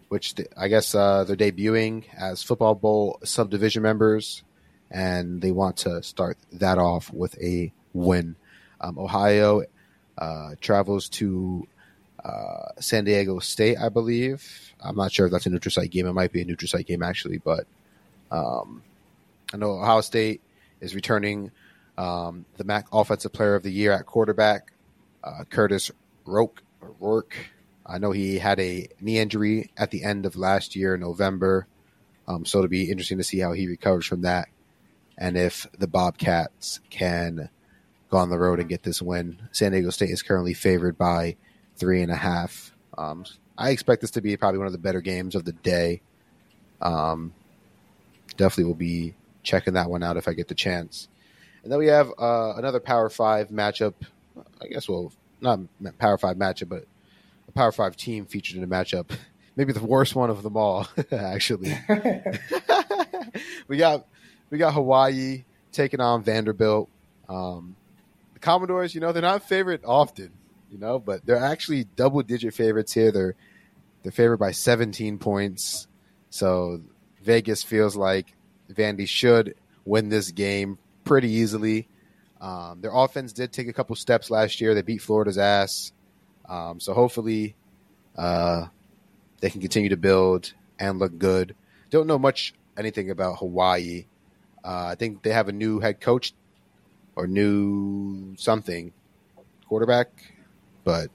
which 0.09 0.35
th- 0.35 0.49
I 0.57 0.69
guess 0.69 0.95
uh, 0.95 1.25
they're 1.25 1.37
debuting 1.37 2.05
as 2.17 2.43
Football 2.43 2.75
Bowl 2.75 3.19
subdivision 3.25 3.83
members, 3.83 4.43
and 4.91 5.41
they 5.41 5.51
want 5.51 5.79
to 5.79 6.03
start 6.03 6.39
that 6.53 6.79
off 6.79 7.13
with 7.13 7.39
a 7.41 7.73
win. 7.93 8.37
Um, 8.81 8.99
Ohio 8.99 9.63
uh, 10.19 10.55
travels 10.61 11.09
to 11.11 11.67
uh, 12.25 12.69
San 12.81 13.05
Diego 13.05 13.39
State, 13.39 13.79
I 13.79 13.89
believe. 13.89 14.75
I'm 14.81 14.97
not 14.97 15.13
sure 15.13 15.27
if 15.27 15.33
that's 15.33 15.47
a 15.47 15.51
neutral 15.51 15.73
site 15.73 15.91
game. 15.91 16.07
It 16.07 16.13
might 16.13 16.33
be 16.33 16.43
a 16.43 16.45
neutral 16.45 16.69
site 16.69 16.87
game 16.87 17.03
actually, 17.03 17.39
but 17.39 17.67
um, 18.31 18.83
I 19.53 19.57
know 19.57 19.73
Ohio 19.73 20.01
State 20.01 20.41
is 20.81 20.95
returning 20.95 21.51
um, 21.97 22.45
the 22.57 22.65
MAC 22.65 22.87
Offensive 22.93 23.33
Player 23.33 23.55
of 23.55 23.63
the 23.63 23.71
Year 23.71 23.93
at 23.93 24.07
quarterback, 24.07 24.73
uh, 25.25 25.45
Kurtis 25.51 25.91
Roke. 26.25 26.63
Rourke. 27.01 27.37
I 27.89 27.99
know 27.99 28.11
he 28.11 28.39
had 28.39 28.59
a 28.59 28.89
knee 29.01 29.19
injury 29.19 29.71
at 29.77 29.91
the 29.91 30.03
end 30.05 30.27
of 30.27 30.37
last 30.37 30.75
year, 30.75 30.97
November. 30.97 31.67
Um, 32.29 32.45
so 32.45 32.59
it'll 32.59 32.69
be 32.69 32.91
interesting 32.91 33.19
to 33.19 33.25
see 33.25 33.39
how 33.39 33.53
he 33.53 33.69
recovers 33.69 34.07
from 34.07 34.23
that, 34.23 34.49
and 35.17 35.37
if 35.37 35.67
the 35.79 35.87
Bobcats 35.87 36.81
can 36.91 37.49
go 38.11 38.19
on 38.19 38.31
the 38.31 38.39
road 38.39 38.61
and 38.61 38.69
get 38.69 38.83
this 38.83 39.03
win. 39.03 39.41
San 39.53 39.73
Diego 39.73 39.91
State 39.91 40.11
is 40.11 40.23
currently 40.23 40.55
favored 40.55 40.97
by 40.97 41.37
three 41.77 42.03
and 42.03 42.11
a 42.11 42.17
half. 42.17 42.73
Um, 42.97 43.25
I 43.59 43.71
expect 43.71 44.01
this 44.01 44.13
to 44.13 44.21
be 44.21 44.37
probably 44.37 44.59
one 44.59 44.67
of 44.67 44.73
the 44.73 44.79
better 44.79 45.01
games 45.01 45.35
of 45.35 45.45
the 45.45 45.53
day. 45.53 46.03
Um, 46.81 47.33
definitely 48.37 48.65
will 48.65 48.75
be 48.75 49.15
checking 49.43 49.75
that 49.75 49.91
one 49.91 50.03
out 50.03 50.17
if 50.17 50.29
I 50.29 50.35
get 50.35 50.49
the 50.49 50.55
chance. 50.55 51.09
And 51.63 51.73
then 51.73 51.79
we 51.79 51.87
have 51.89 52.13
uh, 52.19 52.55
another 52.57 52.81
Power 52.81 53.09
Five 53.09 53.49
matchup. 53.49 53.95
I 54.63 54.69
guess 54.69 54.89
well, 54.89 55.13
not 55.41 55.61
Power 55.99 56.19
Five 56.19 56.37
matchup, 56.37 56.69
but 56.69 56.87
a 57.49 57.53
Power 57.53 57.73
Five 57.73 57.97
team 57.97 58.27
featured 58.27 58.57
in 58.57 58.65
a 58.65 58.67
matchup. 58.67 59.11
Maybe 59.57 59.73
the 59.73 59.85
worst 59.85 60.15
one 60.15 60.29
of 60.29 60.43
them 60.43 60.57
all, 60.57 60.87
actually. 61.11 61.77
we 63.69 63.79
got 63.79 64.07
we 64.51 64.59
got 64.59 64.75
Hawaii 64.75 65.45
taking 65.73 66.01
on 66.01 66.23
Vanderbilt. 66.23 66.91
Um, 67.29 67.75
the 68.35 68.41
Commodores, 68.41 68.95
you 68.95 69.01
know, 69.01 69.13
they're 69.13 69.23
not 69.23 69.49
favorite 69.49 69.81
often, 69.85 70.31
you 70.71 70.79
know, 70.79 70.99
but 70.99 71.25
they're 71.25 71.37
actually 71.37 71.85
double 71.85 72.23
digit 72.23 72.53
favorites 72.53 72.93
here. 72.93 73.11
They're 73.11 73.35
they're 74.03 74.13
favored 74.13 74.37
by 74.37 74.53
17 74.53 75.19
points. 75.19 75.89
So 76.29 76.83
Vegas 77.23 77.63
feels 77.63 77.97
like 77.97 78.35
Vandy 78.71 79.09
should 79.09 79.55
win 79.85 80.11
this 80.11 80.31
game 80.31 80.79
pretty 81.05 81.31
easily. 81.31 81.89
Um, 82.41 82.81
their 82.83 82.93
offense 82.95 83.33
did 83.33 83.53
take 83.53 83.69
a 83.69 83.73
couple 83.73 83.97
steps 83.97 84.31
last 84.31 84.61
year. 84.61 84.75
They 84.75 84.83
beat 84.83 85.01
Florida's 85.01 85.39
ass. 85.39 85.93
Um, 86.49 86.81
so 86.81 86.95
hopefully 86.95 87.55
uh, 88.17 88.67
they 89.41 89.51
can 89.51 89.61
continue 89.61 89.91
to 89.91 89.97
build 89.97 90.53
and 90.79 90.99
look 90.99 91.19
good. 91.19 91.55
Don't 91.91 92.07
know 92.07 92.19
much 92.19 92.55
anything 92.77 93.11
about 93.11 93.39
Hawaii. 93.39 94.07
Uh, 94.65 94.87
I 94.91 94.95
think 94.95 95.23
they 95.23 95.31
have 95.31 95.49
a 95.49 95.53
new 95.53 95.81
head 95.81 96.01
coach 96.01 96.33
or 97.15 97.27
new 97.27 98.35
something 98.37 98.93
quarterback, 99.69 100.09
but 100.85 101.11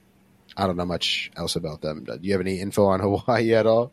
I 0.57 0.67
don't 0.67 0.77
know 0.77 0.85
much 0.85 1.31
else 1.35 1.55
about 1.55 1.81
them. 1.81 2.03
Do 2.03 2.19
you 2.21 2.31
have 2.33 2.41
any 2.41 2.59
info 2.59 2.85
on 2.85 2.99
Hawaii 3.01 3.53
at 3.53 3.65
all? 3.65 3.91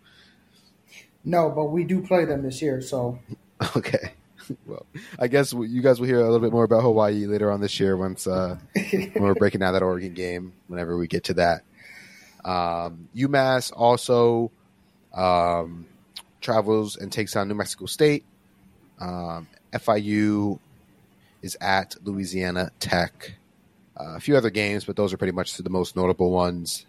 No, 1.25 1.51
but 1.51 1.67
we 1.67 1.85
do 1.85 2.01
play 2.01 2.25
them 2.25 2.43
this 2.43 2.63
year, 2.63 2.81
so 2.81 3.19
okay. 3.77 4.13
Well, 4.67 4.87
I 5.19 5.29
guess 5.29 5.53
you 5.53 5.83
guys 5.83 6.01
will 6.01 6.07
hear 6.07 6.21
a 6.21 6.25
little 6.25 6.41
bit 6.41 6.53
more 6.53 6.65
about 6.65 6.83
Hawaii 6.83 7.27
later 7.27 7.51
on 7.51 7.61
this 7.61 7.79
year 7.81 7.97
once 7.97 8.27
uh, 8.27 8.59
when 8.75 9.13
we're 9.15 9.35
breaking 9.35 9.61
down 9.61 9.73
that 9.75 9.83
Oregon 9.83 10.15
game. 10.15 10.53
Whenever 10.69 10.97
we 10.97 11.07
get 11.07 11.25
to 11.25 11.35
that, 11.35 11.63
um, 12.45 13.09
UMass 13.15 13.73
also 13.75 14.51
um, 15.15 15.87
travels 16.41 16.97
and 16.97 17.13
takes 17.13 17.37
on 17.37 17.49
New 17.49 17.55
Mexico 17.55 17.87
State. 17.87 18.25
Um, 19.01 19.47
FIU 19.73 20.59
is 21.43 21.57
at 21.61 21.97
Louisiana 22.05 22.71
Tech. 22.81 23.35
Uh, 23.99 24.17
a 24.17 24.21
few 24.21 24.37
other 24.37 24.51
games, 24.51 24.85
but 24.85 24.97
those 24.97 25.13
are 25.13 25.17
pretty 25.17 25.33
much 25.33 25.57
the 25.57 25.71
most 25.71 25.97
notable 25.97 26.31
ones 26.31 26.87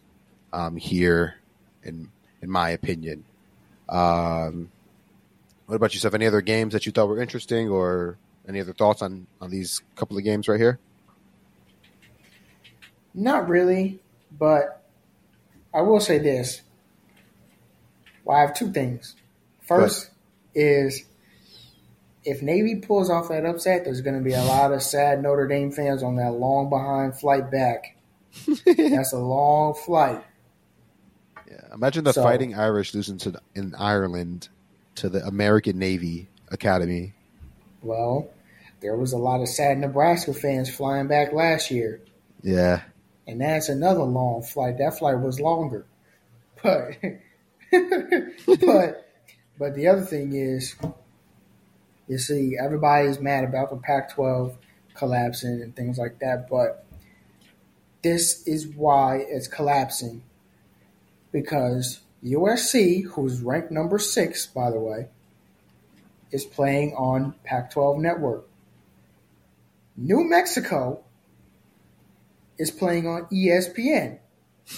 um, 0.54 0.76
here, 0.76 1.36
in 1.84 2.10
in 2.42 2.50
my 2.50 2.70
opinion. 2.70 3.24
Um, 3.88 4.70
what 5.70 5.76
about 5.76 5.94
yourself? 5.94 6.16
Any 6.16 6.26
other 6.26 6.42
games 6.42 6.74
that 6.74 6.88
you 6.88 6.92
thought 6.92 7.08
were 7.10 7.22
interesting, 7.22 7.70
or 7.70 8.18
any 8.48 8.60
other 8.60 8.74
thoughts 8.74 9.04
on 9.04 9.28
on 9.40 9.52
these 9.52 9.84
couple 9.96 10.18
of 10.18 10.24
games 10.24 10.48
right 10.48 10.60
here? 10.60 10.80
Not 13.14 13.48
really, 13.48 14.00
but 14.32 14.84
I 15.72 15.82
will 15.82 16.00
say 16.00 16.18
this. 16.18 16.64
Well, 18.26 18.36
I 18.36 18.42
have 18.42 18.56
two 18.56 18.72
things. 18.72 19.16
First 19.68 20.10
is 20.56 21.04
if 22.26 22.42
Navy 22.42 22.78
pulls 22.78 23.12
off 23.12 23.30
that 23.30 23.46
upset, 23.46 23.86
there's 23.86 24.02
going 24.02 24.18
to 24.18 24.24
be 24.24 24.34
a 24.34 24.44
lot 24.44 24.74
of 24.74 24.82
sad 24.82 25.22
Notre 25.22 25.48
Dame 25.48 25.72
fans 25.72 26.02
on 26.02 26.16
that 26.16 26.32
long 26.32 26.72
behind 26.72 27.16
flight 27.20 27.52
back. 27.52 27.96
That's 28.66 29.14
a 29.14 29.20
long 29.20 29.76
flight. 29.76 30.24
Yeah, 31.48 31.62
imagine 31.76 32.06
the 32.06 32.14
So- 32.14 32.24
Fighting 32.24 32.56
Irish 32.56 32.96
losing 32.96 33.20
to 33.20 33.40
in 33.54 33.76
Ireland 33.76 34.50
to 35.00 35.10
the 35.10 35.26
American 35.26 35.80
Navy 35.80 36.28
Academy. 36.52 37.14
Well, 37.82 38.30
there 38.82 38.96
was 38.96 39.14
a 39.14 39.18
lot 39.18 39.42
of 39.42 39.48
sad 39.48 39.78
Nebraska 39.78 40.34
fans 40.34 40.70
flying 40.74 41.08
back 41.08 41.34
last 41.34 41.72
year, 41.72 42.02
Yeah, 42.42 42.82
and 43.28 43.42
that's 43.42 43.70
another 43.70 44.04
long 44.04 44.44
flight. 44.44 44.78
That 44.78 44.98
flight 44.98 45.20
was 45.20 45.40
longer, 45.40 45.86
but 46.62 46.98
but 48.62 49.10
but 49.58 49.76
the 49.76 49.88
other 49.88 50.02
thing 50.02 50.34
is, 50.34 50.76
you 52.08 52.18
see, 52.18 52.58
everybody's 52.62 53.20
mad 53.20 53.44
about 53.44 53.70
the 53.70 53.78
Pac-12 53.78 54.56
collapsing 54.96 55.62
and 55.62 55.76
things 55.76 55.98
like 55.98 56.20
that, 56.20 56.50
but 56.50 56.86
this 58.02 58.46
is 58.48 58.68
why 58.68 59.18
it's 59.28 59.48
collapsing 59.48 60.24
because 61.32 62.00
USC, 62.24 63.04
who's 63.06 63.42
ranked 63.42 63.72
number 63.72 63.98
six, 64.00 64.46
by 64.48 64.70
the 64.72 64.80
way, 64.80 65.08
is 66.32 66.44
playing 66.46 66.94
on 66.96 67.34
Pac-12 67.44 68.00
network. 68.00 68.48
New 69.96 70.24
Mexico 70.28 71.04
is 72.58 72.72
playing 72.72 73.08
on 73.08 73.26
ESPN. 73.26 74.20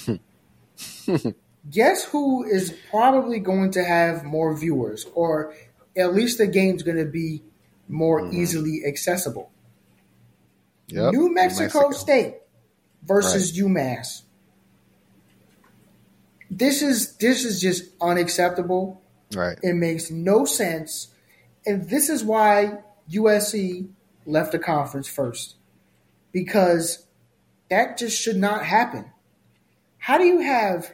Guess 1.70 2.06
who 2.06 2.44
is 2.44 2.76
probably 2.90 3.40
going 3.40 3.72
to 3.72 3.84
have 3.84 4.24
more 4.24 4.56
viewers, 4.58 5.06
or 5.14 5.54
at 5.96 6.14
least 6.14 6.38
the 6.38 6.48
game's 6.48 6.84
going 6.84 6.98
to 6.98 7.06
be 7.06 7.44
more 7.88 8.22
Mhm. 8.22 8.34
easily 8.34 8.84
accessible? 8.86 9.52
yep. 10.88 11.14
New 11.14 11.34
Mexico, 11.34 11.92
State 11.92 12.38
versus 13.04 13.58
UMass. 13.58 14.24
This 16.62 16.84
is 16.84 17.16
this 17.16 17.44
is 17.44 17.60
just 17.60 17.86
unacceptable. 18.00 19.02
Right. 19.34 19.58
It 19.64 19.74
makes 19.74 20.12
no 20.12 20.46
sense. 20.46 21.08
And 21.66 21.90
this 21.90 22.08
is 22.08 22.24
why 22.24 22.78
USC 23.10 23.90
left 24.28 24.52
the 24.52 24.60
conference 24.60 25.08
first. 25.08 25.56
Because 26.32 27.08
that 27.72 27.98
just 27.98 28.22
should 28.22 28.38
not 28.38 28.64
happen. 28.64 29.12
How 29.98 30.20
do 30.20 30.24
you 30.24 30.42
have 30.42 30.94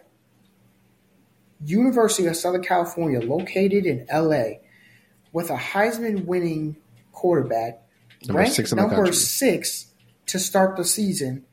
University 1.66 2.30
of 2.30 2.38
Southern 2.38 2.64
California 2.64 3.20
located 3.20 3.86
in 3.86 4.08
LA 4.10 4.60
with 5.34 5.50
a 5.50 5.58
Heisman 5.58 6.24
winning 6.24 6.78
quarterback 7.12 7.82
Number 8.26 8.40
ranked 8.40 8.56
six 8.56 8.72
number 8.74 9.12
six 9.12 9.88
to 10.28 10.40
start 10.40 10.78
the 10.78 10.86
season 10.86 11.44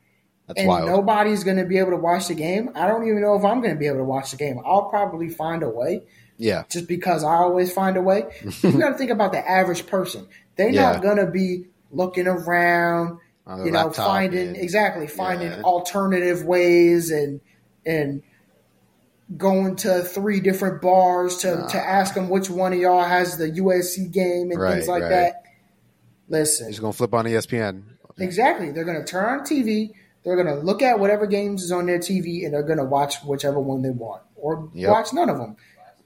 That's 0.47 0.59
and 0.59 0.67
wild. 0.67 0.87
nobody's 0.87 1.43
going 1.43 1.57
to 1.57 1.65
be 1.65 1.77
able 1.79 1.91
to 1.91 1.97
watch 1.97 2.27
the 2.27 2.35
game. 2.35 2.69
I 2.75 2.87
don't 2.87 3.07
even 3.07 3.21
know 3.21 3.35
if 3.35 3.43
I'm 3.43 3.61
going 3.61 3.73
to 3.73 3.79
be 3.79 3.87
able 3.87 3.97
to 3.97 4.03
watch 4.03 4.31
the 4.31 4.37
game. 4.37 4.59
I'll 4.65 4.89
probably 4.89 5.29
find 5.29 5.63
a 5.63 5.69
way 5.69 6.03
yeah. 6.37 6.63
just 6.69 6.87
because 6.87 7.23
I 7.23 7.33
always 7.35 7.73
find 7.73 7.97
a 7.97 8.01
way. 8.01 8.25
you 8.61 8.71
got 8.73 8.91
to 8.91 8.97
think 8.97 9.09
about 9.11 9.31
the 9.31 9.49
average 9.49 9.87
person. 9.87 10.27
They're 10.55 10.69
Yeah. 10.69 10.93
not 10.93 11.01
going 11.01 11.17
to 11.17 11.25
be 11.25 11.65
looking 11.91 12.27
around, 12.27 13.17
you 13.47 13.71
know, 13.71 13.85
laptop 13.85 14.07
finding 14.07 14.49
and- 14.49 14.57
exactly 14.57 15.07
finding 15.07 15.51
Yeah. 15.51 15.61
alternative 15.61 16.43
ways 16.43 17.09
and 17.11 17.41
and 17.85 18.21
going 19.37 19.75
to 19.75 20.01
three 20.03 20.39
different 20.39 20.81
bars 20.81 21.37
to 21.37 21.55
Nah. 21.55 21.67
to 21.69 21.77
ask 21.79 22.13
them 22.13 22.29
which 22.29 22.49
one 22.49 22.73
of 22.73 22.79
y'all 22.79 23.03
has 23.03 23.37
the 23.37 23.49
USC 23.49 24.11
game 24.11 24.51
and 24.51 24.61
things 24.61 24.87
like 24.87 25.01
right. 25.03 25.09
that. 25.09 25.43
Listen, 26.29 26.67
He's 26.67 26.79
gonna 26.79 26.93
flip 26.93 27.13
on 27.13 27.25
ESPN. 27.25 27.83
Exactly. 28.19 28.71
They're 28.71 28.83
going 28.85 28.97
to 28.99 29.03
turn 29.03 29.25
on 29.39 29.45
TV. 29.45 29.91
They're 30.25 30.35
going 30.35 30.47
to 30.47 30.61
look 30.61 30.81
at 30.81 30.99
whatever 30.99 31.27
games 31.27 31.63
is 31.63 31.71
on 31.71 31.85
their 31.85 31.99
TV, 31.99 32.43
and 32.45 32.53
they're 32.53 32.63
going 32.63 32.79
to 32.79 32.83
watch 32.85 33.17
whichever 33.23 33.59
one 33.59 33.81
they 33.83 33.91
want, 33.91 34.23
or 34.35 34.69
Yep. 34.73 34.89
watch 34.89 35.13
none 35.13 35.29
of 35.29 35.37
them, 35.37 35.55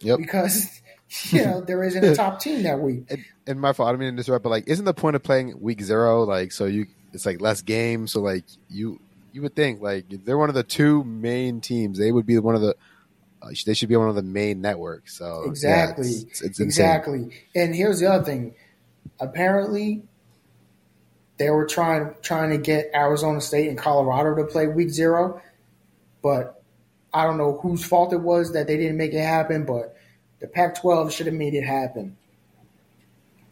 Yep. 0.02 0.18
because 0.20 0.82
you 1.32 1.44
know 1.46 1.62
there 1.62 1.84
isn't 1.84 2.04
a 2.04 2.16
top 2.16 2.40
team 2.42 2.64
that 2.64 2.80
week. 2.80 3.06
And, 3.10 3.24
and 3.48 3.60
my 3.62 3.74
fault. 3.74 3.88
I 3.90 3.92
don't 3.94 4.00
mean 4.02 4.14
to 4.16 4.22
interrupt, 4.22 4.44
but 4.44 4.50
like, 4.50 4.68
isn't 4.68 4.86
the 4.86 4.94
point 4.94 5.16
of 5.16 5.24
playing 5.24 5.60
week 5.62 5.82
zero 5.82 6.24
like 6.24 6.52
so 6.52 6.66
you 6.66 6.86
it's 7.14 7.26
like 7.26 7.42
less 7.42 7.62
games, 7.62 8.12
so 8.12 8.20
like 8.22 8.44
you 8.70 9.00
you 9.32 9.42
would 9.42 9.56
think 9.56 9.82
like 9.82 10.06
they're 10.26 10.38
one 10.38 10.50
of 10.50 10.56
the 10.56 10.64
two 10.64 11.04
main 11.06 11.62
teams. 11.62 11.98
They 11.98 12.12
would 12.12 12.26
be 12.26 12.38
one 12.40 12.56
of 12.56 12.62
the 12.62 12.76
uh, 13.42 13.48
they 13.66 13.74
should 13.74 13.88
be 13.90 13.96
one 13.96 14.10
of 14.10 14.16
the 14.16 14.22
main 14.22 14.60
networks. 14.60 15.18
So 15.18 15.44
yeah, 15.46 15.50
Exactly. 15.50 16.08
it's, 16.10 16.24
it's, 16.24 16.42
it's 16.42 16.60
insane. 16.60 16.66
Exactly. 16.86 17.30
And 17.56 17.74
here's 17.74 18.02
the 18.02 18.12
other 18.12 18.26
thing. 18.26 18.54
Apparently, 19.20 20.04
they 21.40 21.50
were 21.50 21.66
trying 21.66 22.14
trying 22.22 22.52
to 22.52 22.58
get 22.58 22.92
Arizona 22.94 23.42
State 23.42 23.70
and 23.70 23.78
Colorado 23.78 24.36
to 24.36 24.44
play 24.44 24.68
week 24.68 24.90
zero, 24.90 25.42
but 26.22 26.62
I 27.14 27.24
don't 27.24 27.38
know 27.38 27.58
whose 27.60 27.84
fault 27.84 28.14
it 28.14 28.22
was 28.22 28.54
that 28.54 28.68
they 28.68 28.78
didn't 28.78 28.98
make 28.98 29.14
it 29.14 29.24
happen. 29.24 29.66
But 29.66 29.96
the 30.40 30.48
Pac-12 30.48 31.12
should 31.12 31.26
have 31.26 31.36
made 31.36 31.54
it 31.56 31.64
happen 31.64 32.18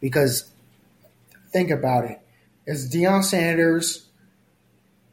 because 0.00 0.50
think 1.50 1.70
about 1.70 2.04
it. 2.04 2.20
It's 2.66 2.86
Deion 2.94 3.24
Sanders' 3.24 4.06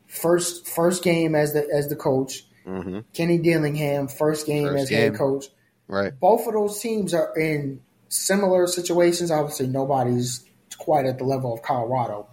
first 0.08 0.68
first 0.68 1.04
game 1.04 1.36
as 1.36 1.54
the 1.54 1.68
as 1.74 1.88
the 1.88 1.96
coach. 1.96 2.46
hmm 2.66 3.00
Kenny 3.14 3.38
Dillingham 3.38 4.08
first 4.08 4.46
game 4.46 4.68
First 4.68 4.84
as 4.84 4.90
head 4.90 5.16
coach 5.16 5.46
Right. 5.88 6.20
both 6.20 6.48
of 6.48 6.54
those 6.54 6.80
teams 6.80 7.14
are 7.14 7.32
in 7.38 7.80
similar 8.10 8.66
situations. 8.68 9.30
Obviously, 9.32 9.68
nobody's 9.68 10.44
quite 10.78 11.06
at 11.06 11.18
the 11.20 11.24
level 11.24 11.54
of 11.54 11.62
Colorado, 11.62 12.28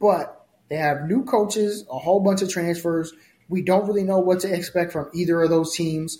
but 0.00 0.46
they 0.68 0.76
have 0.76 1.08
new 1.08 1.24
coaches, 1.24 1.84
a 1.90 1.98
whole 1.98 2.20
bunch 2.20 2.42
of 2.42 2.50
transfers. 2.50 3.12
We 3.48 3.62
don't 3.62 3.86
really 3.86 4.04
know 4.04 4.18
what 4.18 4.40
to 4.40 4.54
expect 4.54 4.92
from 4.92 5.10
either 5.14 5.42
of 5.42 5.50
those 5.50 5.74
teams. 5.74 6.18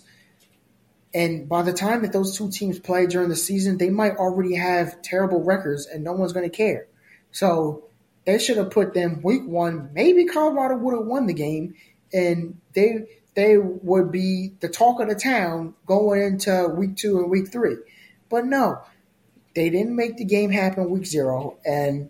And 1.13 1.49
by 1.49 1.63
the 1.63 1.73
time 1.73 2.01
that 2.03 2.13
those 2.13 2.37
two 2.37 2.51
teams 2.51 2.79
play 2.79 3.07
during 3.07 3.29
the 3.29 3.35
season, 3.35 3.77
they 3.77 3.89
might 3.89 4.17
already 4.17 4.55
have 4.55 5.01
terrible 5.01 5.43
records 5.43 5.87
and 5.87 6.03
no 6.03 6.13
one's 6.13 6.33
going 6.33 6.49
to 6.49 6.55
care. 6.55 6.87
So 7.31 7.85
they 8.25 8.37
should 8.39 8.57
have 8.57 8.71
put 8.71 8.93
them 8.93 9.21
week 9.23 9.43
one. 9.45 9.89
Maybe 9.93 10.25
Colorado 10.25 10.77
would 10.77 10.95
have 10.95 11.05
won 11.05 11.27
the 11.27 11.33
game 11.33 11.75
and 12.13 12.59
they 12.73 13.05
they 13.35 13.57
would 13.57 14.11
be 14.11 14.53
the 14.59 14.67
talk 14.67 14.99
of 14.99 15.07
the 15.07 15.15
town 15.15 15.75
going 15.85 16.21
into 16.21 16.67
week 16.67 16.97
two 16.97 17.19
and 17.19 17.29
week 17.29 17.51
three. 17.51 17.77
But 18.27 18.45
no, 18.45 18.81
they 19.55 19.69
didn't 19.69 19.95
make 19.95 20.17
the 20.17 20.25
game 20.25 20.51
happen 20.51 20.89
week 20.89 21.05
zero. 21.05 21.57
And 21.65 22.09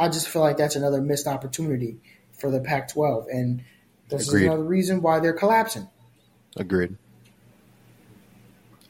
I 0.00 0.08
just 0.08 0.28
feel 0.28 0.42
like 0.42 0.56
that's 0.56 0.76
another 0.76 1.00
missed 1.02 1.26
opportunity 1.26 1.98
for 2.32 2.50
the 2.50 2.60
Pac 2.60 2.88
12. 2.88 3.26
And 3.28 3.62
this 4.08 4.28
Agreed. 4.28 4.42
is 4.42 4.46
another 4.46 4.64
reason 4.64 5.02
why 5.02 5.20
they're 5.20 5.34
collapsing. 5.34 5.88
Agreed. 6.56 6.96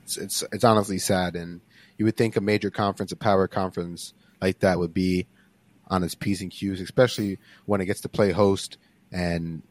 It's, 0.05 0.17
it's 0.17 0.45
it's 0.53 0.65
honestly 0.65 0.99
sad, 0.99 1.37
and 1.37 1.61
you 1.99 2.05
would 2.05 2.17
think 2.17 2.37
a 2.37 2.41
major 2.41 2.71
conference, 2.71 3.13
a 3.13 3.17
power 3.17 3.47
conference 3.47 4.15
like 4.41 4.61
that, 4.61 4.79
would 4.79 4.95
be 4.95 5.27
on 5.89 6.03
its 6.03 6.15
p's 6.15 6.41
and 6.41 6.51
q's, 6.51 6.81
especially 6.81 7.39
when 7.67 7.81
it 7.81 7.87
gets 7.87 8.01
to 8.01 8.09
play 8.09 8.33
host 8.33 8.79
and 9.13 9.63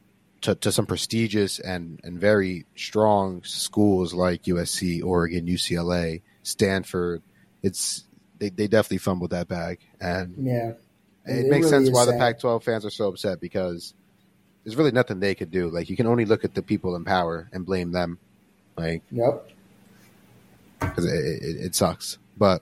to, 0.41 0.55
to 0.55 0.71
some 0.71 0.85
prestigious 0.85 1.59
and 1.59 1.99
and 2.03 2.19
very 2.19 2.65
strong 2.75 3.43
schools 3.43 4.13
like 4.13 4.43
USC, 4.43 5.03
Oregon, 5.03 5.47
UCLA, 5.47 6.21
Stanford. 6.43 7.21
It's 7.63 8.05
they, 8.37 8.49
they 8.49 8.67
definitely 8.67 8.99
fumbled 8.99 9.31
that 9.31 9.47
bag, 9.47 9.79
and 9.99 10.35
Yeah. 10.37 10.73
It, 11.25 11.45
It 11.45 11.49
makes 11.49 11.71
really 11.71 11.85
sense 11.85 11.91
why 11.91 12.05
the. 12.05 12.13
Pac-12 12.13 12.63
fans 12.63 12.85
are 12.85 12.89
so 12.89 13.07
upset 13.09 13.39
because 13.39 13.93
there's 14.63 14.75
really 14.75 14.91
nothing 14.91 15.19
they 15.19 15.35
could 15.35 15.51
do. 15.51 15.69
Like 15.69 15.89
you 15.89 15.95
can 15.95 16.07
only 16.07 16.25
look 16.25 16.43
at 16.43 16.53
the 16.53 16.61
people 16.61 16.95
in 16.95 17.05
power 17.05 17.49
and 17.51 17.65
blame 17.65 17.91
them. 17.91 18.19
Like 18.77 19.03
Yep. 19.11 19.51
because 20.79 21.05
it, 21.05 21.43
it, 21.43 21.65
it 21.65 21.75
sucks. 21.75 22.17
But 22.37 22.61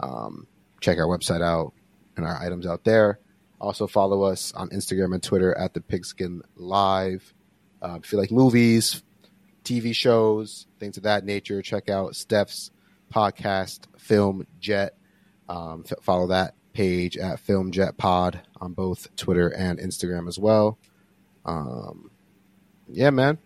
Um, 0.00 0.46
check 0.80 0.98
our 0.98 1.06
website 1.06 1.42
out 1.42 1.72
and 2.16 2.26
our 2.26 2.36
items 2.36 2.66
out 2.66 2.84
there. 2.84 3.18
Also 3.60 3.86
follow 3.86 4.22
us 4.22 4.52
on 4.52 4.68
Instagram 4.70 5.14
and 5.14 5.22
Twitter 5.22 5.56
at 5.56 5.74
the 5.74 5.80
Pigskin 5.80 6.42
Live. 6.56 7.32
Uh, 7.80 7.98
if 8.02 8.12
you 8.12 8.18
like 8.18 8.30
movies, 8.30 9.02
TV 9.64 9.94
shows, 9.94 10.66
things 10.78 10.96
of 10.96 11.04
that 11.04 11.24
nature, 11.24 11.62
check 11.62 11.88
out 11.88 12.14
Steph's 12.14 12.70
podcast, 13.12 13.86
Film 13.98 14.46
Jet. 14.60 14.96
Um, 15.48 15.84
f- 15.90 16.02
follow 16.02 16.28
that 16.28 16.54
page 16.72 17.16
at 17.16 17.40
Film 17.40 17.70
Jet 17.70 17.96
Pod 17.96 18.40
on 18.60 18.74
both 18.74 19.14
Twitter 19.16 19.48
and 19.48 19.78
Instagram 19.78 20.28
as 20.28 20.38
well. 20.38 20.78
Um, 21.44 22.10
yeah, 22.88 23.10
man. 23.10 23.38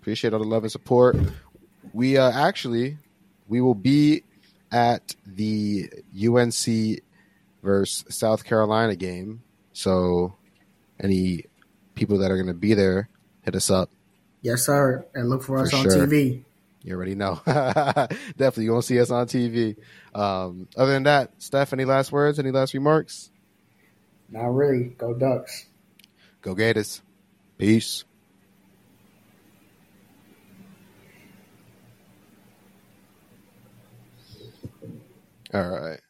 Appreciate 0.00 0.32
all 0.32 0.40
the 0.40 0.46
love 0.46 0.64
and 0.64 0.72
support. 0.72 1.16
We 1.92 2.16
uh, 2.16 2.30
actually 2.30 2.98
we 3.48 3.60
will 3.60 3.74
be 3.74 4.22
at 4.70 5.16
the 5.26 5.90
UNC 6.14 7.02
versus 7.62 8.04
South 8.08 8.44
Carolina 8.44 8.94
game. 8.94 9.42
So, 9.72 10.34
any 11.00 11.44
people 11.94 12.18
that 12.18 12.30
are 12.30 12.36
going 12.36 12.48
to 12.48 12.54
be 12.54 12.74
there, 12.74 13.08
hit 13.42 13.54
us 13.56 13.70
up. 13.70 13.90
Yes, 14.42 14.66
sir. 14.66 15.06
And 15.14 15.28
look 15.28 15.42
for 15.42 15.58
us 15.58 15.72
on 15.72 15.84
sure. 15.84 16.06
TV. 16.06 16.44
You 16.82 16.94
already 16.94 17.14
know. 17.14 17.40
Definitely, 17.46 18.64
you 18.64 18.72
won't 18.72 18.84
see 18.84 19.00
us 19.00 19.10
on 19.10 19.26
TV. 19.26 19.76
Um, 20.14 20.68
other 20.76 20.92
than 20.92 21.04
that, 21.04 21.32
Steph, 21.38 21.72
any 21.72 21.84
last 21.84 22.12
words? 22.12 22.38
Any 22.38 22.50
last 22.50 22.74
remarks? 22.74 23.30
Not 24.30 24.46
really. 24.48 24.94
Go 24.96 25.14
Ducks. 25.14 25.66
Go 26.40 26.54
Gators. 26.54 27.02
Peace. 27.56 28.04
All 35.52 35.68
right. 35.68 36.00